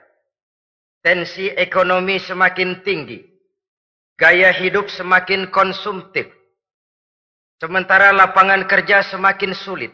Tensi 1.04 1.52
ekonomi 1.52 2.16
semakin 2.16 2.80
tinggi. 2.80 3.20
Gaya 4.16 4.56
hidup 4.56 4.88
semakin 4.88 5.52
konsumtif. 5.52 6.24
Sementara 7.60 8.08
lapangan 8.16 8.64
kerja 8.64 9.04
semakin 9.04 9.52
sulit. 9.52 9.92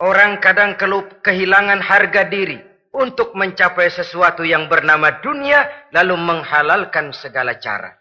Orang 0.00 0.40
kadang 0.40 0.78
kelup 0.80 1.20
kehilangan 1.20 1.82
harga 1.82 2.24
diri 2.30 2.58
untuk 2.92 3.32
mencapai 3.32 3.88
sesuatu 3.88 4.44
yang 4.44 4.68
bernama 4.68 5.20
dunia 5.24 5.88
lalu 5.92 6.16
menghalalkan 6.20 7.10
segala 7.16 7.56
cara. 7.56 7.96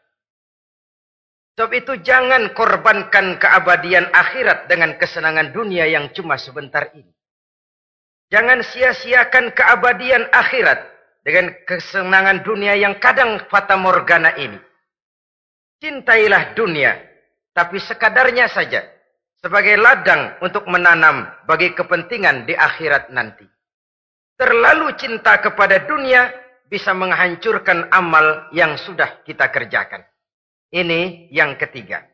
Sebab 1.55 1.71
itu 1.77 1.93
jangan 2.01 2.57
korbankan 2.57 3.37
keabadian 3.37 4.09
akhirat 4.09 4.65
dengan 4.65 4.97
kesenangan 4.97 5.53
dunia 5.53 5.85
yang 5.85 6.09
cuma 6.09 6.39
sebentar 6.39 6.89
ini. 6.95 7.11
Jangan 8.31 8.63
sia-siakan 8.63 9.51
keabadian 9.51 10.31
akhirat 10.31 10.79
dengan 11.21 11.53
kesenangan 11.67 12.41
dunia 12.41 12.73
yang 12.79 12.97
kadang 12.97 13.43
fata 13.51 13.77
morgana 13.77 14.33
ini. 14.39 14.57
Cintailah 15.83 16.55
dunia, 16.57 16.97
tapi 17.53 17.77
sekadarnya 17.77 18.47
saja. 18.49 18.87
Sebagai 19.41 19.75
ladang 19.81 20.37
untuk 20.45 20.69
menanam 20.69 21.25
bagi 21.49 21.73
kepentingan 21.73 22.45
di 22.45 22.53
akhirat 22.53 23.09
nanti. 23.09 23.45
Terlalu 24.37 24.93
cinta 24.97 25.41
kepada 25.41 25.81
dunia 25.85 26.29
bisa 26.69 26.93
menghancurkan 26.93 27.89
amal 27.89 28.49
yang 28.53 28.77
sudah 28.77 29.25
kita 29.25 29.49
kerjakan. 29.49 30.05
Ini 30.69 31.33
yang 31.33 31.57
ketiga. 31.57 32.05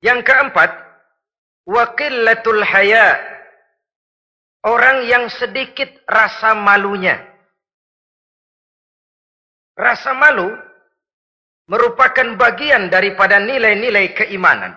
Yang 0.00 0.22
keempat, 0.22 0.70
wakilatul 1.66 2.62
haya 2.62 3.36
Orang 4.66 5.06
yang 5.06 5.30
sedikit 5.30 5.86
rasa 6.10 6.50
malunya. 6.58 7.22
Rasa 9.78 10.10
malu 10.10 10.50
merupakan 11.70 12.34
bagian 12.34 12.90
daripada 12.90 13.38
nilai-nilai 13.38 14.10
keimanan. 14.18 14.74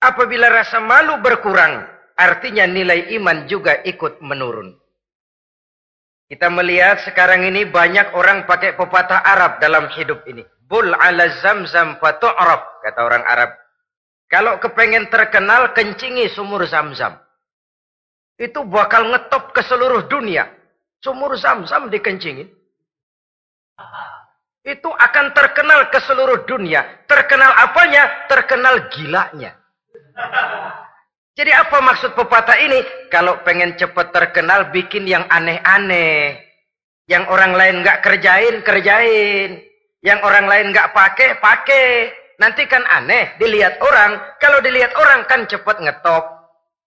Apabila 0.00 0.48
rasa 0.48 0.80
malu 0.80 1.20
berkurang, 1.20 1.84
artinya 2.16 2.64
nilai 2.64 3.12
iman 3.20 3.44
juga 3.44 3.84
ikut 3.84 4.24
menurun. 4.24 4.76
Kita 6.30 6.48
melihat 6.48 7.04
sekarang 7.04 7.44
ini 7.44 7.68
banyak 7.68 8.16
orang 8.16 8.48
pakai 8.48 8.78
pepatah 8.78 9.20
Arab 9.20 9.60
dalam 9.60 9.92
hidup 9.92 10.24
ini. 10.24 10.46
Bul 10.64 10.94
ala 10.94 11.28
zamzam 11.42 11.98
fatu'raf, 12.00 12.80
kata 12.86 13.00
orang 13.02 13.24
Arab. 13.26 13.50
Kalau 14.30 14.62
kepengen 14.62 15.10
terkenal, 15.10 15.74
kencingi 15.74 16.30
sumur 16.30 16.62
zamzam 16.70 17.18
itu 18.40 18.64
bakal 18.64 19.12
ngetop 19.12 19.52
ke 19.52 19.60
seluruh 19.60 20.08
dunia. 20.08 20.48
Sumur 21.04 21.36
zam-zam 21.36 21.92
dikencingin. 21.92 22.48
Itu 24.64 24.88
akan 24.88 25.36
terkenal 25.36 25.92
ke 25.92 26.00
seluruh 26.08 26.48
dunia. 26.48 27.04
Terkenal 27.04 27.52
apanya? 27.68 28.28
Terkenal 28.32 28.88
gilanya. 28.96 29.59
Jadi 31.38 31.50
apa 31.56 31.80
maksud 31.80 32.12
pepatah 32.12 32.58
ini? 32.60 33.08
Kalau 33.08 33.40
pengen 33.46 33.72
cepat 33.80 34.12
terkenal, 34.12 34.68
bikin 34.74 35.08
yang 35.08 35.24
aneh-aneh. 35.32 36.36
Yang 37.08 37.24
orang 37.32 37.52
lain 37.56 37.74
nggak 37.80 38.04
kerjain, 38.04 38.60
kerjain. 38.60 39.64
Yang 40.04 40.20
orang 40.20 40.46
lain 40.46 40.66
nggak 40.74 40.92
pakai, 40.92 41.40
pakai. 41.40 42.12
Nanti 42.36 42.68
kan 42.68 42.84
aneh, 42.88 43.36
dilihat 43.40 43.80
orang. 43.80 44.20
Kalau 44.36 44.60
dilihat 44.60 44.92
orang 44.96 45.24
kan 45.24 45.48
cepat 45.48 45.80
ngetop. 45.80 46.24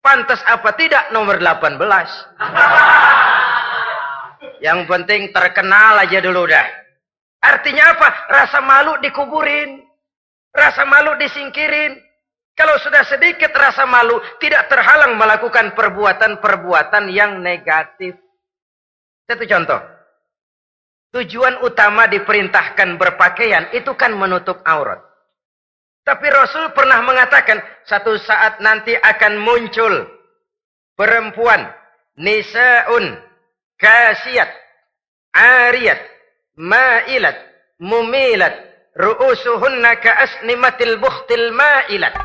Pantas 0.05 0.41
apa 0.45 0.77
tidak 0.77 1.09
nomor 1.09 1.41
18. 1.41 1.81
Yang 4.65 4.79
penting 4.85 5.33
terkenal 5.33 6.05
aja 6.05 6.21
dulu 6.21 6.45
dah. 6.45 6.65
Artinya 7.41 7.97
apa? 7.97 8.09
Rasa 8.29 8.61
malu 8.61 9.01
dikuburin. 9.01 9.81
Rasa 10.53 10.85
malu 10.85 11.17
disingkirin. 11.17 12.04
Kalau 12.55 12.79
sudah 12.79 13.03
sedikit 13.03 13.51
rasa 13.51 13.83
malu, 13.83 14.15
tidak 14.39 14.71
terhalang 14.71 15.19
melakukan 15.19 15.75
perbuatan-perbuatan 15.75 17.11
yang 17.11 17.43
negatif. 17.43 18.15
Satu 19.27 19.43
contoh. 19.43 19.79
Tujuan 21.11 21.63
utama 21.67 22.07
diperintahkan 22.07 22.95
berpakaian 22.95 23.75
itu 23.75 23.91
kan 23.99 24.15
menutup 24.15 24.63
aurat. 24.63 25.03
Tapi 26.07 26.27
Rasul 26.31 26.71
pernah 26.71 27.03
mengatakan, 27.03 27.59
satu 27.83 28.15
saat 28.23 28.63
nanti 28.63 28.95
akan 28.95 29.41
muncul 29.41 30.05
perempuan, 30.95 31.65
nisaun, 32.15 33.19
kasiyat, 33.75 34.47
ariyat, 35.35 35.99
ma'ilat, 36.55 37.35
mumilat, 37.83 38.55
ru'usuhunna 38.95 39.99
ka'asnimatil 39.99 41.03
bukhtil 41.03 41.51
ma'ilat. 41.51 42.15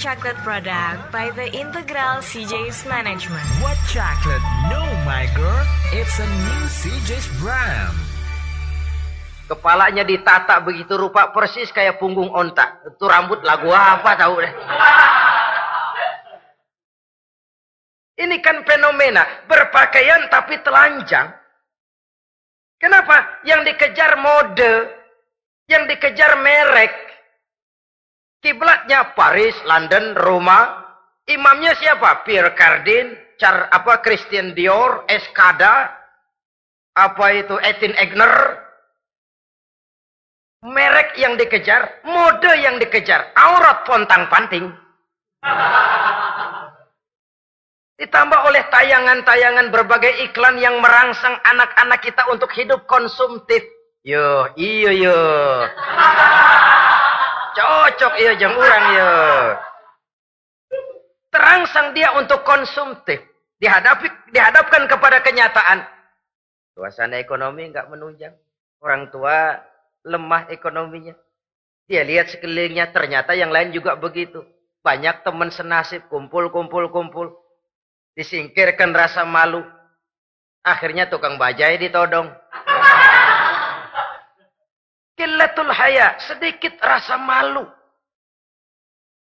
Chocolate 0.00 0.40
product 0.40 1.12
by 1.12 1.28
the 1.36 1.44
Integral 1.52 2.24
CJ's 2.24 2.88
Management. 2.88 3.44
What 3.60 3.76
chocolate? 3.84 4.40
No, 4.72 4.80
my 5.04 5.28
girl. 5.36 5.60
It's 5.92 6.16
a 6.16 6.24
new 6.24 6.64
CJ's 6.72 7.28
brand. 7.36 7.92
Kepalanya 9.44 10.00
ditata 10.00 10.56
begitu 10.64 10.96
rupa 10.96 11.28
persis 11.36 11.68
kayak 11.68 12.00
punggung 12.00 12.32
onta. 12.32 12.80
Itu 12.88 13.04
rambut 13.04 13.44
lagu 13.44 13.68
apa 13.68 14.16
tahu 14.16 14.40
deh. 14.40 14.48
Ini 18.24 18.40
kan 18.40 18.64
fenomena 18.64 19.44
berpakaian 19.44 20.32
tapi 20.32 20.64
telanjang. 20.64 21.28
Kenapa? 22.80 23.44
Yang 23.44 23.76
dikejar 23.76 24.16
mode, 24.16 24.96
yang 25.68 25.84
dikejar 25.84 26.40
merek. 26.40 27.09
Kiblatnya 28.40 29.12
Paris, 29.12 29.52
London, 29.68 30.16
Roma. 30.16 30.80
Imamnya 31.28 31.76
siapa? 31.76 32.24
Pierre 32.24 32.56
Cardin, 32.56 33.12
Char 33.36 33.68
apa 33.68 34.00
Christian 34.00 34.56
Dior, 34.56 35.04
Escada, 35.08 35.92
apa 36.96 37.26
itu 37.36 37.56
Etin 37.60 37.92
Egner. 37.96 38.64
Merek 40.60 41.16
yang 41.16 41.40
dikejar, 41.40 42.04
mode 42.04 42.52
yang 42.60 42.76
dikejar, 42.76 43.32
aurat 43.32 43.80
pontang 43.88 44.28
panting. 44.28 44.68
Ditambah 48.00 48.40
oleh 48.48 48.64
tayangan-tayangan 48.72 49.68
berbagai 49.68 50.24
iklan 50.28 50.56
yang 50.56 50.80
merangsang 50.80 51.36
anak-anak 51.44 52.00
kita 52.00 52.28
untuk 52.32 52.48
hidup 52.56 52.88
konsumtif. 52.88 53.60
Yo, 54.00 54.48
iyo 54.56 54.88
yo. 54.96 55.20
Cocok 57.70 58.18
iya 58.18 58.34
jeng 58.34 58.58
urang 58.58 58.86
yo. 58.98 59.12
Terangsang 61.30 61.94
dia 61.94 62.10
untuk 62.18 62.42
konsumtif. 62.42 63.22
Dihadapi, 63.62 64.34
dihadapkan 64.34 64.90
kepada 64.90 65.22
kenyataan. 65.22 65.86
Suasana 66.74 67.22
ekonomi 67.22 67.70
nggak 67.70 67.86
menunjang. 67.86 68.34
Orang 68.82 69.14
tua 69.14 69.54
lemah 70.02 70.50
ekonominya. 70.50 71.14
Dia 71.86 72.02
lihat 72.02 72.34
sekelilingnya 72.34 72.90
ternyata 72.90 73.38
yang 73.38 73.54
lain 73.54 73.70
juga 73.70 73.94
begitu. 73.94 74.42
Banyak 74.82 75.22
teman 75.22 75.54
senasib 75.54 76.10
kumpul 76.10 76.50
kumpul 76.50 76.90
kumpul. 76.90 77.30
Disingkirkan 78.18 78.90
rasa 78.90 79.22
malu. 79.22 79.62
Akhirnya 80.66 81.06
tukang 81.06 81.38
bajai 81.38 81.78
ditodong. 81.78 82.34
Kilatul 85.20 85.68
haya, 85.68 86.16
sedikit 86.16 86.80
rasa 86.80 87.20
malu. 87.20 87.68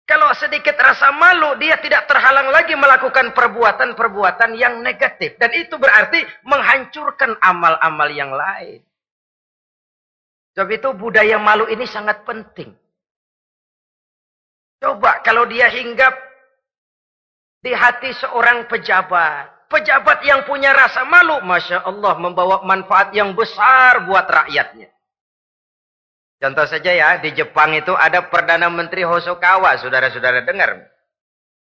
Kalau 0.05 0.29
sedikit 0.37 0.77
rasa 0.77 1.17
malu, 1.17 1.57
dia 1.57 1.81
tidak 1.81 2.05
terhalang 2.05 2.53
lagi 2.53 2.77
melakukan 2.77 3.33
perbuatan-perbuatan 3.33 4.53
yang 4.53 4.85
negatif. 4.85 5.41
Dan 5.41 5.49
itu 5.57 5.81
berarti 5.81 6.29
menghancurkan 6.45 7.41
amal-amal 7.41 8.05
yang 8.13 8.29
lain. 8.29 8.85
Sebab 10.53 10.69
itu 10.77 10.93
budaya 10.93 11.41
malu 11.41 11.65
ini 11.73 11.89
sangat 11.89 12.21
penting. 12.29 12.69
Coba 14.85 15.25
kalau 15.25 15.49
dia 15.49 15.73
hinggap 15.73 16.13
di 17.65 17.73
hati 17.73 18.13
seorang 18.13 18.69
pejabat. 18.69 19.73
Pejabat 19.73 20.21
yang 20.21 20.45
punya 20.45 20.77
rasa 20.77 21.09
malu, 21.09 21.41
Masya 21.41 21.81
Allah, 21.81 22.13
membawa 22.21 22.61
manfaat 22.69 23.09
yang 23.17 23.33
besar 23.33 24.05
buat 24.05 24.29
rakyatnya. 24.29 24.98
Contoh 26.39 26.67
saja 26.71 26.95
ya, 26.95 27.19
di 27.19 27.35
Jepang 27.35 27.75
itu 27.75 27.91
ada 27.99 28.31
Perdana 28.31 28.71
Menteri 28.71 29.03
Hosokawa, 29.03 29.75
saudara-saudara 29.83 30.47
dengar. 30.47 30.87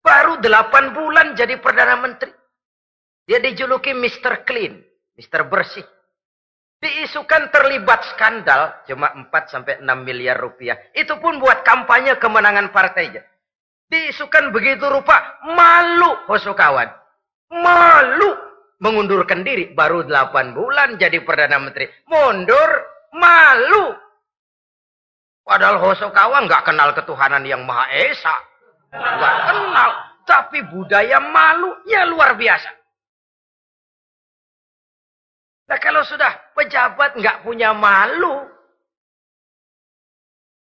Baru 0.03 0.35
delapan 0.43 0.91
bulan 0.91 1.31
jadi 1.31 1.55
Perdana 1.63 1.95
Menteri. 1.95 2.35
Dia 3.23 3.39
dijuluki 3.39 3.95
Mr. 3.95 4.43
Clean, 4.43 4.75
Mr. 5.15 5.47
Bersih. 5.47 5.87
Diisukan 6.79 7.51
terlibat 7.51 8.03
skandal, 8.15 8.83
cuma 8.87 9.11
4 9.11 9.31
sampai 9.51 9.83
6 9.83 10.07
miliar 10.07 10.39
rupiah. 10.39 10.79
Itu 10.95 11.19
pun 11.19 11.39
buat 11.39 11.63
kampanye 11.63 12.15
kemenangan 12.19 12.71
partainya. 12.71 13.23
Diisukan 13.87 14.51
begitu 14.51 14.87
rupa, 14.87 15.39
malu 15.55 16.19
Hosokawan. 16.27 16.87
Malu 17.51 18.31
mengundurkan 18.83 19.43
diri. 19.43 19.71
Baru 19.71 20.03
8 20.03 20.55
bulan 20.55 20.95
jadi 20.99 21.19
Perdana 21.23 21.59
Menteri. 21.59 21.87
Mundur, 22.07 22.69
malu. 23.15 24.08
Padahal 25.49 25.81
Hosokawa 25.81 26.45
nggak 26.45 26.61
kenal 26.61 26.93
ketuhanan 26.93 27.41
yang 27.41 27.65
Maha 27.65 27.89
Esa. 27.89 28.35
Nggak 28.93 29.37
kenal. 29.49 29.89
Tapi 30.29 30.61
budaya 30.69 31.17
malunya 31.17 32.05
luar 32.05 32.37
biasa. 32.37 32.69
Nah 35.73 35.77
kalau 35.81 36.05
sudah 36.05 36.53
pejabat 36.53 37.17
nggak 37.17 37.41
punya 37.41 37.73
malu, 37.73 38.45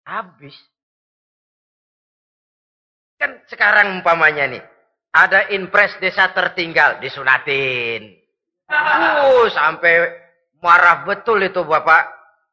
habis. 0.06 0.54
Kan 3.18 3.42
sekarang 3.50 4.02
umpamanya 4.02 4.54
nih, 4.54 4.64
ada 5.18 5.50
impres 5.50 5.98
desa 5.98 6.30
tertinggal 6.30 7.02
disunatin. 7.02 8.22
Uh, 8.70 9.50
sampai 9.50 10.14
marah 10.62 11.02
betul 11.10 11.42
itu 11.42 11.66
Bapak 11.66 12.06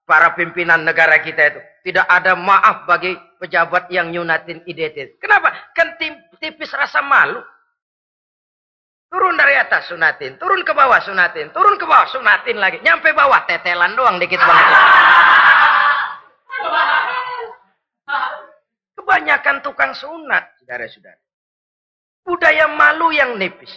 para 0.08 0.32
pimpinan 0.32 0.80
negara 0.80 1.20
kita 1.20 1.52
itu. 1.52 1.60
Tidak 1.86 2.02
ada 2.02 2.34
maaf 2.34 2.82
bagi 2.82 3.14
pejabat 3.38 3.86
yang 3.94 4.10
nyunatin 4.10 4.58
IDT. 4.66 5.22
Kenapa? 5.22 5.54
Kan 5.70 5.94
tipis 6.42 6.74
rasa 6.74 6.98
malu. 6.98 7.38
Turun 9.06 9.38
dari 9.38 9.54
atas 9.54 9.86
sunatin, 9.86 10.34
turun 10.34 10.66
ke 10.66 10.74
bawah 10.74 10.98
sunatin, 10.98 11.54
turun 11.54 11.78
ke 11.78 11.86
bawah 11.86 12.10
sunatin 12.10 12.58
lagi. 12.58 12.82
Nyampe 12.82 13.14
bawah 13.14 13.46
tetelan 13.46 13.94
doang 13.94 14.18
dikit 14.18 14.42
banget. 14.42 14.66
Kebanyakan 18.98 19.62
tukang 19.62 19.94
sunat, 19.94 20.58
saudara-saudara. 20.58 21.22
Budaya 22.26 22.66
malu 22.66 23.14
yang 23.14 23.38
nipis. 23.38 23.70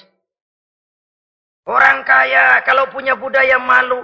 Orang 1.69 2.01
kaya 2.01 2.65
kalau 2.65 2.89
punya 2.89 3.13
budaya 3.13 3.61
malu, 3.61 4.01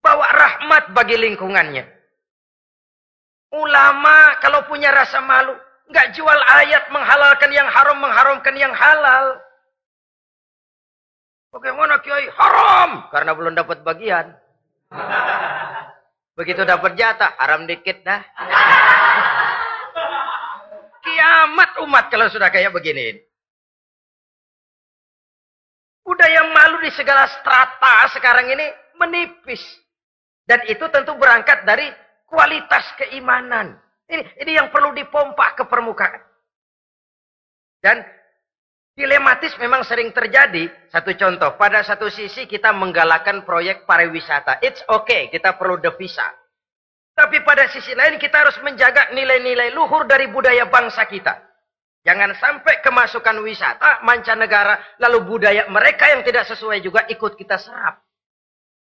bawa 0.00 0.24
rahmat 0.32 0.96
bagi 0.96 1.20
lingkungannya. 1.20 1.95
Ulama 3.56 4.36
kalau 4.44 4.68
punya 4.68 4.92
rasa 4.92 5.24
malu, 5.24 5.56
nggak 5.88 6.12
jual 6.12 6.40
ayat 6.60 6.92
menghalalkan 6.92 7.48
yang 7.56 7.64
haram, 7.72 7.96
mengharamkan 7.96 8.52
yang 8.52 8.74
halal. 8.76 9.40
Bagaimana 11.48 12.04
kiai 12.04 12.28
haram 12.36 13.08
karena 13.08 13.32
belum 13.32 13.56
dapat 13.56 13.80
bagian. 13.80 14.36
Begitu 16.36 16.68
dapat 16.68 17.00
jatah, 17.00 17.32
haram 17.40 17.64
dikit 17.64 18.04
dah. 18.04 18.20
Kiamat 21.06 21.80
umat 21.80 22.12
kalau 22.12 22.28
sudah 22.28 22.52
kayak 22.52 22.76
begini. 22.76 23.24
Budaya 26.04 26.44
malu 26.52 26.84
di 26.84 26.92
segala 26.92 27.24
strata 27.24 28.04
sekarang 28.12 28.52
ini 28.52 28.68
menipis. 29.00 29.64
Dan 30.46 30.62
itu 30.70 30.86
tentu 30.92 31.16
berangkat 31.18 31.66
dari 31.66 31.90
kualitas 32.26 32.84
keimanan. 32.98 33.78
Ini, 34.06 34.22
ini 34.42 34.52
yang 34.54 34.70
perlu 34.70 34.94
dipompa 34.94 35.58
ke 35.58 35.66
permukaan. 35.66 36.22
Dan 37.82 38.02
dilematis 38.94 39.54
memang 39.58 39.82
sering 39.82 40.14
terjadi. 40.14 40.70
Satu 40.90 41.14
contoh, 41.18 41.58
pada 41.58 41.82
satu 41.82 42.06
sisi 42.10 42.46
kita 42.46 42.70
menggalakkan 42.70 43.42
proyek 43.42 43.86
pariwisata. 43.86 44.62
It's 44.62 44.82
okay, 44.86 45.26
kita 45.30 45.58
perlu 45.58 45.82
devisa. 45.82 46.26
Tapi 47.16 47.40
pada 47.42 47.64
sisi 47.72 47.96
lain 47.96 48.20
kita 48.20 48.44
harus 48.44 48.60
menjaga 48.60 49.10
nilai-nilai 49.16 49.72
luhur 49.72 50.04
dari 50.04 50.28
budaya 50.28 50.68
bangsa 50.68 51.08
kita. 51.08 51.32
Jangan 52.06 52.38
sampai 52.38 52.86
kemasukan 52.86 53.42
wisata 53.42 54.06
mancanegara 54.06 54.78
lalu 55.02 55.26
budaya 55.26 55.66
mereka 55.66 56.06
yang 56.06 56.22
tidak 56.22 56.46
sesuai 56.46 56.78
juga 56.78 57.02
ikut 57.10 57.34
kita 57.34 57.58
serap. 57.58 58.05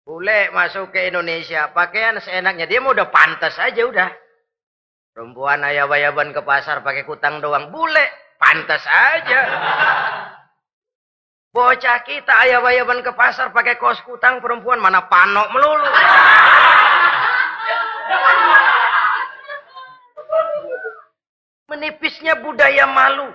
Bule 0.07 0.55
masuk 0.55 0.95
ke 0.95 1.11
Indonesia, 1.11 1.75
pakaian 1.75 2.15
seenaknya 2.23 2.71
dia 2.71 2.79
mau 2.79 2.95
udah 2.95 3.11
pantas 3.11 3.59
aja 3.59 3.83
udah. 3.83 4.07
Perempuan 5.11 5.67
ayah-ayaban 5.67 6.31
ke 6.31 6.47
pasar 6.47 6.79
pakai 6.87 7.03
kutang 7.03 7.43
doang, 7.43 7.75
bule 7.75 8.07
pantas 8.39 8.87
aja. 8.87 9.41
Bocah 11.57 12.07
kita 12.07 12.31
ayah-ayaban 12.47 13.03
ke 13.03 13.11
pasar 13.19 13.51
pakai 13.51 13.83
kos 13.83 13.99
kutang, 14.07 14.39
perempuan 14.39 14.79
mana 14.79 15.11
panok 15.11 15.51
melulu. 15.51 15.91
Menipisnya 21.75 22.39
budaya 22.47 22.87
malu. 22.87 23.35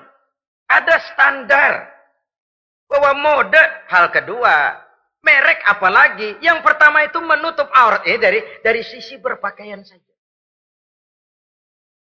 Ada 0.72 0.96
standar. 1.12 1.92
Bahwa 2.88 3.12
mode, 3.20 3.60
hal 3.92 4.08
kedua. 4.08 4.88
Merek 5.22 5.62
apalagi. 5.70 6.42
Yang 6.42 6.66
pertama 6.66 7.06
itu 7.06 7.22
menutup 7.22 7.70
aurat. 7.70 8.02
Eh, 8.10 8.18
dari, 8.18 8.42
dari 8.66 8.82
sisi 8.82 9.22
berpakaian 9.22 9.86
saja. 9.86 10.12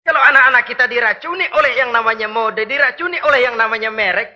Kalau 0.02 0.18
anak-anak 0.18 0.64
kita 0.66 0.90
diracuni 0.90 1.46
oleh 1.54 1.78
yang 1.78 1.94
namanya 1.94 2.26
mode, 2.26 2.66
diracuni 2.66 3.22
oleh 3.22 3.46
yang 3.46 3.54
namanya 3.54 3.94
merek, 3.94 4.34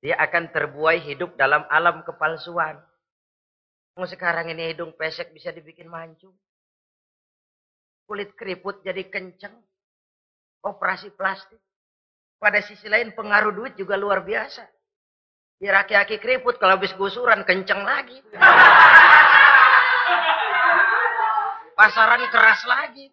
dia 0.00 0.16
akan 0.16 0.48
terbuai 0.48 0.98
hidup 1.04 1.36
dalam 1.36 1.62
alam 1.68 2.00
kepalsuan. 2.02 2.80
Mau 3.94 4.08
sekarang 4.08 4.48
ini 4.48 4.72
hidung 4.72 4.96
pesek 4.96 5.30
bisa 5.36 5.52
dibikin 5.52 5.86
mancung. 5.92 6.32
Kulit 8.08 8.32
keriput 8.32 8.80
jadi 8.80 9.04
kenceng 9.12 9.52
operasi 10.64 11.12
plastik. 11.12 11.60
Pada 12.40 12.58
sisi 12.64 12.88
lain 12.90 13.14
pengaruh 13.14 13.54
duit 13.54 13.74
juga 13.78 13.94
luar 13.94 14.24
biasa. 14.24 14.66
Di 15.62 15.70
aki-aki 15.70 16.18
keriput 16.18 16.58
kalau 16.58 16.74
habis 16.74 16.90
gusuran 16.98 17.46
kenceng 17.46 17.86
lagi. 17.86 18.18
Pasaran 21.78 22.26
keras 22.34 22.66
lagi. 22.66 23.06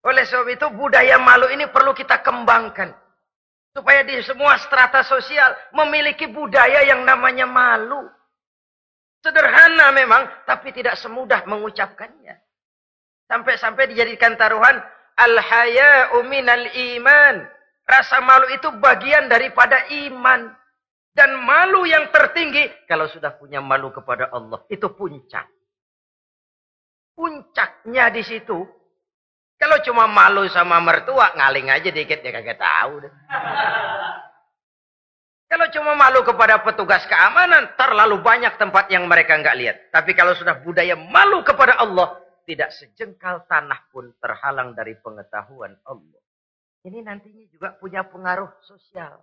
Oleh 0.00 0.24
sebab 0.24 0.48
itu 0.48 0.64
budaya 0.72 1.20
malu 1.20 1.52
ini 1.52 1.68
perlu 1.68 1.92
kita 1.92 2.24
kembangkan. 2.24 2.96
Supaya 3.76 4.00
di 4.00 4.16
semua 4.24 4.56
strata 4.64 5.04
sosial 5.04 5.52
memiliki 5.76 6.24
budaya 6.24 6.88
yang 6.88 7.04
namanya 7.04 7.44
malu. 7.44 8.08
Sederhana 9.20 9.92
memang, 9.92 10.24
tapi 10.48 10.72
tidak 10.72 10.96
semudah 10.96 11.44
mengucapkannya. 11.44 12.40
Sampai-sampai 13.28 13.92
dijadikan 13.92 14.40
taruhan 14.40 14.80
Al-haya'u 15.20 16.24
minal 16.24 16.64
iman. 16.96 17.44
Rasa 17.84 18.24
malu 18.24 18.48
itu 18.56 18.72
bagian 18.80 19.28
daripada 19.28 19.84
iman. 20.08 20.59
Dan 21.20 21.36
malu 21.44 21.84
yang 21.84 22.08
tertinggi, 22.08 22.88
kalau 22.88 23.04
sudah 23.04 23.36
punya 23.36 23.60
malu 23.60 23.92
kepada 23.92 24.32
Allah, 24.32 24.64
itu 24.72 24.88
puncak. 24.88 25.44
Puncaknya 27.12 28.08
di 28.08 28.24
situ, 28.24 28.64
kalau 29.60 29.76
cuma 29.84 30.08
malu 30.08 30.48
sama 30.48 30.80
mertua, 30.80 31.36
ngaling 31.36 31.68
aja 31.68 31.92
dikit, 31.92 32.24
ya 32.24 32.32
kagak 32.32 32.56
tahu 32.56 33.04
deh. 33.04 33.12
Kalau 35.44 35.66
cuma 35.76 35.92
malu 35.92 36.24
kepada 36.24 36.64
petugas 36.64 37.04
keamanan, 37.04 37.76
terlalu 37.76 38.24
banyak 38.24 38.56
tempat 38.56 38.88
yang 38.88 39.04
mereka 39.04 39.36
nggak 39.36 39.58
lihat. 39.60 39.76
Tapi 39.92 40.16
kalau 40.16 40.32
sudah 40.32 40.56
budaya 40.64 40.96
malu 40.96 41.44
kepada 41.44 41.76
Allah, 41.76 42.16
tidak 42.48 42.72
sejengkal 42.72 43.44
tanah 43.44 43.92
pun 43.92 44.08
terhalang 44.24 44.72
dari 44.72 44.96
pengetahuan 44.96 45.76
Allah. 45.84 46.22
Ini 46.80 47.04
nantinya 47.04 47.44
juga 47.52 47.76
punya 47.76 48.08
pengaruh 48.08 48.48
sosial. 48.64 49.20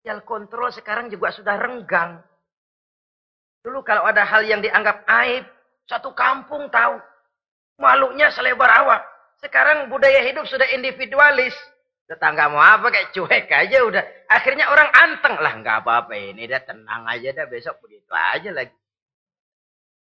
Sosial 0.00 0.24
kontrol 0.24 0.72
sekarang 0.72 1.12
juga 1.12 1.28
sudah 1.28 1.60
renggang. 1.60 2.24
Dulu 3.60 3.84
kalau 3.84 4.08
ada 4.08 4.24
hal 4.24 4.48
yang 4.48 4.64
dianggap 4.64 5.04
aib, 5.04 5.44
satu 5.84 6.16
kampung 6.16 6.72
tahu. 6.72 6.96
Malunya 7.76 8.32
selebar 8.32 8.80
awak. 8.80 9.04
Sekarang 9.44 9.92
budaya 9.92 10.24
hidup 10.24 10.48
sudah 10.48 10.64
individualis. 10.72 11.52
Tetangga 12.08 12.48
mau 12.48 12.64
apa 12.64 12.88
kayak 12.88 13.12
cuek 13.12 13.52
aja 13.52 13.84
udah. 13.84 14.00
Akhirnya 14.32 14.72
orang 14.72 14.88
anteng 14.88 15.36
lah 15.36 15.52
nggak 15.60 15.84
apa-apa 15.84 16.16
ini 16.16 16.48
dah 16.48 16.64
tenang 16.64 17.04
aja 17.04 17.36
dah 17.36 17.44
besok 17.44 17.76
begitu 17.84 18.08
aja 18.16 18.56
lagi. 18.56 18.72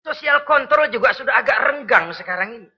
Sosial 0.07 0.47
kontrol 0.47 0.87
juga 0.95 1.11
sudah 1.11 1.43
agak 1.43 1.59
renggang 1.59 2.15
sekarang 2.15 2.55
ini. 2.55 2.71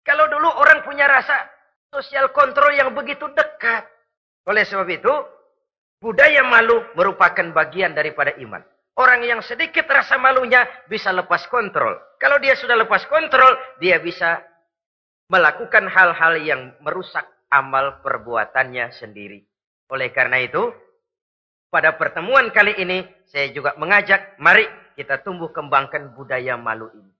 Kalau 0.00 0.32
dulu 0.32 0.48
orang 0.48 0.80
punya 0.80 1.04
rasa 1.12 1.44
sosial 1.92 2.32
kontrol 2.32 2.72
yang 2.72 2.96
begitu 2.96 3.28
dekat. 3.36 3.84
Oleh 4.48 4.64
sebab 4.64 4.88
itu, 4.88 5.12
budaya 6.04 6.44
malu 6.44 6.84
merupakan 6.92 7.48
bagian 7.56 7.96
daripada 7.96 8.36
iman. 8.44 8.60
Orang 9.00 9.24
yang 9.24 9.40
sedikit 9.40 9.88
rasa 9.88 10.20
malunya 10.20 10.68
bisa 10.84 11.08
lepas 11.10 11.48
kontrol. 11.48 11.96
Kalau 12.20 12.36
dia 12.38 12.52
sudah 12.54 12.76
lepas 12.76 13.08
kontrol, 13.08 13.56
dia 13.80 13.96
bisa 13.98 14.44
melakukan 15.32 15.88
hal-hal 15.88 16.36
yang 16.44 16.76
merusak 16.84 17.24
amal 17.48 18.04
perbuatannya 18.04 18.92
sendiri. 18.92 19.42
Oleh 19.88 20.12
karena 20.12 20.44
itu, 20.44 20.70
pada 21.72 21.96
pertemuan 21.96 22.52
kali 22.52 22.76
ini, 22.78 23.02
saya 23.26 23.50
juga 23.50 23.74
mengajak, 23.80 24.38
mari 24.38 24.68
kita 24.94 25.24
tumbuh 25.26 25.50
kembangkan 25.50 26.14
budaya 26.14 26.54
malu 26.54 26.86
ini. 26.94 27.10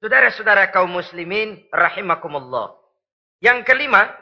Saudara-saudara 0.00 0.72
kaum 0.72 0.96
muslimin 0.96 1.60
rahimakumullah. 1.74 2.72
Yang 3.44 3.68
kelima, 3.68 4.16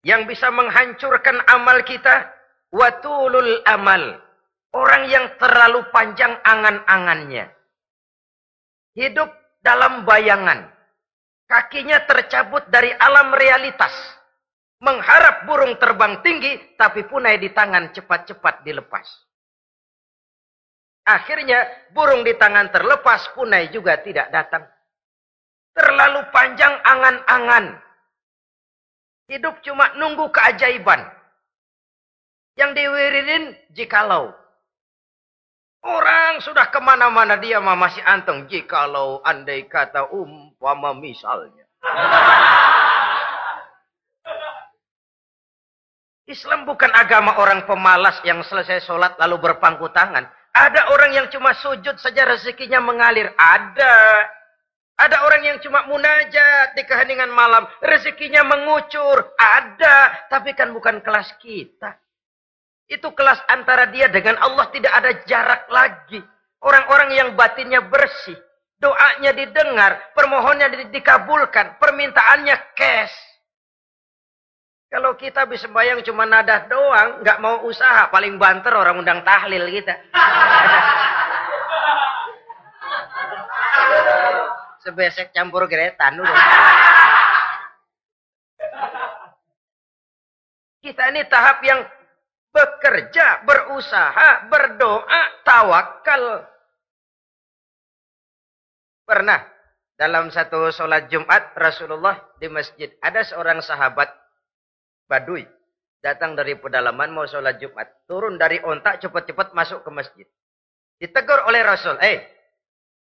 yang 0.00 0.24
bisa 0.24 0.48
menghancurkan 0.48 1.44
amal 1.44 1.84
kita, 1.84 2.35
watulul 2.70 3.62
amal. 3.66 4.22
Orang 4.76 5.08
yang 5.08 5.40
terlalu 5.40 5.88
panjang 5.88 6.36
angan-angannya. 6.44 7.48
Hidup 8.92 9.32
dalam 9.64 10.04
bayangan. 10.04 10.68
Kakinya 11.48 12.04
tercabut 12.04 12.68
dari 12.68 12.92
alam 12.92 13.32
realitas. 13.32 13.94
Mengharap 14.84 15.48
burung 15.48 15.80
terbang 15.80 16.20
tinggi, 16.20 16.76
tapi 16.76 17.08
punai 17.08 17.40
di 17.40 17.48
tangan 17.56 17.88
cepat-cepat 17.96 18.60
dilepas. 18.68 19.08
Akhirnya 21.08 21.64
burung 21.96 22.20
di 22.26 22.36
tangan 22.36 22.68
terlepas 22.68 23.32
punai 23.32 23.72
juga 23.72 23.96
tidak 24.04 24.28
datang. 24.28 24.68
Terlalu 25.72 26.20
panjang 26.28 26.76
angan-angan. 26.84 27.80
Hidup 29.32 29.64
cuma 29.64 29.96
nunggu 29.96 30.28
keajaiban. 30.28 31.15
Yang 32.56 32.70
diwiridin 32.72 33.44
jikalau. 33.76 34.32
Orang 35.86 36.42
sudah 36.42 36.66
ke 36.72 36.80
mana-mana 36.82 37.38
dia 37.38 37.62
masih 37.62 38.02
anteng. 38.02 38.48
Jikalau 38.50 39.22
andai 39.22 39.68
kata 39.70 40.10
umpama 40.10 40.96
misalnya. 40.96 41.62
Islam 46.26 46.66
bukan 46.66 46.90
agama 46.90 47.38
orang 47.38 47.62
pemalas 47.70 48.18
yang 48.26 48.42
selesai 48.42 48.82
sholat 48.82 49.14
lalu 49.22 49.38
berpangku 49.46 49.86
tangan. 49.94 50.26
Ada 50.56 50.90
orang 50.90 51.14
yang 51.14 51.26
cuma 51.30 51.54
sujud 51.54 52.00
saja 52.02 52.26
rezekinya 52.26 52.82
mengalir. 52.82 53.30
Ada. 53.36 54.26
Ada 54.96 55.22
orang 55.22 55.44
yang 55.44 55.58
cuma 55.60 55.86
munajat 55.86 56.74
di 56.74 56.82
keheningan 56.82 57.30
malam. 57.30 57.68
Rezekinya 57.84 58.42
mengucur. 58.42 59.22
Ada. 59.38 60.26
Tapi 60.32 60.56
kan 60.56 60.74
bukan 60.74 60.98
kelas 61.04 61.36
kita. 61.38 61.94
Itu 62.86 63.10
kelas 63.10 63.42
antara 63.50 63.90
dia 63.90 64.06
dengan 64.06 64.38
Allah 64.38 64.70
tidak 64.70 64.94
ada 64.94 65.10
jarak 65.26 65.66
lagi. 65.66 66.22
Orang-orang 66.62 67.18
yang 67.18 67.28
batinnya 67.34 67.82
bersih. 67.82 68.38
Doanya 68.78 69.34
didengar. 69.34 70.14
Permohonannya 70.14 70.94
dikabulkan. 70.94 71.82
Permintaannya 71.82 72.54
cash. 72.78 73.10
Kalau 74.86 75.18
kita 75.18 75.50
bisa 75.50 75.66
bayang 75.66 75.98
cuma 76.06 76.30
nadah 76.30 76.70
doang, 76.70 77.26
nggak 77.26 77.42
mau 77.42 77.66
usaha, 77.66 78.06
paling 78.06 78.38
banter 78.38 78.70
orang 78.70 79.02
undang 79.02 79.18
tahlil 79.26 79.66
kita. 79.66 79.98
Sebesek 84.86 85.34
campur 85.34 85.66
geretan 85.66 86.22
udah. 86.22 86.30
Kita 90.86 91.10
ini 91.10 91.26
tahap 91.26 91.58
yang 91.66 91.82
bekerja, 92.56 93.44
berusaha, 93.44 94.48
berdoa, 94.48 95.22
tawakal. 95.44 96.48
Pernah 99.04 99.44
dalam 100.00 100.32
satu 100.32 100.72
sholat 100.72 101.12
Jumat 101.12 101.52
Rasulullah 101.52 102.16
di 102.40 102.48
masjid 102.48 102.88
ada 103.04 103.20
seorang 103.22 103.60
sahabat 103.60 104.08
Badui 105.06 105.46
datang 106.00 106.34
dari 106.34 106.58
pedalaman 106.58 107.12
mau 107.12 107.28
sholat 107.28 107.60
Jumat. 107.62 107.86
Turun 108.08 108.40
dari 108.40 108.58
ontak 108.64 108.98
cepat-cepat 109.04 109.54
masuk 109.54 109.84
ke 109.86 109.90
masjid. 109.92 110.26
Ditegur 110.96 111.44
oleh 111.44 111.60
Rasul 111.60 112.00
eh 112.00 112.24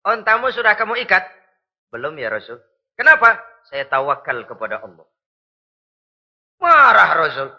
ontamu 0.01 0.49
sudah 0.49 0.73
kamu 0.75 0.97
ikat? 1.05 1.23
Belum 1.93 2.17
ya 2.17 2.33
Rasul. 2.33 2.57
Kenapa? 2.97 3.37
Saya 3.69 3.85
tawakal 3.85 4.43
kepada 4.49 4.81
Allah. 4.81 5.07
Marah 6.57 7.11
Rasul. 7.15 7.49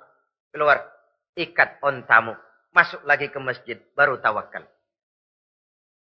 Keluar 0.53 0.98
ikat 1.39 1.79
ontamu 1.87 2.35
masuk 2.75 3.07
lagi 3.07 3.31
ke 3.31 3.39
masjid 3.39 3.79
baru 3.95 4.19
tawakal 4.19 4.67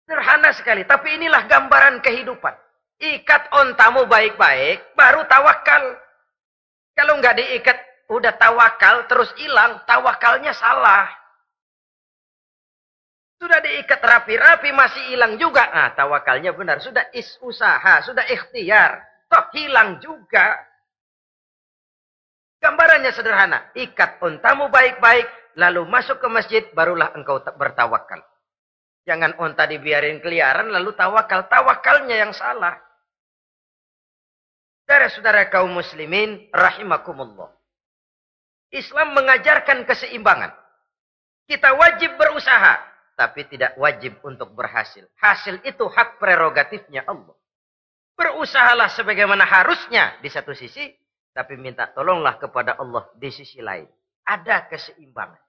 Sederhana 0.09 0.49
sekali. 0.57 0.89
Tapi 0.89 1.21
inilah 1.21 1.45
gambaran 1.45 2.01
kehidupan. 2.01 2.57
Ikat 2.97 3.53
ontamu 3.53 4.09
baik-baik, 4.09 4.97
baru 4.97 5.21
tawakal. 5.29 6.01
Kalau 6.97 7.21
nggak 7.21 7.37
diikat, 7.37 7.77
udah 8.09 8.33
tawakal, 8.41 9.05
terus 9.05 9.29
hilang, 9.37 9.85
tawakalnya 9.85 10.49
salah. 10.57 11.05
Sudah 13.37 13.61
diikat 13.61 14.01
rapi-rapi, 14.01 14.73
masih 14.73 15.13
hilang 15.13 15.37
juga. 15.37 15.69
Nah, 15.69 15.93
tawakalnya 15.93 16.57
benar. 16.57 16.81
Sudah 16.81 17.05
is 17.13 17.29
usaha, 17.45 18.01
sudah 18.01 18.25
ikhtiar. 18.33 19.05
Toh 19.29 19.45
hilang 19.53 20.01
juga. 20.01 20.57
Gambarannya 22.59 23.11
sederhana. 23.15 23.71
Ikat 23.75 24.19
ontamu 24.19 24.67
baik-baik, 24.67 25.55
lalu 25.55 25.87
masuk 25.87 26.19
ke 26.19 26.27
masjid, 26.27 26.63
barulah 26.75 27.15
engkau 27.15 27.39
bertawakal. 27.55 28.19
Jangan 29.07 29.39
onta 29.41 29.65
dibiarin 29.65 30.21
keliaran 30.21 30.69
lalu 30.69 30.93
tawakal. 30.93 31.47
Tawakalnya 31.49 32.19
yang 32.19 32.35
salah. 32.35 32.77
Saudara-saudara 34.85 35.49
kaum 35.49 35.73
muslimin 35.73 36.49
rahimakumullah. 36.53 37.49
Islam 38.69 39.17
mengajarkan 39.17 39.85
keseimbangan. 39.85 40.53
Kita 41.49 41.73
wajib 41.73 42.17
berusaha. 42.21 42.85
Tapi 43.17 43.49
tidak 43.51 43.75
wajib 43.75 44.15
untuk 44.23 44.53
berhasil. 44.55 45.03
Hasil 45.19 45.59
itu 45.65 45.89
hak 45.89 46.21
prerogatifnya 46.21 47.03
Allah. 47.03 47.35
Berusahalah 48.15 48.87
sebagaimana 48.93 49.43
harusnya 49.43 50.21
di 50.21 50.29
satu 50.29 50.53
sisi. 50.53 50.87
Tapi 51.39 51.55
minta 51.55 51.87
tolonglah 51.87 52.35
kepada 52.35 52.75
Allah 52.75 53.07
di 53.15 53.31
sisi 53.31 53.63
lain. 53.63 53.87
Ada 54.27 54.67
keseimbangan. 54.67 55.39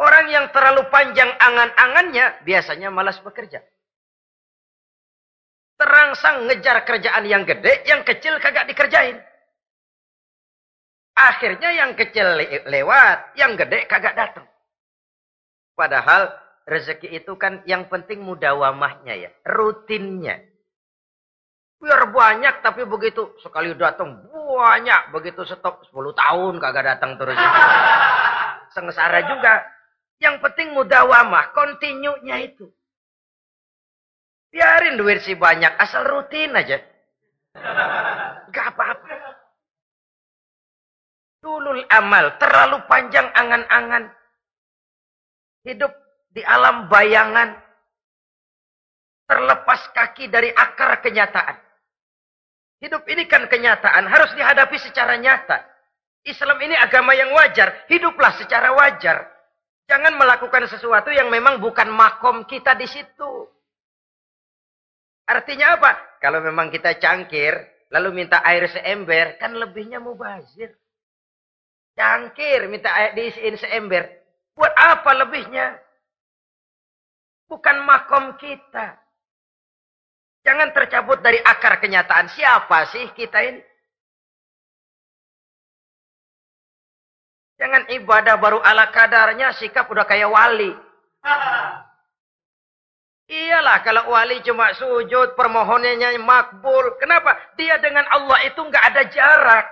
Orang 0.00 0.32
yang 0.32 0.48
terlalu 0.56 0.88
panjang 0.88 1.28
angan-angannya 1.36 2.48
biasanya 2.48 2.88
malas 2.88 3.20
bekerja. 3.20 3.60
Terangsang 5.76 6.48
ngejar 6.48 6.80
kerjaan 6.88 7.28
yang 7.28 7.44
gede, 7.44 7.84
yang 7.84 8.00
kecil 8.08 8.40
kagak 8.40 8.72
dikerjain. 8.72 9.20
Akhirnya 11.12 11.68
yang 11.84 11.92
kecil 11.92 12.40
le 12.40 12.64
lewat, 12.72 13.36
yang 13.36 13.52
gede 13.52 13.84
kagak 13.84 14.16
datang. 14.16 14.48
Padahal 15.76 16.32
rezeki 16.64 17.20
itu 17.20 17.36
kan 17.36 17.60
yang 17.68 17.84
penting 17.92 18.24
mudawamahnya 18.24 19.28
ya, 19.28 19.30
rutinnya. 19.44 20.40
Biar 21.78 22.10
banyak 22.10 22.62
tapi 22.62 22.82
begitu 22.86 23.34
sekali 23.38 23.70
datang 23.74 24.18
banyak, 24.58 25.14
begitu 25.14 25.46
stop 25.46 25.86
10 25.86 25.94
tahun 26.18 26.58
kagak 26.58 26.98
datang 26.98 27.14
terus. 27.14 27.38
Sengsara 28.74 29.22
juga. 29.30 29.62
Yang 30.18 30.42
penting 30.42 30.74
mudawamah, 30.74 31.54
kontinunya 31.54 32.42
itu. 32.42 32.66
Biarin 34.50 34.98
duit 34.98 35.22
si 35.22 35.38
banyak, 35.38 35.78
asal 35.78 36.02
rutin 36.10 36.58
aja. 36.58 36.82
Gak 38.54 38.66
apa-apa. 38.74 39.14
Dulul 41.38 41.86
amal, 41.86 42.34
terlalu 42.42 42.82
panjang 42.90 43.30
angan-angan. 43.30 44.10
Hidup 45.62 45.94
di 46.34 46.42
alam 46.42 46.90
bayangan. 46.90 47.54
Terlepas 49.30 49.94
kaki 49.94 50.26
dari 50.26 50.50
akar 50.50 50.98
kenyataan. 50.98 51.67
Hidup 52.78 53.02
ini 53.10 53.26
kan 53.26 53.50
kenyataan, 53.50 54.06
harus 54.06 54.30
dihadapi 54.38 54.78
secara 54.78 55.18
nyata. 55.18 55.66
Islam 56.22 56.58
ini 56.62 56.78
agama 56.78 57.10
yang 57.14 57.34
wajar, 57.34 57.88
hiduplah 57.90 58.38
secara 58.38 58.70
wajar. 58.70 59.26
Jangan 59.90 60.14
melakukan 60.14 60.68
sesuatu 60.68 61.10
yang 61.10 61.26
memang 61.32 61.58
bukan 61.58 61.90
makom 61.90 62.46
kita 62.46 62.76
di 62.78 62.86
situ. 62.86 63.48
Artinya 65.26 65.80
apa? 65.80 66.20
Kalau 66.22 66.38
memang 66.44 66.70
kita 66.70 67.00
cangkir, 67.00 67.56
lalu 67.90 68.22
minta 68.22 68.44
air 68.44 68.68
seember, 68.70 69.40
kan 69.40 69.56
lebihnya 69.56 69.98
mubazir. 69.98 70.76
Cangkir, 71.98 72.68
minta 72.70 72.94
air 72.94 73.16
diisiin 73.16 73.58
seember. 73.58 74.06
Buat 74.54 74.70
apa 74.76 75.10
lebihnya? 75.18 75.82
Bukan 77.48 77.76
makom 77.82 78.36
kita. 78.36 79.07
Jangan 80.48 80.72
tercabut 80.72 81.20
dari 81.20 81.36
akar 81.44 81.76
kenyataan. 81.76 82.32
Siapa 82.32 82.88
sih 82.88 83.12
kita 83.12 83.36
ini? 83.44 83.60
Jangan 87.60 87.84
ibadah 87.92 88.40
baru 88.40 88.64
ala 88.64 88.88
kadarnya, 88.88 89.52
sikap 89.52 89.92
udah 89.92 90.08
kayak 90.08 90.32
wali. 90.32 90.72
Iyalah 93.28 93.84
kalau 93.84 94.08
wali 94.08 94.40
cuma 94.40 94.72
sujud, 94.72 95.36
permohonannya 95.36 96.16
makbul. 96.16 96.96
Kenapa? 96.96 97.36
Dia 97.60 97.76
dengan 97.76 98.08
Allah 98.08 98.48
itu 98.48 98.56
nggak 98.56 98.84
ada 98.88 99.02
jarak. 99.12 99.66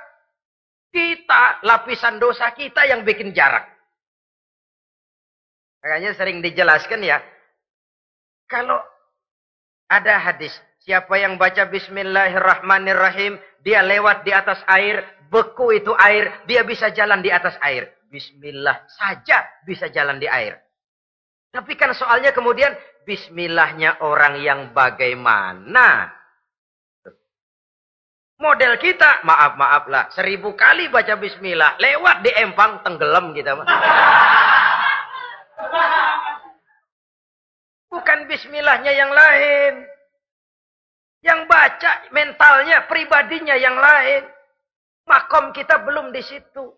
Kita, 0.92 1.64
lapisan 1.64 2.20
dosa 2.20 2.52
kita 2.52 2.84
yang 2.84 3.00
bikin 3.00 3.32
jarak. 3.32 3.64
Makanya 5.80 6.12
sering 6.12 6.44
dijelaskan 6.44 7.00
ya. 7.00 7.24
Kalau 8.44 8.76
ada 9.86 10.18
hadis, 10.18 10.54
siapa 10.82 11.14
yang 11.18 11.38
baca 11.38 11.66
bismillahirrahmanirrahim, 11.70 13.38
dia 13.62 13.82
lewat 13.82 14.26
di 14.26 14.34
atas 14.34 14.58
air, 14.66 15.02
beku 15.30 15.74
itu 15.74 15.94
air, 15.98 16.42
dia 16.46 16.66
bisa 16.66 16.90
jalan 16.90 17.22
di 17.22 17.30
atas 17.30 17.54
air. 17.62 17.90
Bismillah 18.06 18.86
saja 18.86 19.42
bisa 19.66 19.90
jalan 19.90 20.22
di 20.22 20.30
air. 20.30 20.58
Tapi 21.50 21.74
kan 21.74 21.90
soalnya 21.94 22.30
kemudian 22.30 22.70
bismillahnya 23.02 24.02
orang 24.02 24.38
yang 24.42 24.60
bagaimana? 24.70 26.14
Model 28.36 28.76
kita, 28.76 29.24
maaf-maaf 29.24 29.88
lah, 29.88 30.04
seribu 30.12 30.52
kali 30.52 30.92
baca 30.92 31.16
bismillah, 31.16 31.80
lewat 31.80 32.20
di 32.20 32.30
empang, 32.36 32.84
tenggelam 32.84 33.32
kita. 33.32 33.56
Bukan 37.96 38.28
bismillahnya 38.28 38.92
yang 38.92 39.08
lain. 39.08 39.88
Yang 41.24 41.40
baca 41.48 41.92
mentalnya, 42.12 42.84
pribadinya 42.84 43.56
yang 43.56 43.72
lain. 43.72 44.28
Makom 45.08 45.56
kita 45.56 45.80
belum 45.80 46.12
di 46.12 46.20
situ. 46.20 46.76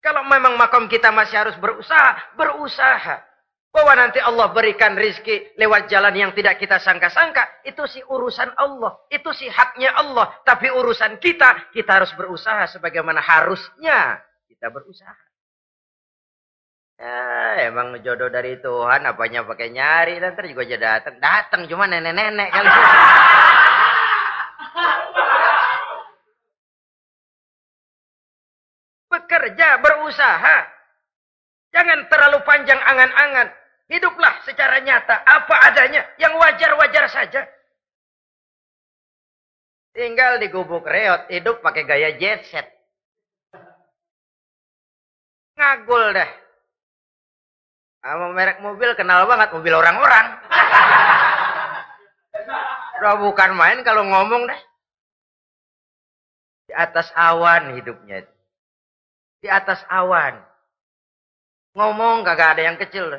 Kalau 0.00 0.24
memang 0.24 0.56
makom 0.56 0.88
kita 0.88 1.12
masih 1.12 1.36
harus 1.44 1.56
berusaha, 1.60 2.16
berusaha. 2.32 3.20
Bahwa 3.68 3.92
nanti 3.92 4.16
Allah 4.24 4.48
berikan 4.56 4.96
rizki 4.96 5.52
lewat 5.60 5.92
jalan 5.92 6.16
yang 6.16 6.32
tidak 6.32 6.56
kita 6.56 6.80
sangka-sangka. 6.80 7.60
Itu 7.68 7.84
sih 7.84 8.00
urusan 8.08 8.56
Allah. 8.56 8.96
Itu 9.12 9.36
sih 9.36 9.52
haknya 9.52 9.92
Allah. 10.00 10.32
Tapi 10.48 10.72
urusan 10.72 11.20
kita, 11.20 11.68
kita 11.76 12.00
harus 12.00 12.10
berusaha 12.16 12.64
sebagaimana 12.72 13.20
harusnya 13.20 14.16
kita 14.48 14.72
berusaha. 14.72 15.27
Ya, 16.98 17.70
emang 17.70 17.94
jodoh 18.02 18.26
dari 18.26 18.58
Tuhan, 18.58 19.06
apanya 19.06 19.46
pakai 19.46 19.70
nyari, 19.70 20.18
nanti 20.18 20.50
juga 20.50 20.66
jadi 20.66 20.82
datang. 20.82 21.14
Datang 21.22 21.70
cuma 21.70 21.86
nenek-nenek 21.86 22.50
kali. 22.50 22.66
bekerja, 29.28 29.78
berusaha. 29.84 30.56
Jangan 31.70 32.08
terlalu 32.08 32.38
panjang 32.48 32.80
angan-angan. 32.80 33.48
Hiduplah 33.88 34.44
secara 34.44 34.80
nyata, 34.80 35.24
apa 35.24 35.54
adanya, 35.68 36.02
yang 36.20 36.36
wajar-wajar 36.36 37.08
saja. 37.08 37.46
Tinggal 39.92 40.40
di 40.40 40.48
gubuk 40.52 40.84
reot, 40.84 41.28
hidup 41.32 41.60
pakai 41.64 41.84
gaya 41.88 42.10
jet 42.16 42.44
set. 42.48 42.68
Ngagul 45.56 46.14
dah. 46.14 46.47
Sama 48.08 48.32
merek 48.32 48.64
mobil 48.64 48.88
kenal 48.96 49.28
banget, 49.28 49.52
mobil 49.52 49.76
orang-orang. 49.76 50.40
Udah 52.96 53.20
bukan 53.20 53.52
main 53.52 53.84
kalau 53.84 54.00
ngomong 54.00 54.48
deh. 54.48 54.60
Di 56.72 56.74
atas 56.74 57.12
awan 57.12 57.76
hidupnya. 57.76 58.24
Di 59.44 59.52
atas 59.52 59.84
awan. 59.92 60.40
Ngomong 61.76 62.24
kagak 62.24 62.56
ada 62.56 62.72
yang 62.72 62.80
kecil. 62.80 63.12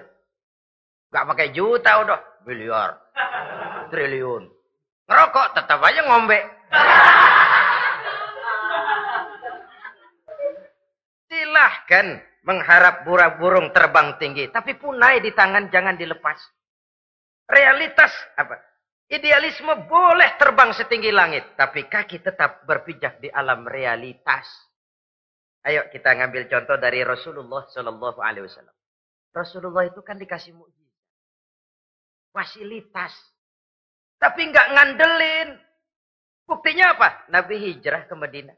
Gak 1.13 1.27
pakai 1.37 1.53
juta 1.53 2.01
udah. 2.01 2.41
Miliar. 2.49 2.97
Triliun. 3.93 4.49
Ngerokok 5.05 5.53
tetap 5.53 5.85
aja 5.85 6.01
ngombe. 6.01 6.41
Silahkan 11.29 12.25
mengharap 12.43 13.03
burung 13.39 13.71
terbang 13.75 14.15
tinggi. 14.19 14.47
Tapi 14.51 14.75
punai 14.79 15.19
di 15.19 15.31
tangan 15.35 15.67
jangan 15.67 15.95
dilepas. 15.95 16.39
Realitas 17.49 18.13
apa? 18.37 18.59
Idealisme 19.09 19.89
boleh 19.89 20.37
terbang 20.37 20.69
setinggi 20.69 21.09
langit. 21.09 21.57
Tapi 21.57 21.89
kaki 21.89 22.21
tetap 22.21 22.63
berpijak 22.69 23.17
di 23.17 23.27
alam 23.33 23.65
realitas. 23.65 24.45
Ayo 25.65 25.89
kita 25.91 26.15
ngambil 26.15 26.47
contoh 26.47 26.77
dari 26.79 27.03
Rasulullah 27.03 27.67
Shallallahu 27.67 28.19
Alaihi 28.23 28.47
Wasallam. 28.47 28.75
Rasulullah 29.29 29.85
itu 29.85 30.01
kan 30.01 30.17
dikasih 30.17 30.55
mukjizat, 30.57 31.05
fasilitas, 32.33 33.13
tapi 34.19 34.51
nggak 34.51 34.67
ngandelin. 34.75 35.49
Buktinya 36.43 36.97
apa? 36.97 37.09
Nabi 37.29 37.55
hijrah 37.61 38.09
ke 38.09 38.15
Madinah. 38.17 38.57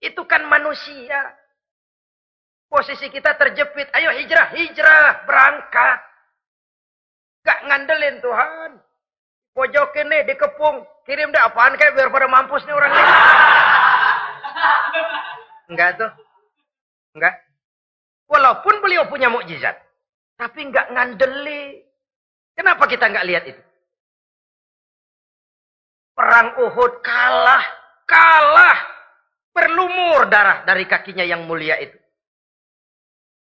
Itu 0.00 0.24
kan 0.24 0.48
manusia. 0.48 1.36
Posisi 2.66 3.06
kita 3.08 3.38
terjepit. 3.38 3.88
Ayo 3.94 4.10
hijrah, 4.10 4.50
hijrah, 4.54 5.22
berangkat. 5.24 5.98
Gak 7.46 7.62
ngandelin 7.70 8.18
Tuhan. 8.18 8.70
Pojok 9.54 9.94
ini 10.02 10.26
dikepung. 10.26 10.84
Kirim 11.06 11.30
deh 11.30 11.38
apaan 11.38 11.78
kayak 11.78 11.94
biar 11.94 12.10
pada 12.10 12.26
mampus 12.26 12.66
nih 12.66 12.74
orang 12.74 12.90
ini. 12.90 13.14
Enggak 15.70 15.90
tuh. 15.96 16.10
Enggak. 17.14 17.34
Walaupun 18.26 18.82
beliau 18.82 19.06
punya 19.06 19.30
mukjizat. 19.30 19.78
Tapi 20.34 20.66
enggak 20.66 20.90
ngandeli. 20.90 21.86
Kenapa 22.58 22.90
kita 22.90 23.06
enggak 23.06 23.26
lihat 23.30 23.44
itu? 23.46 23.62
Perang 26.18 26.58
Uhud 26.58 26.92
kalah. 27.06 27.64
Kalah. 28.04 28.78
Berlumur 29.54 30.28
darah 30.28 30.66
dari 30.66 30.84
kakinya 30.84 31.24
yang 31.24 31.46
mulia 31.48 31.78
itu. 31.80 31.96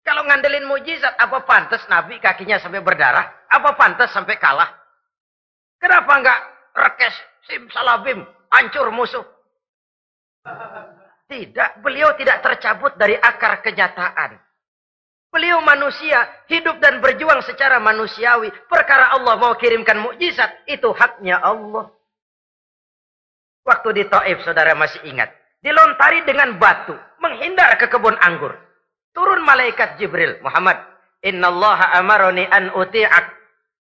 Kalau 0.07 0.23
ngandelin 0.23 0.71
mujizat, 0.71 1.19
apa 1.19 1.43
pantas 1.43 1.83
Nabi 1.91 2.23
kakinya 2.23 2.63
sampai 2.63 2.79
berdarah? 2.79 3.27
Apa 3.51 3.75
pantas 3.75 4.15
sampai 4.15 4.39
kalah? 4.39 4.71
Kenapa 5.83 6.15
enggak 6.15 6.41
rekes, 6.79 7.15
sim, 7.51 7.67
salabim, 7.75 8.23
hancur 8.55 8.95
musuh? 8.95 9.27
Tidak, 11.27 11.83
beliau 11.83 12.15
tidak 12.15 12.39
tercabut 12.39 12.95
dari 12.95 13.19
akar 13.19 13.59
kenyataan. 13.67 14.39
Beliau 15.35 15.59
manusia, 15.67 16.23
hidup 16.47 16.79
dan 16.79 17.03
berjuang 17.03 17.43
secara 17.43 17.83
manusiawi. 17.83 18.55
Perkara 18.71 19.11
Allah 19.11 19.35
mau 19.35 19.59
kirimkan 19.59 19.99
mukjizat, 19.99 20.71
itu 20.71 20.87
haknya 20.95 21.43
Allah. 21.43 21.91
Waktu 23.67 23.89
di 23.91 24.05
Taif, 24.07 24.47
saudara 24.47 24.79
masih 24.79 25.03
ingat. 25.03 25.35
Dilontari 25.59 26.23
dengan 26.23 26.55
batu, 26.63 26.95
menghindar 27.19 27.75
ke 27.75 27.91
kebun 27.91 28.15
anggur. 28.23 28.66
Turun 29.17 29.41
malaikat 29.49 29.97
Jibril, 29.97 30.37
Muhammad. 30.45 30.77
Inna 31.25 31.49
Allah 31.49 31.97
amaroni 31.97 32.45
an 32.53 32.69
uti'ak. 32.77 33.25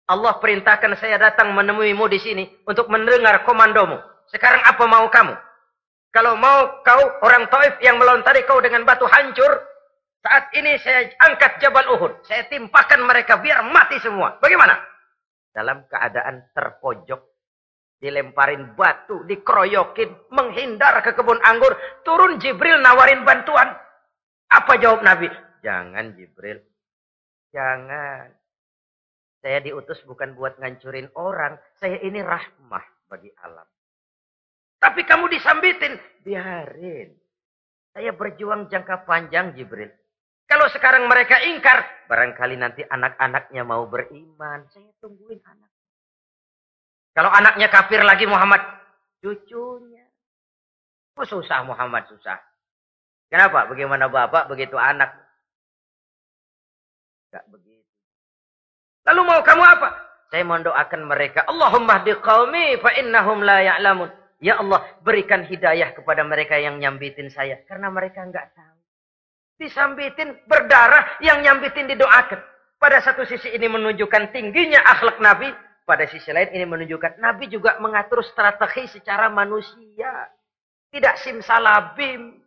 Allah 0.06 0.38
perintahkan 0.38 0.94
saya 0.94 1.18
datang 1.18 1.50
menemuimu 1.50 2.06
di 2.06 2.22
sini 2.22 2.44
untuk 2.70 2.86
mendengar 2.86 3.42
komandomu. 3.42 3.98
Sekarang 4.30 4.62
apa 4.62 4.84
mau 4.86 5.10
kamu? 5.10 5.34
Kalau 6.14 6.38
mau 6.38 6.78
kau 6.86 7.02
orang 7.26 7.50
Taif 7.50 7.82
yang 7.82 7.98
melontari 7.98 8.46
kau 8.46 8.62
dengan 8.62 8.86
batu 8.86 9.10
hancur, 9.10 9.50
saat 10.22 10.54
ini 10.54 10.78
saya 10.78 11.10
angkat 11.26 11.58
Jabal 11.58 11.98
Uhud. 11.98 12.22
Saya 12.22 12.46
timpakan 12.46 13.02
mereka 13.02 13.42
biar 13.42 13.66
mati 13.74 13.98
semua. 13.98 14.38
Bagaimana? 14.38 14.78
Dalam 15.50 15.82
keadaan 15.90 16.46
terpojok, 16.54 17.20
dilemparin 17.98 18.78
batu, 18.78 19.26
dikeroyokin, 19.26 20.30
menghindar 20.30 21.02
ke 21.02 21.10
kebun 21.18 21.42
anggur, 21.42 21.74
turun 22.06 22.38
Jibril 22.38 22.78
nawarin 22.78 23.26
bantuan. 23.26 23.83
Apa 24.54 24.78
jawab 24.78 25.02
Nabi? 25.02 25.26
Jangan 25.66 26.14
Jibril. 26.14 26.62
Jangan. 27.50 28.30
Saya 29.42 29.58
diutus 29.60 29.98
bukan 30.06 30.38
buat 30.38 30.56
ngancurin 30.62 31.10
orang. 31.18 31.58
Saya 31.82 31.98
ini 32.06 32.22
rahmah 32.22 33.10
bagi 33.10 33.34
alam. 33.42 33.66
Tapi 34.78 35.02
kamu 35.02 35.26
disambitin. 35.26 35.98
Biarin. 36.22 37.10
Saya 37.90 38.14
berjuang 38.14 38.70
jangka 38.70 39.02
panjang 39.02 39.58
Jibril. 39.58 39.90
Kalau 40.46 40.70
sekarang 40.70 41.10
mereka 41.10 41.42
ingkar. 41.42 42.06
Barangkali 42.06 42.54
nanti 42.54 42.86
anak-anaknya 42.86 43.62
mau 43.66 43.90
beriman. 43.90 44.70
Saya 44.70 44.90
tungguin 45.02 45.42
anak. 45.42 45.70
Kalau 47.14 47.30
anaknya 47.30 47.66
kafir 47.70 48.06
lagi 48.06 48.26
Muhammad. 48.26 48.62
Cucunya. 49.18 50.04
Oh 51.18 51.26
susah 51.26 51.62
Muhammad 51.66 52.06
susah. 52.10 52.53
Kenapa? 53.34 53.66
Bagaimana 53.66 54.06
bapak 54.06 54.46
begitu 54.46 54.78
anak? 54.78 55.10
Gak 57.34 57.42
begitu. 57.50 57.82
Lalu 59.10 59.20
mau 59.26 59.42
kamu 59.42 59.58
apa? 59.74 59.88
Saya 60.30 60.46
mendoakan 60.46 61.02
mereka. 61.02 61.42
Allahumma 61.50 62.06
diqawmi 62.06 62.78
fa 62.78 62.94
innahum 62.94 63.42
la 63.42 63.58
ya'lamun. 63.58 64.06
Ya 64.38 64.62
Allah, 64.62 64.86
berikan 65.02 65.42
hidayah 65.42 65.98
kepada 65.98 66.22
mereka 66.22 66.62
yang 66.62 66.78
nyambitin 66.78 67.26
saya. 67.26 67.58
Karena 67.66 67.90
mereka 67.90 68.22
nggak 68.22 68.54
tahu. 68.54 68.78
Disambitin 69.58 70.38
berdarah, 70.46 71.18
yang 71.18 71.42
nyambitin 71.42 71.90
didoakan. 71.90 72.38
Pada 72.78 73.02
satu 73.02 73.26
sisi 73.26 73.50
ini 73.50 73.66
menunjukkan 73.66 74.30
tingginya 74.30 74.78
akhlak 74.86 75.18
Nabi. 75.18 75.50
Pada 75.82 76.06
sisi 76.06 76.30
lain 76.30 76.54
ini 76.54 76.70
menunjukkan 76.70 77.18
Nabi 77.18 77.50
juga 77.50 77.82
mengatur 77.82 78.22
strategi 78.22 78.94
secara 78.94 79.26
manusia. 79.26 80.30
Tidak 80.94 81.18
simsalabim. 81.18 82.43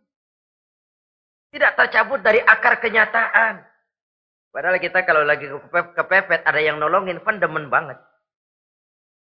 Tidak 1.48 1.72
tercabut 1.76 2.20
dari 2.20 2.40
akar 2.44 2.80
kenyataan. 2.80 3.64
Padahal 4.52 4.76
kita 4.80 5.04
kalau 5.04 5.24
lagi 5.24 5.48
kepepet 5.72 6.44
ada 6.44 6.60
yang 6.60 6.76
nolongin, 6.76 7.20
kan 7.24 7.40
demen 7.40 7.72
banget. 7.72 7.96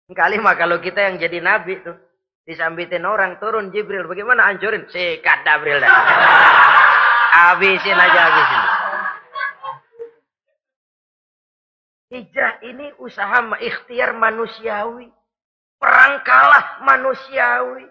Kali 0.09 0.41
mah 0.41 0.57
kalau 0.57 0.81
kita 0.81 1.05
yang 1.05 1.21
jadi 1.21 1.45
nabi 1.45 1.85
tuh, 1.85 1.97
Disambitin 2.49 3.05
orang, 3.05 3.37
turun 3.37 3.69
Jibril. 3.69 4.09
Bagaimana 4.09 4.49
hancurin? 4.49 4.89
Sikat 4.89 5.45
Jibril 5.45 5.85
dah. 5.85 5.93
Habisin 7.37 7.93
aja, 7.93 8.21
habisin. 8.25 8.63
Hijrah 12.09 12.57
ini 12.65 12.89
usaha 13.05 13.45
ikhtiar 13.61 14.17
manusiawi. 14.17 15.13
Perang 15.77 16.25
kalah 16.25 16.81
manusiawi. 16.89 17.85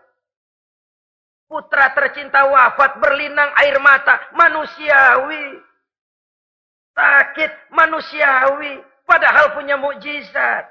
Putra 1.47 1.95
tercinta 1.95 2.43
wafat 2.43 2.99
berlinang 2.99 3.55
air 3.63 3.79
mata 3.79 4.19
manusiawi. 4.35 5.63
Sakit 6.91 7.71
manusiawi. 7.71 8.83
Padahal 9.07 9.55
punya 9.55 9.79
mukjizat. 9.79 10.67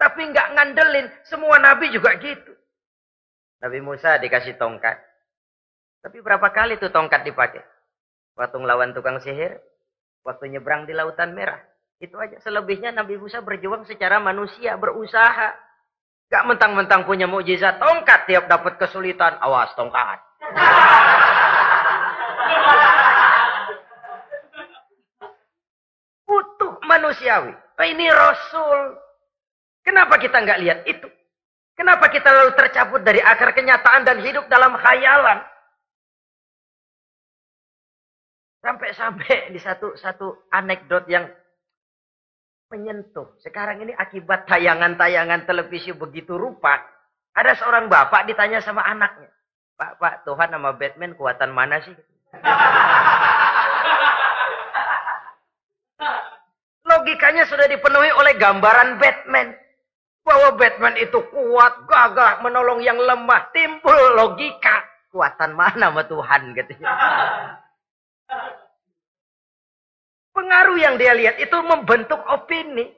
Tapi 0.00 0.20
nggak 0.32 0.48
ngandelin. 0.56 1.06
Semua 1.28 1.60
nabi 1.60 1.92
juga 1.92 2.16
gitu. 2.16 2.56
Nabi 3.60 3.78
Musa 3.84 4.16
dikasih 4.16 4.56
tongkat. 4.56 4.96
Tapi 6.02 6.18
berapa 6.18 6.50
kali 6.50 6.80
tuh 6.80 6.90
tongkat 6.90 7.22
dipakai? 7.22 7.62
Waktu 8.34 8.56
ngelawan 8.58 8.90
tukang 8.96 9.22
sihir, 9.22 9.60
waktu 10.26 10.50
nyebrang 10.50 10.88
di 10.88 10.96
lautan 10.96 11.36
merah. 11.36 11.62
Itu 12.02 12.18
aja. 12.18 12.42
Selebihnya 12.42 12.90
Nabi 12.90 13.14
Musa 13.14 13.38
berjuang 13.38 13.86
secara 13.86 14.18
manusia, 14.18 14.74
berusaha. 14.74 15.54
Gak 16.32 16.48
mentang-mentang 16.48 17.04
punya 17.04 17.28
mukjizat 17.28 17.76
tongkat 17.76 18.24
tiap 18.24 18.48
dapat 18.48 18.80
kesulitan. 18.80 19.36
Awas 19.44 19.68
tongkat. 19.76 20.16
Butuh 26.24 26.80
manusiawi. 26.88 27.52
Ini 27.84 28.08
Rasul. 28.08 28.96
Kenapa 29.84 30.16
kita 30.16 30.40
nggak 30.40 30.60
lihat 30.64 30.80
itu? 30.88 31.04
Kenapa 31.76 32.08
kita 32.08 32.32
lalu 32.32 32.56
tercabut 32.56 33.04
dari 33.04 33.20
akar 33.20 33.52
kenyataan 33.52 34.08
dan 34.08 34.24
hidup 34.24 34.48
dalam 34.48 34.72
khayalan? 34.80 35.44
Sampai-sampai 38.64 39.52
di 39.52 39.60
satu 39.60 39.92
satu 40.00 40.48
anekdot 40.48 41.04
yang 41.10 41.28
menyentuh. 42.72 43.36
Sekarang 43.44 43.84
ini 43.84 43.92
akibat 43.92 44.48
tayangan-tayangan 44.48 45.44
televisi 45.44 45.92
begitu 45.92 46.40
rupa, 46.40 46.80
ada 47.36 47.52
seorang 47.60 47.92
bapak 47.92 48.24
ditanya 48.24 48.64
sama 48.64 48.80
anaknya, 48.88 49.28
Pak, 49.76 50.00
Pak, 50.00 50.24
Tuhan 50.24 50.48
sama 50.48 50.72
Batman 50.72 51.12
kuatan 51.12 51.52
mana 51.52 51.84
sih? 51.84 51.92
Logikanya 56.88 57.44
sudah 57.48 57.68
dipenuhi 57.68 58.12
oleh 58.16 58.36
gambaran 58.40 58.96
Batman. 59.00 59.56
Bahwa 60.22 60.54
Batman 60.54 60.94
itu 61.02 61.18
kuat, 61.34 61.82
gagah, 61.90 62.46
menolong 62.46 62.78
yang 62.78 62.94
lemah. 62.94 63.50
Timbul 63.50 64.14
logika. 64.14 64.86
Kuatan 65.10 65.58
mana 65.58 65.90
sama 65.90 66.06
Tuhan 66.06 66.54
gitu. 66.54 66.78
Pengaruh 70.32 70.80
yang 70.80 70.96
dia 70.96 71.12
lihat 71.12 71.36
itu 71.36 71.56
membentuk 71.60 72.20
opini. 72.24 72.88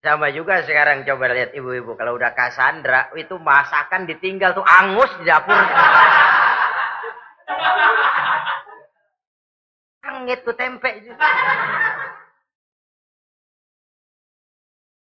Sama 0.00 0.32
juga 0.32 0.64
sekarang 0.64 1.04
coba 1.04 1.28
lihat 1.28 1.52
ibu-ibu. 1.52 1.92
Kalau 1.92 2.16
udah 2.16 2.32
Cassandra, 2.32 3.12
itu 3.20 3.36
masakan 3.36 4.08
ditinggal 4.08 4.56
tuh 4.56 4.64
angus 4.64 5.12
di 5.20 5.28
dapur. 5.28 5.52
Angit 10.08 10.40
tuh 10.40 10.56
tempe. 10.56 10.88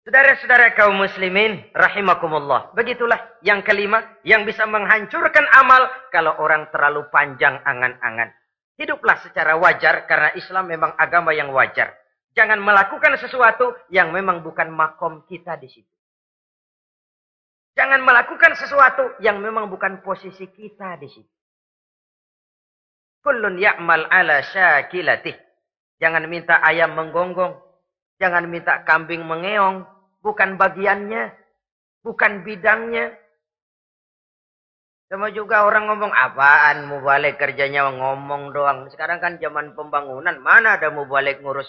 Saudara-saudara 0.04 0.76
kaum 0.76 1.00
muslimin, 1.00 1.64
rahimakumullah. 1.72 2.76
Begitulah 2.76 3.40
yang 3.40 3.64
kelima, 3.64 4.04
yang 4.28 4.44
bisa 4.44 4.68
menghancurkan 4.68 5.48
amal 5.64 5.88
kalau 6.12 6.36
orang 6.44 6.68
terlalu 6.76 7.08
panjang 7.08 7.62
angan-angan. 7.64 8.36
Hiduplah 8.80 9.20
secara 9.20 9.60
wajar 9.60 10.08
karena 10.08 10.32
Islam 10.40 10.72
memang 10.72 10.96
agama 10.96 11.36
yang 11.36 11.52
wajar. 11.52 11.92
Jangan 12.32 12.64
melakukan 12.64 13.20
sesuatu 13.20 13.76
yang 13.92 14.16
memang 14.16 14.40
bukan 14.40 14.72
makom 14.72 15.28
kita 15.28 15.60
di 15.60 15.68
situ. 15.68 15.92
Jangan 17.76 18.00
melakukan 18.00 18.56
sesuatu 18.56 19.20
yang 19.20 19.44
memang 19.44 19.68
bukan 19.68 20.00
posisi 20.00 20.48
kita 20.48 20.96
di 20.96 21.12
situ. 21.12 21.32
Kullun 23.20 23.60
ya'mal 23.60 24.08
ala 24.08 24.40
syakilatih. 24.44 25.36
Jangan 26.00 26.24
minta 26.32 26.64
ayam 26.64 26.96
menggonggong. 26.96 27.60
Jangan 28.16 28.48
minta 28.48 28.88
kambing 28.88 29.28
mengeong. 29.28 29.84
Bukan 30.24 30.56
bagiannya. 30.56 31.36
Bukan 32.00 32.48
bidangnya. 32.48 33.12
Sama 35.10 35.34
juga 35.34 35.66
orang 35.66 35.90
ngomong 35.90 36.14
apaan 36.14 36.86
mau 36.86 37.02
balik 37.02 37.42
kerjanya 37.42 37.90
ngomong 37.90 38.54
doang. 38.54 38.86
Sekarang 38.94 39.18
kan 39.18 39.42
zaman 39.42 39.74
pembangunan. 39.74 40.38
Mana 40.38 40.78
ada 40.78 40.94
mau 40.94 41.10
balik 41.10 41.42
ngurus 41.42 41.66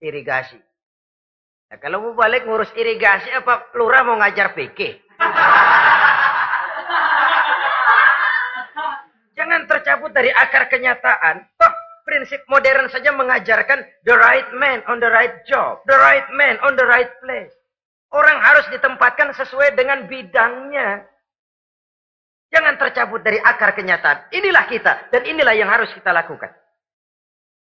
irigasi. 0.00 0.56
Nah, 1.68 1.76
kalau 1.84 2.00
mau 2.00 2.16
balik 2.16 2.48
ngurus 2.48 2.72
irigasi 2.72 3.28
apa 3.28 3.68
lurah 3.76 4.08
mau 4.08 4.16
ngajar 4.16 4.56
PK? 4.56 5.04
Jangan 9.36 9.68
tercabut 9.68 10.16
dari 10.16 10.32
akar 10.32 10.72
kenyataan. 10.72 11.44
Toh 11.60 11.72
prinsip 12.08 12.40
modern 12.48 12.88
saja 12.88 13.12
mengajarkan 13.12 13.84
the 14.08 14.16
right 14.16 14.48
man 14.56 14.80
on 14.88 14.96
the 14.96 15.12
right 15.12 15.44
job, 15.44 15.84
the 15.84 15.92
right 15.92 16.24
man 16.32 16.56
on 16.64 16.72
the 16.72 16.88
right 16.88 17.12
place. 17.20 17.52
Orang 18.16 18.40
harus 18.40 18.64
ditempatkan 18.72 19.36
sesuai 19.36 19.76
dengan 19.76 20.08
bidangnya. 20.08 21.04
Jangan 22.58 22.74
tercabut 22.74 23.22
dari 23.22 23.38
akar 23.38 23.70
kenyataan. 23.78 24.34
Inilah 24.34 24.66
kita 24.66 25.14
dan 25.14 25.22
inilah 25.22 25.54
yang 25.54 25.70
harus 25.70 25.94
kita 25.94 26.10
lakukan. 26.10 26.50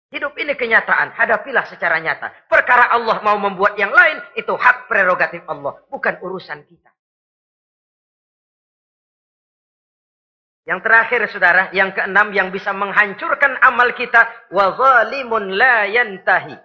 Hidup 0.09 0.33
ini 0.41 0.57
kenyataan, 0.57 1.13
hadapilah 1.13 1.69
secara 1.69 2.01
nyata. 2.01 2.33
Perkara 2.49 2.89
Allah 2.89 3.21
mau 3.21 3.37
membuat 3.37 3.77
yang 3.77 3.93
lain, 3.93 4.17
itu 4.33 4.49
hak 4.57 4.89
prerogatif 4.89 5.45
Allah, 5.45 5.77
bukan 5.93 6.17
urusan 6.17 6.65
kita. 6.65 6.89
Yang 10.65 10.79
terakhir 10.81 11.21
saudara, 11.29 11.63
yang 11.77 11.93
keenam 11.93 12.33
yang 12.33 12.49
bisa 12.49 12.73
menghancurkan 12.73 13.53
amal 13.61 13.93
kita, 13.93 14.25
wa 14.49 14.73
la 15.45 15.85
yantahi. 15.85 16.57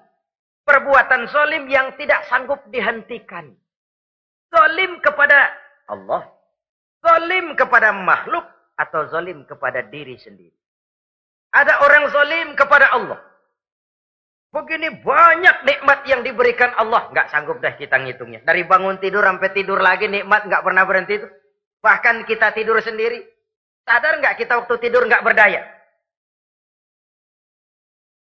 Perbuatan 0.64 1.28
zalim 1.28 1.68
yang 1.68 1.92
tidak 2.00 2.24
sanggup 2.32 2.64
dihentikan. 2.72 3.52
Zalim 4.48 5.04
kepada 5.04 5.52
Allah, 5.84 6.32
zalim 7.02 7.58
kepada 7.58 7.90
makhluk 7.90 8.46
atau 8.78 9.10
zalim 9.10 9.44
kepada 9.44 9.84
diri 9.84 10.16
sendiri. 10.16 10.54
Ada 11.52 11.84
orang 11.84 12.08
zalim 12.08 12.48
kepada 12.56 12.88
Allah. 12.94 13.20
Begini 14.52 14.88
banyak 15.00 15.64
nikmat 15.64 16.04
yang 16.08 16.24
diberikan 16.24 16.72
Allah. 16.76 17.08
Nggak 17.12 17.28
sanggup 17.28 17.60
dah 17.60 17.76
kita 17.76 18.00
ngitungnya. 18.00 18.40
Dari 18.44 18.64
bangun 18.64 18.96
tidur 19.00 19.24
sampai 19.24 19.52
tidur 19.52 19.80
lagi 19.80 20.08
nikmat 20.08 20.48
nggak 20.48 20.64
pernah 20.64 20.84
berhenti 20.88 21.20
itu. 21.20 21.28
Bahkan 21.84 22.24
kita 22.24 22.54
tidur 22.56 22.78
sendiri. 22.80 23.20
Sadar 23.82 24.22
nggak 24.22 24.38
kita 24.38 24.62
waktu 24.62 24.74
tidur 24.78 25.04
nggak 25.08 25.24
berdaya? 25.24 25.66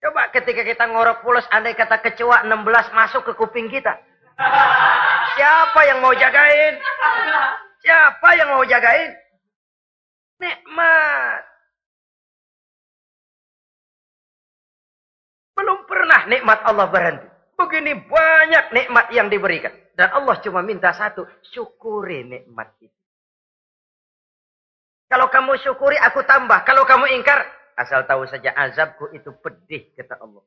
Coba 0.04 0.28
ketika 0.36 0.68
kita 0.68 0.84
ngorok 0.92 1.24
pulas, 1.24 1.48
andai 1.48 1.80
kata 1.80 2.04
kecoa 2.04 2.44
16 2.44 2.92
masuk 2.92 3.24
ke 3.24 3.34
kuping 3.40 3.72
kita. 3.72 3.96
Siapa 5.40 5.80
yang 5.88 6.04
mau 6.04 6.12
jagain? 6.12 6.76
Siapa 7.84 8.28
yang 8.40 8.56
mau 8.56 8.64
jagain? 8.64 9.12
Nikmat. 10.40 11.44
Belum 15.60 15.84
pernah 15.84 16.24
nikmat 16.32 16.60
Allah 16.64 16.88
berhenti. 16.88 17.28
Begini 17.60 17.92
banyak 18.08 18.66
nikmat 18.72 19.06
yang 19.12 19.28
diberikan. 19.28 19.76
Dan 19.94 20.10
Allah 20.16 20.40
cuma 20.40 20.64
minta 20.64 20.96
satu. 20.96 21.28
Syukuri 21.54 22.24
nikmat 22.24 22.72
itu. 22.80 22.98
Kalau 25.12 25.30
kamu 25.30 25.62
syukuri, 25.62 26.00
aku 26.02 26.26
tambah. 26.26 26.66
Kalau 26.66 26.90
kamu 26.90 27.06
ingkar, 27.20 27.46
asal 27.78 28.02
tahu 28.10 28.26
saja 28.26 28.50
azabku 28.58 29.14
itu 29.14 29.30
pedih, 29.46 29.94
kata 29.94 30.18
Allah. 30.18 30.42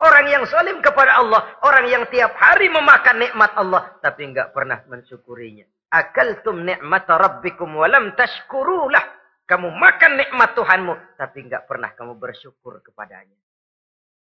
Orang 0.00 0.24
yang 0.32 0.48
salim 0.48 0.80
kepada 0.80 1.20
Allah, 1.20 1.60
orang 1.60 1.92
yang 1.92 2.08
tiap 2.08 2.32
hari 2.32 2.72
memakan 2.72 3.20
nikmat 3.20 3.52
Allah, 3.52 3.92
tapi 4.00 4.32
enggak 4.32 4.56
pernah 4.56 4.80
mensyukurinya. 4.88 5.68
Akaltum 5.94 6.66
nikmat 6.66 7.06
rabbikum 7.06 7.78
walam 7.78 8.18
tashkurulah. 8.18 9.22
Kamu 9.46 9.70
makan 9.70 10.18
nikmat 10.18 10.56
Tuhanmu, 10.58 11.20
tapi 11.20 11.46
enggak 11.46 11.70
pernah 11.70 11.94
kamu 11.94 12.18
bersyukur 12.18 12.82
kepadanya. 12.82 13.36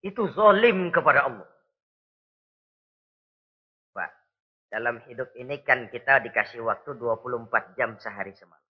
Itu 0.03 0.33
zolim 0.35 0.91
kepada 0.91 1.29
Allah. 1.31 1.47
Pak, 3.95 4.11
dalam 4.73 4.99
hidup 5.07 5.31
ini 5.39 5.63
kan 5.63 5.87
kita 5.93 6.25
dikasih 6.25 6.65
waktu 6.65 6.97
24 6.99 7.79
jam 7.79 7.95
sehari 8.03 8.35
semalam. 8.35 8.67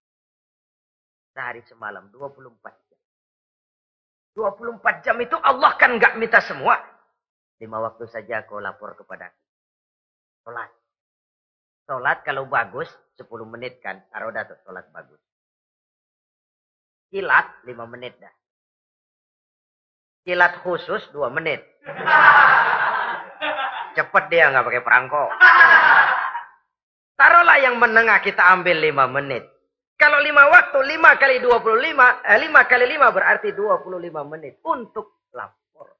Sehari 1.33 1.63
semalam, 1.65 2.11
24 2.13 2.61
jam. 2.91 3.01
24 4.35 5.03
jam 5.07 5.15
itu 5.23 5.39
Allah 5.39 5.71
kan 5.79 5.95
nggak 5.95 6.19
minta 6.19 6.43
semua. 6.43 6.77
Lima 7.57 7.79
waktu 7.79 8.05
saja 8.11 8.43
kau 8.43 8.59
lapor 8.59 8.93
kepada 8.99 9.31
aku. 9.31 9.43
Sholat. 10.45 10.84
Sholat 11.85 12.25
kalau 12.25 12.49
bagus, 12.49 12.89
10 13.21 13.29
menit 13.45 13.77
kan. 13.81 14.01
Taruh 14.09 14.33
tuh, 14.33 14.57
sholat 14.65 14.89
bagus. 14.89 15.21
Kilat, 17.13 17.45
5 17.63 17.85
menit 17.85 18.17
dah. 18.17 18.33
Kilat 20.25 20.57
khusus 20.65 21.05
dua 21.13 21.29
menit. 21.29 21.61
Cepet 23.93 24.23
dia 24.33 24.49
nggak 24.49 24.65
pakai 24.65 24.81
perangko. 24.81 25.29
Taruhlah 27.13 27.61
yang 27.61 27.77
menengah 27.77 28.17
kita 28.25 28.41
ambil 28.57 28.81
lima 28.81 29.05
menit. 29.05 29.45
Kalau 29.95 30.17
lima 30.25 30.49
waktu, 30.49 30.81
lima 30.81 31.13
kali 31.21 31.39
dua 31.45 31.61
puluh 31.61 31.77
lima, 31.77 32.25
eh, 32.25 32.41
lima 32.41 32.65
kali 32.65 32.89
lima 32.89 33.13
berarti 33.13 33.53
dua 33.53 33.79
puluh 33.85 34.01
lima 34.01 34.25
menit 34.25 34.59
untuk 34.65 35.29
lapor. 35.29 35.93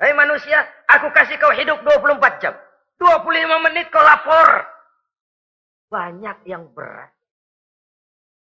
Hei 0.00 0.16
manusia, 0.16 0.64
aku 0.88 1.12
kasih 1.12 1.36
kau 1.36 1.52
hidup 1.52 1.84
dua 1.84 2.00
puluh 2.00 2.16
empat 2.16 2.40
jam. 2.40 2.56
Dua 3.00 3.24
puluh 3.24 3.40
lima 3.40 3.64
menit 3.64 3.88
kau 3.88 4.04
lapor. 4.04 4.68
Banyak 5.88 6.44
yang 6.44 6.68
berat. 6.76 7.10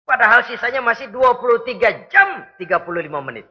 Padahal 0.08 0.48
sisanya 0.48 0.80
masih 0.80 1.12
dua 1.12 1.36
puluh 1.36 1.60
tiga 1.68 2.08
jam 2.08 2.46
tiga 2.56 2.80
puluh 2.80 3.04
lima 3.04 3.20
menit 3.20 3.44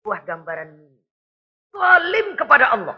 sebuah 0.00 0.24
gambaran 0.24 0.70
zalim 1.70 2.26
kepada 2.34 2.72
Allah. 2.72 2.96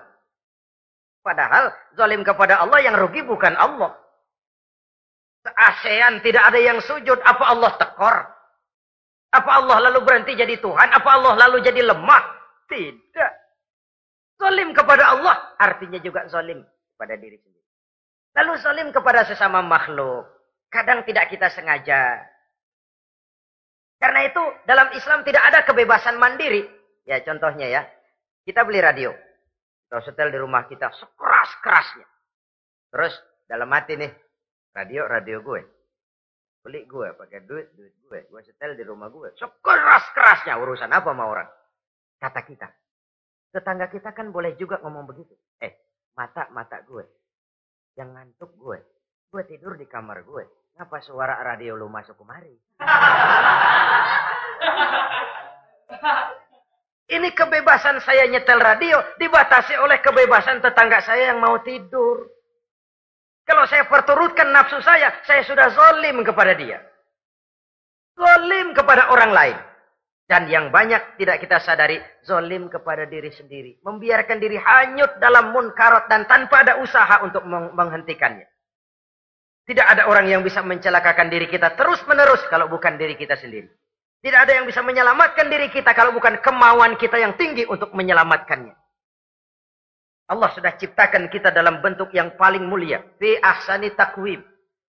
Padahal 1.22 1.74
zalim 1.95 2.22
kepada 2.22 2.62
Allah 2.62 2.78
yang 2.82 2.95
rugi 2.99 3.22
bukan 3.22 3.55
Allah. 3.59 3.95
Se-ASEAN 5.43 6.22
tidak 6.22 6.47
ada 6.55 6.59
yang 6.62 6.78
sujud. 6.78 7.18
Apa 7.26 7.45
Allah 7.51 7.70
tekor? 7.74 8.16
Apa 9.34 9.51
Allah 9.62 9.90
lalu 9.90 10.07
berhenti 10.07 10.38
jadi 10.38 10.59
Tuhan? 10.62 10.95
Apa 10.95 11.18
Allah 11.18 11.34
lalu 11.47 11.66
jadi 11.66 11.82
lemah? 11.82 12.24
Tidak. 12.70 13.32
Zalim 14.43 14.74
kepada 14.74 15.14
Allah 15.14 15.55
artinya 15.55 16.03
juga 16.03 16.26
zalim 16.26 16.66
kepada 16.66 17.14
diri 17.14 17.38
sendiri. 17.38 17.62
Lalu 18.34 18.53
zalim 18.59 18.88
kepada 18.90 19.22
sesama 19.22 19.62
makhluk. 19.62 20.26
Kadang 20.66 21.07
tidak 21.07 21.30
kita 21.30 21.47
sengaja. 21.47 22.26
Karena 24.03 24.26
itu 24.26 24.43
dalam 24.66 24.90
Islam 24.99 25.22
tidak 25.22 25.47
ada 25.47 25.62
kebebasan 25.62 26.18
mandiri. 26.18 26.66
Ya 27.07 27.22
contohnya 27.22 27.70
ya. 27.70 27.82
Kita 28.43 28.66
beli 28.66 28.82
radio. 28.82 29.14
Kita 29.86 30.03
setel 30.03 30.34
di 30.34 30.43
rumah 30.43 30.66
kita 30.66 30.90
sekeras-kerasnya. 30.90 32.07
Terus 32.90 33.14
dalam 33.47 33.70
hati 33.70 33.95
nih. 33.95 34.11
Radio, 34.74 35.07
radio 35.07 35.38
gue. 35.38 35.62
Beli 36.66 36.82
gue, 36.90 37.14
pakai 37.14 37.47
duit, 37.47 37.70
duit 37.78 37.95
gue. 38.11 38.26
Gue 38.26 38.43
setel 38.43 38.74
di 38.74 38.82
rumah 38.82 39.07
gue. 39.07 39.38
Sekeras-kerasnya. 39.38 40.59
Urusan 40.59 40.90
apa 40.90 41.14
sama 41.14 41.30
orang? 41.30 41.47
Kata 42.18 42.43
kita. 42.43 42.82
Tetangga 43.53 43.92
kita 43.92 44.16
kan 44.16 44.32
boleh 44.32 44.57
juga 44.57 44.80
ngomong 44.80 45.05
begitu. 45.05 45.36
Eh, 45.61 45.76
mata-mata 46.16 46.80
gue. 46.88 47.05
Yang 48.00 48.09
ngantuk 48.16 48.50
gue. 48.57 48.78
Gue 49.28 49.42
tidur 49.44 49.76
di 49.76 49.84
kamar 49.84 50.24
gue. 50.24 50.44
Ngapa 50.72 50.98
suara 51.05 51.36
radio 51.44 51.76
lu 51.76 51.92
masuk 51.92 52.16
kemari? 52.16 52.57
Ini 57.12 57.28
kebebasan 57.36 58.00
saya 58.00 58.24
nyetel 58.24 58.57
radio 58.57 58.96
dibatasi 59.20 59.76
oleh 59.76 60.00
kebebasan 60.00 60.64
tetangga 60.64 61.05
saya 61.05 61.36
yang 61.36 61.44
mau 61.44 61.61
tidur. 61.61 62.24
Kalau 63.44 63.68
saya 63.68 63.84
perturutkan 63.84 64.48
nafsu 64.48 64.80
saya, 64.80 65.12
saya 65.28 65.44
sudah 65.44 65.68
zolim 65.76 66.24
kepada 66.24 66.57
dia. 66.57 66.80
Zolim 68.16 68.72
kepada 68.72 69.12
orang 69.12 69.28
lain. 69.28 69.59
Dan 70.33 70.49
yang 70.49 70.72
banyak 70.72 71.20
tidak 71.20 71.45
kita 71.45 71.61
sadari, 71.61 72.01
zolim 72.24 72.72
kepada 72.72 73.05
diri 73.05 73.28
sendiri. 73.28 73.76
Membiarkan 73.85 74.41
diri 74.41 74.57
hanyut 74.57 75.20
dalam 75.20 75.53
munkarot 75.53 76.09
dan 76.09 76.24
tanpa 76.24 76.64
ada 76.64 76.80
usaha 76.80 77.20
untuk 77.20 77.45
menghentikannya. 77.45 78.49
Tidak 79.68 79.85
ada 79.85 80.09
orang 80.09 80.33
yang 80.33 80.41
bisa 80.41 80.64
mencelakakan 80.64 81.28
diri 81.28 81.53
kita 81.53 81.76
terus 81.76 82.01
menerus 82.09 82.41
kalau 82.49 82.64
bukan 82.72 82.97
diri 82.97 83.12
kita 83.12 83.37
sendiri. 83.37 83.68
Tidak 84.24 84.41
ada 84.41 84.57
yang 84.57 84.64
bisa 84.64 84.80
menyelamatkan 84.80 85.53
diri 85.53 85.68
kita 85.68 85.93
kalau 85.93 86.16
bukan 86.16 86.41
kemauan 86.41 86.97
kita 86.97 87.20
yang 87.20 87.37
tinggi 87.37 87.68
untuk 87.68 87.93
menyelamatkannya. 87.93 88.72
Allah 90.33 90.49
sudah 90.57 90.72
ciptakan 90.80 91.28
kita 91.28 91.53
dalam 91.53 91.85
bentuk 91.85 92.09
yang 92.16 92.41
paling 92.41 92.64
mulia. 92.64 93.05
Fi 93.20 93.37
ahsani 93.37 93.93
takwim. 93.93 94.41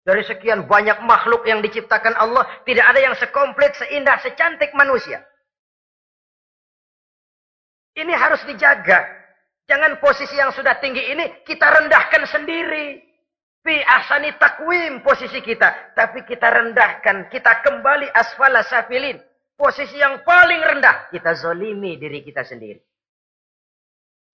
Dari 0.06 0.22
sekian 0.22 0.70
banyak 0.70 1.02
makhluk 1.02 1.50
yang 1.50 1.66
diciptakan 1.66 2.14
Allah, 2.14 2.46
tidak 2.62 2.86
ada 2.94 3.00
yang 3.02 3.16
sekomplit, 3.18 3.74
seindah, 3.74 4.22
secantik 4.22 4.70
manusia. 4.78 5.26
Ini 7.98 8.14
harus 8.14 8.46
dijaga. 8.46 9.02
Jangan 9.66 9.98
posisi 9.98 10.38
yang 10.38 10.54
sudah 10.54 10.78
tinggi 10.78 11.02
ini 11.10 11.42
kita 11.42 11.66
rendahkan 11.66 12.22
sendiri. 12.30 13.02
Fi 13.66 13.82
ahsani 13.82 14.38
takwim 14.38 15.02
posisi 15.02 15.42
kita. 15.42 15.98
Tapi 15.98 16.22
kita 16.22 16.54
rendahkan. 16.54 17.32
Kita 17.34 17.66
kembali 17.66 18.14
asfala 18.14 18.62
safilin. 18.62 19.18
Posisi 19.58 19.98
yang 19.98 20.22
paling 20.22 20.62
rendah. 20.62 21.10
Kita 21.10 21.34
zolimi 21.34 21.98
diri 21.98 22.22
kita 22.22 22.46
sendiri. 22.46 22.78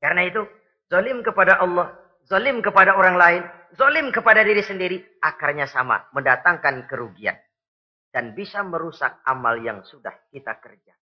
Karena 0.03 0.27
itu. 0.27 0.43
Zolim 0.91 1.23
kepada 1.23 1.63
Allah. 1.63 1.95
Zolim 2.27 2.59
kepada 2.59 2.99
orang 2.99 3.15
lain. 3.15 3.41
Zolim 3.75 4.11
kepada 4.11 4.43
diri 4.43 4.63
sendiri. 4.63 4.97
Akarnya 5.21 5.67
sama. 5.67 6.11
Mendatangkan 6.11 6.87
kerugian. 6.87 7.35
Dan 8.11 8.35
bisa 8.35 8.59
merusak 8.63 9.23
amal 9.23 9.59
yang 9.59 9.83
sudah 9.87 10.13
kita 10.31 10.59
kerjakan. 10.59 10.99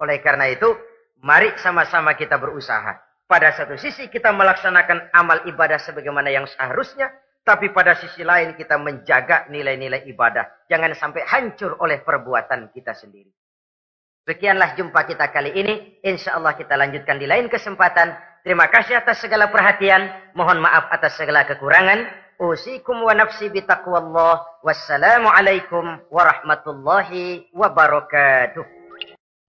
Oleh 0.00 0.20
karena 0.20 0.52
itu. 0.52 0.68
Mari 1.24 1.56
sama-sama 1.56 2.12
kita 2.12 2.36
berusaha. 2.36 2.92
Pada 3.24 3.48
satu 3.56 3.74
sisi 3.80 4.12
kita 4.12 4.30
melaksanakan 4.36 5.10
amal 5.16 5.48
ibadah 5.48 5.80
sebagaimana 5.80 6.28
yang 6.28 6.44
seharusnya 6.44 7.08
tapi 7.46 7.70
pada 7.70 7.94
sisi 7.94 8.26
lain 8.26 8.58
kita 8.58 8.74
menjaga 8.74 9.46
nilai-nilai 9.46 10.02
ibadah. 10.10 10.66
Jangan 10.66 10.90
sampai 10.98 11.22
hancur 11.30 11.78
oleh 11.78 12.02
perbuatan 12.02 12.74
kita 12.74 12.90
sendiri. 12.90 13.30
Sekianlah 14.26 14.74
jumpa 14.74 15.06
kita 15.06 15.30
kali 15.30 15.54
ini. 15.54 16.02
Insya 16.02 16.34
Allah 16.34 16.58
kita 16.58 16.74
lanjutkan 16.74 17.22
di 17.22 17.30
lain 17.30 17.46
kesempatan. 17.46 18.35
Terima 18.46 18.70
kasih 18.70 18.94
atas 18.94 19.18
segala 19.18 19.50
perhatian. 19.50 20.06
Mohon 20.38 20.62
maaf 20.62 20.86
atas 20.94 21.18
segala 21.18 21.42
kekurangan. 21.50 22.06
Usikum 22.38 23.02
wa 23.02 23.10
nafsi 23.10 23.50
bitaqwallah. 23.50 24.62
Wassalamualaikum 24.62 26.06
warahmatullahi 26.14 27.50
wabarakatuh. 27.50 28.75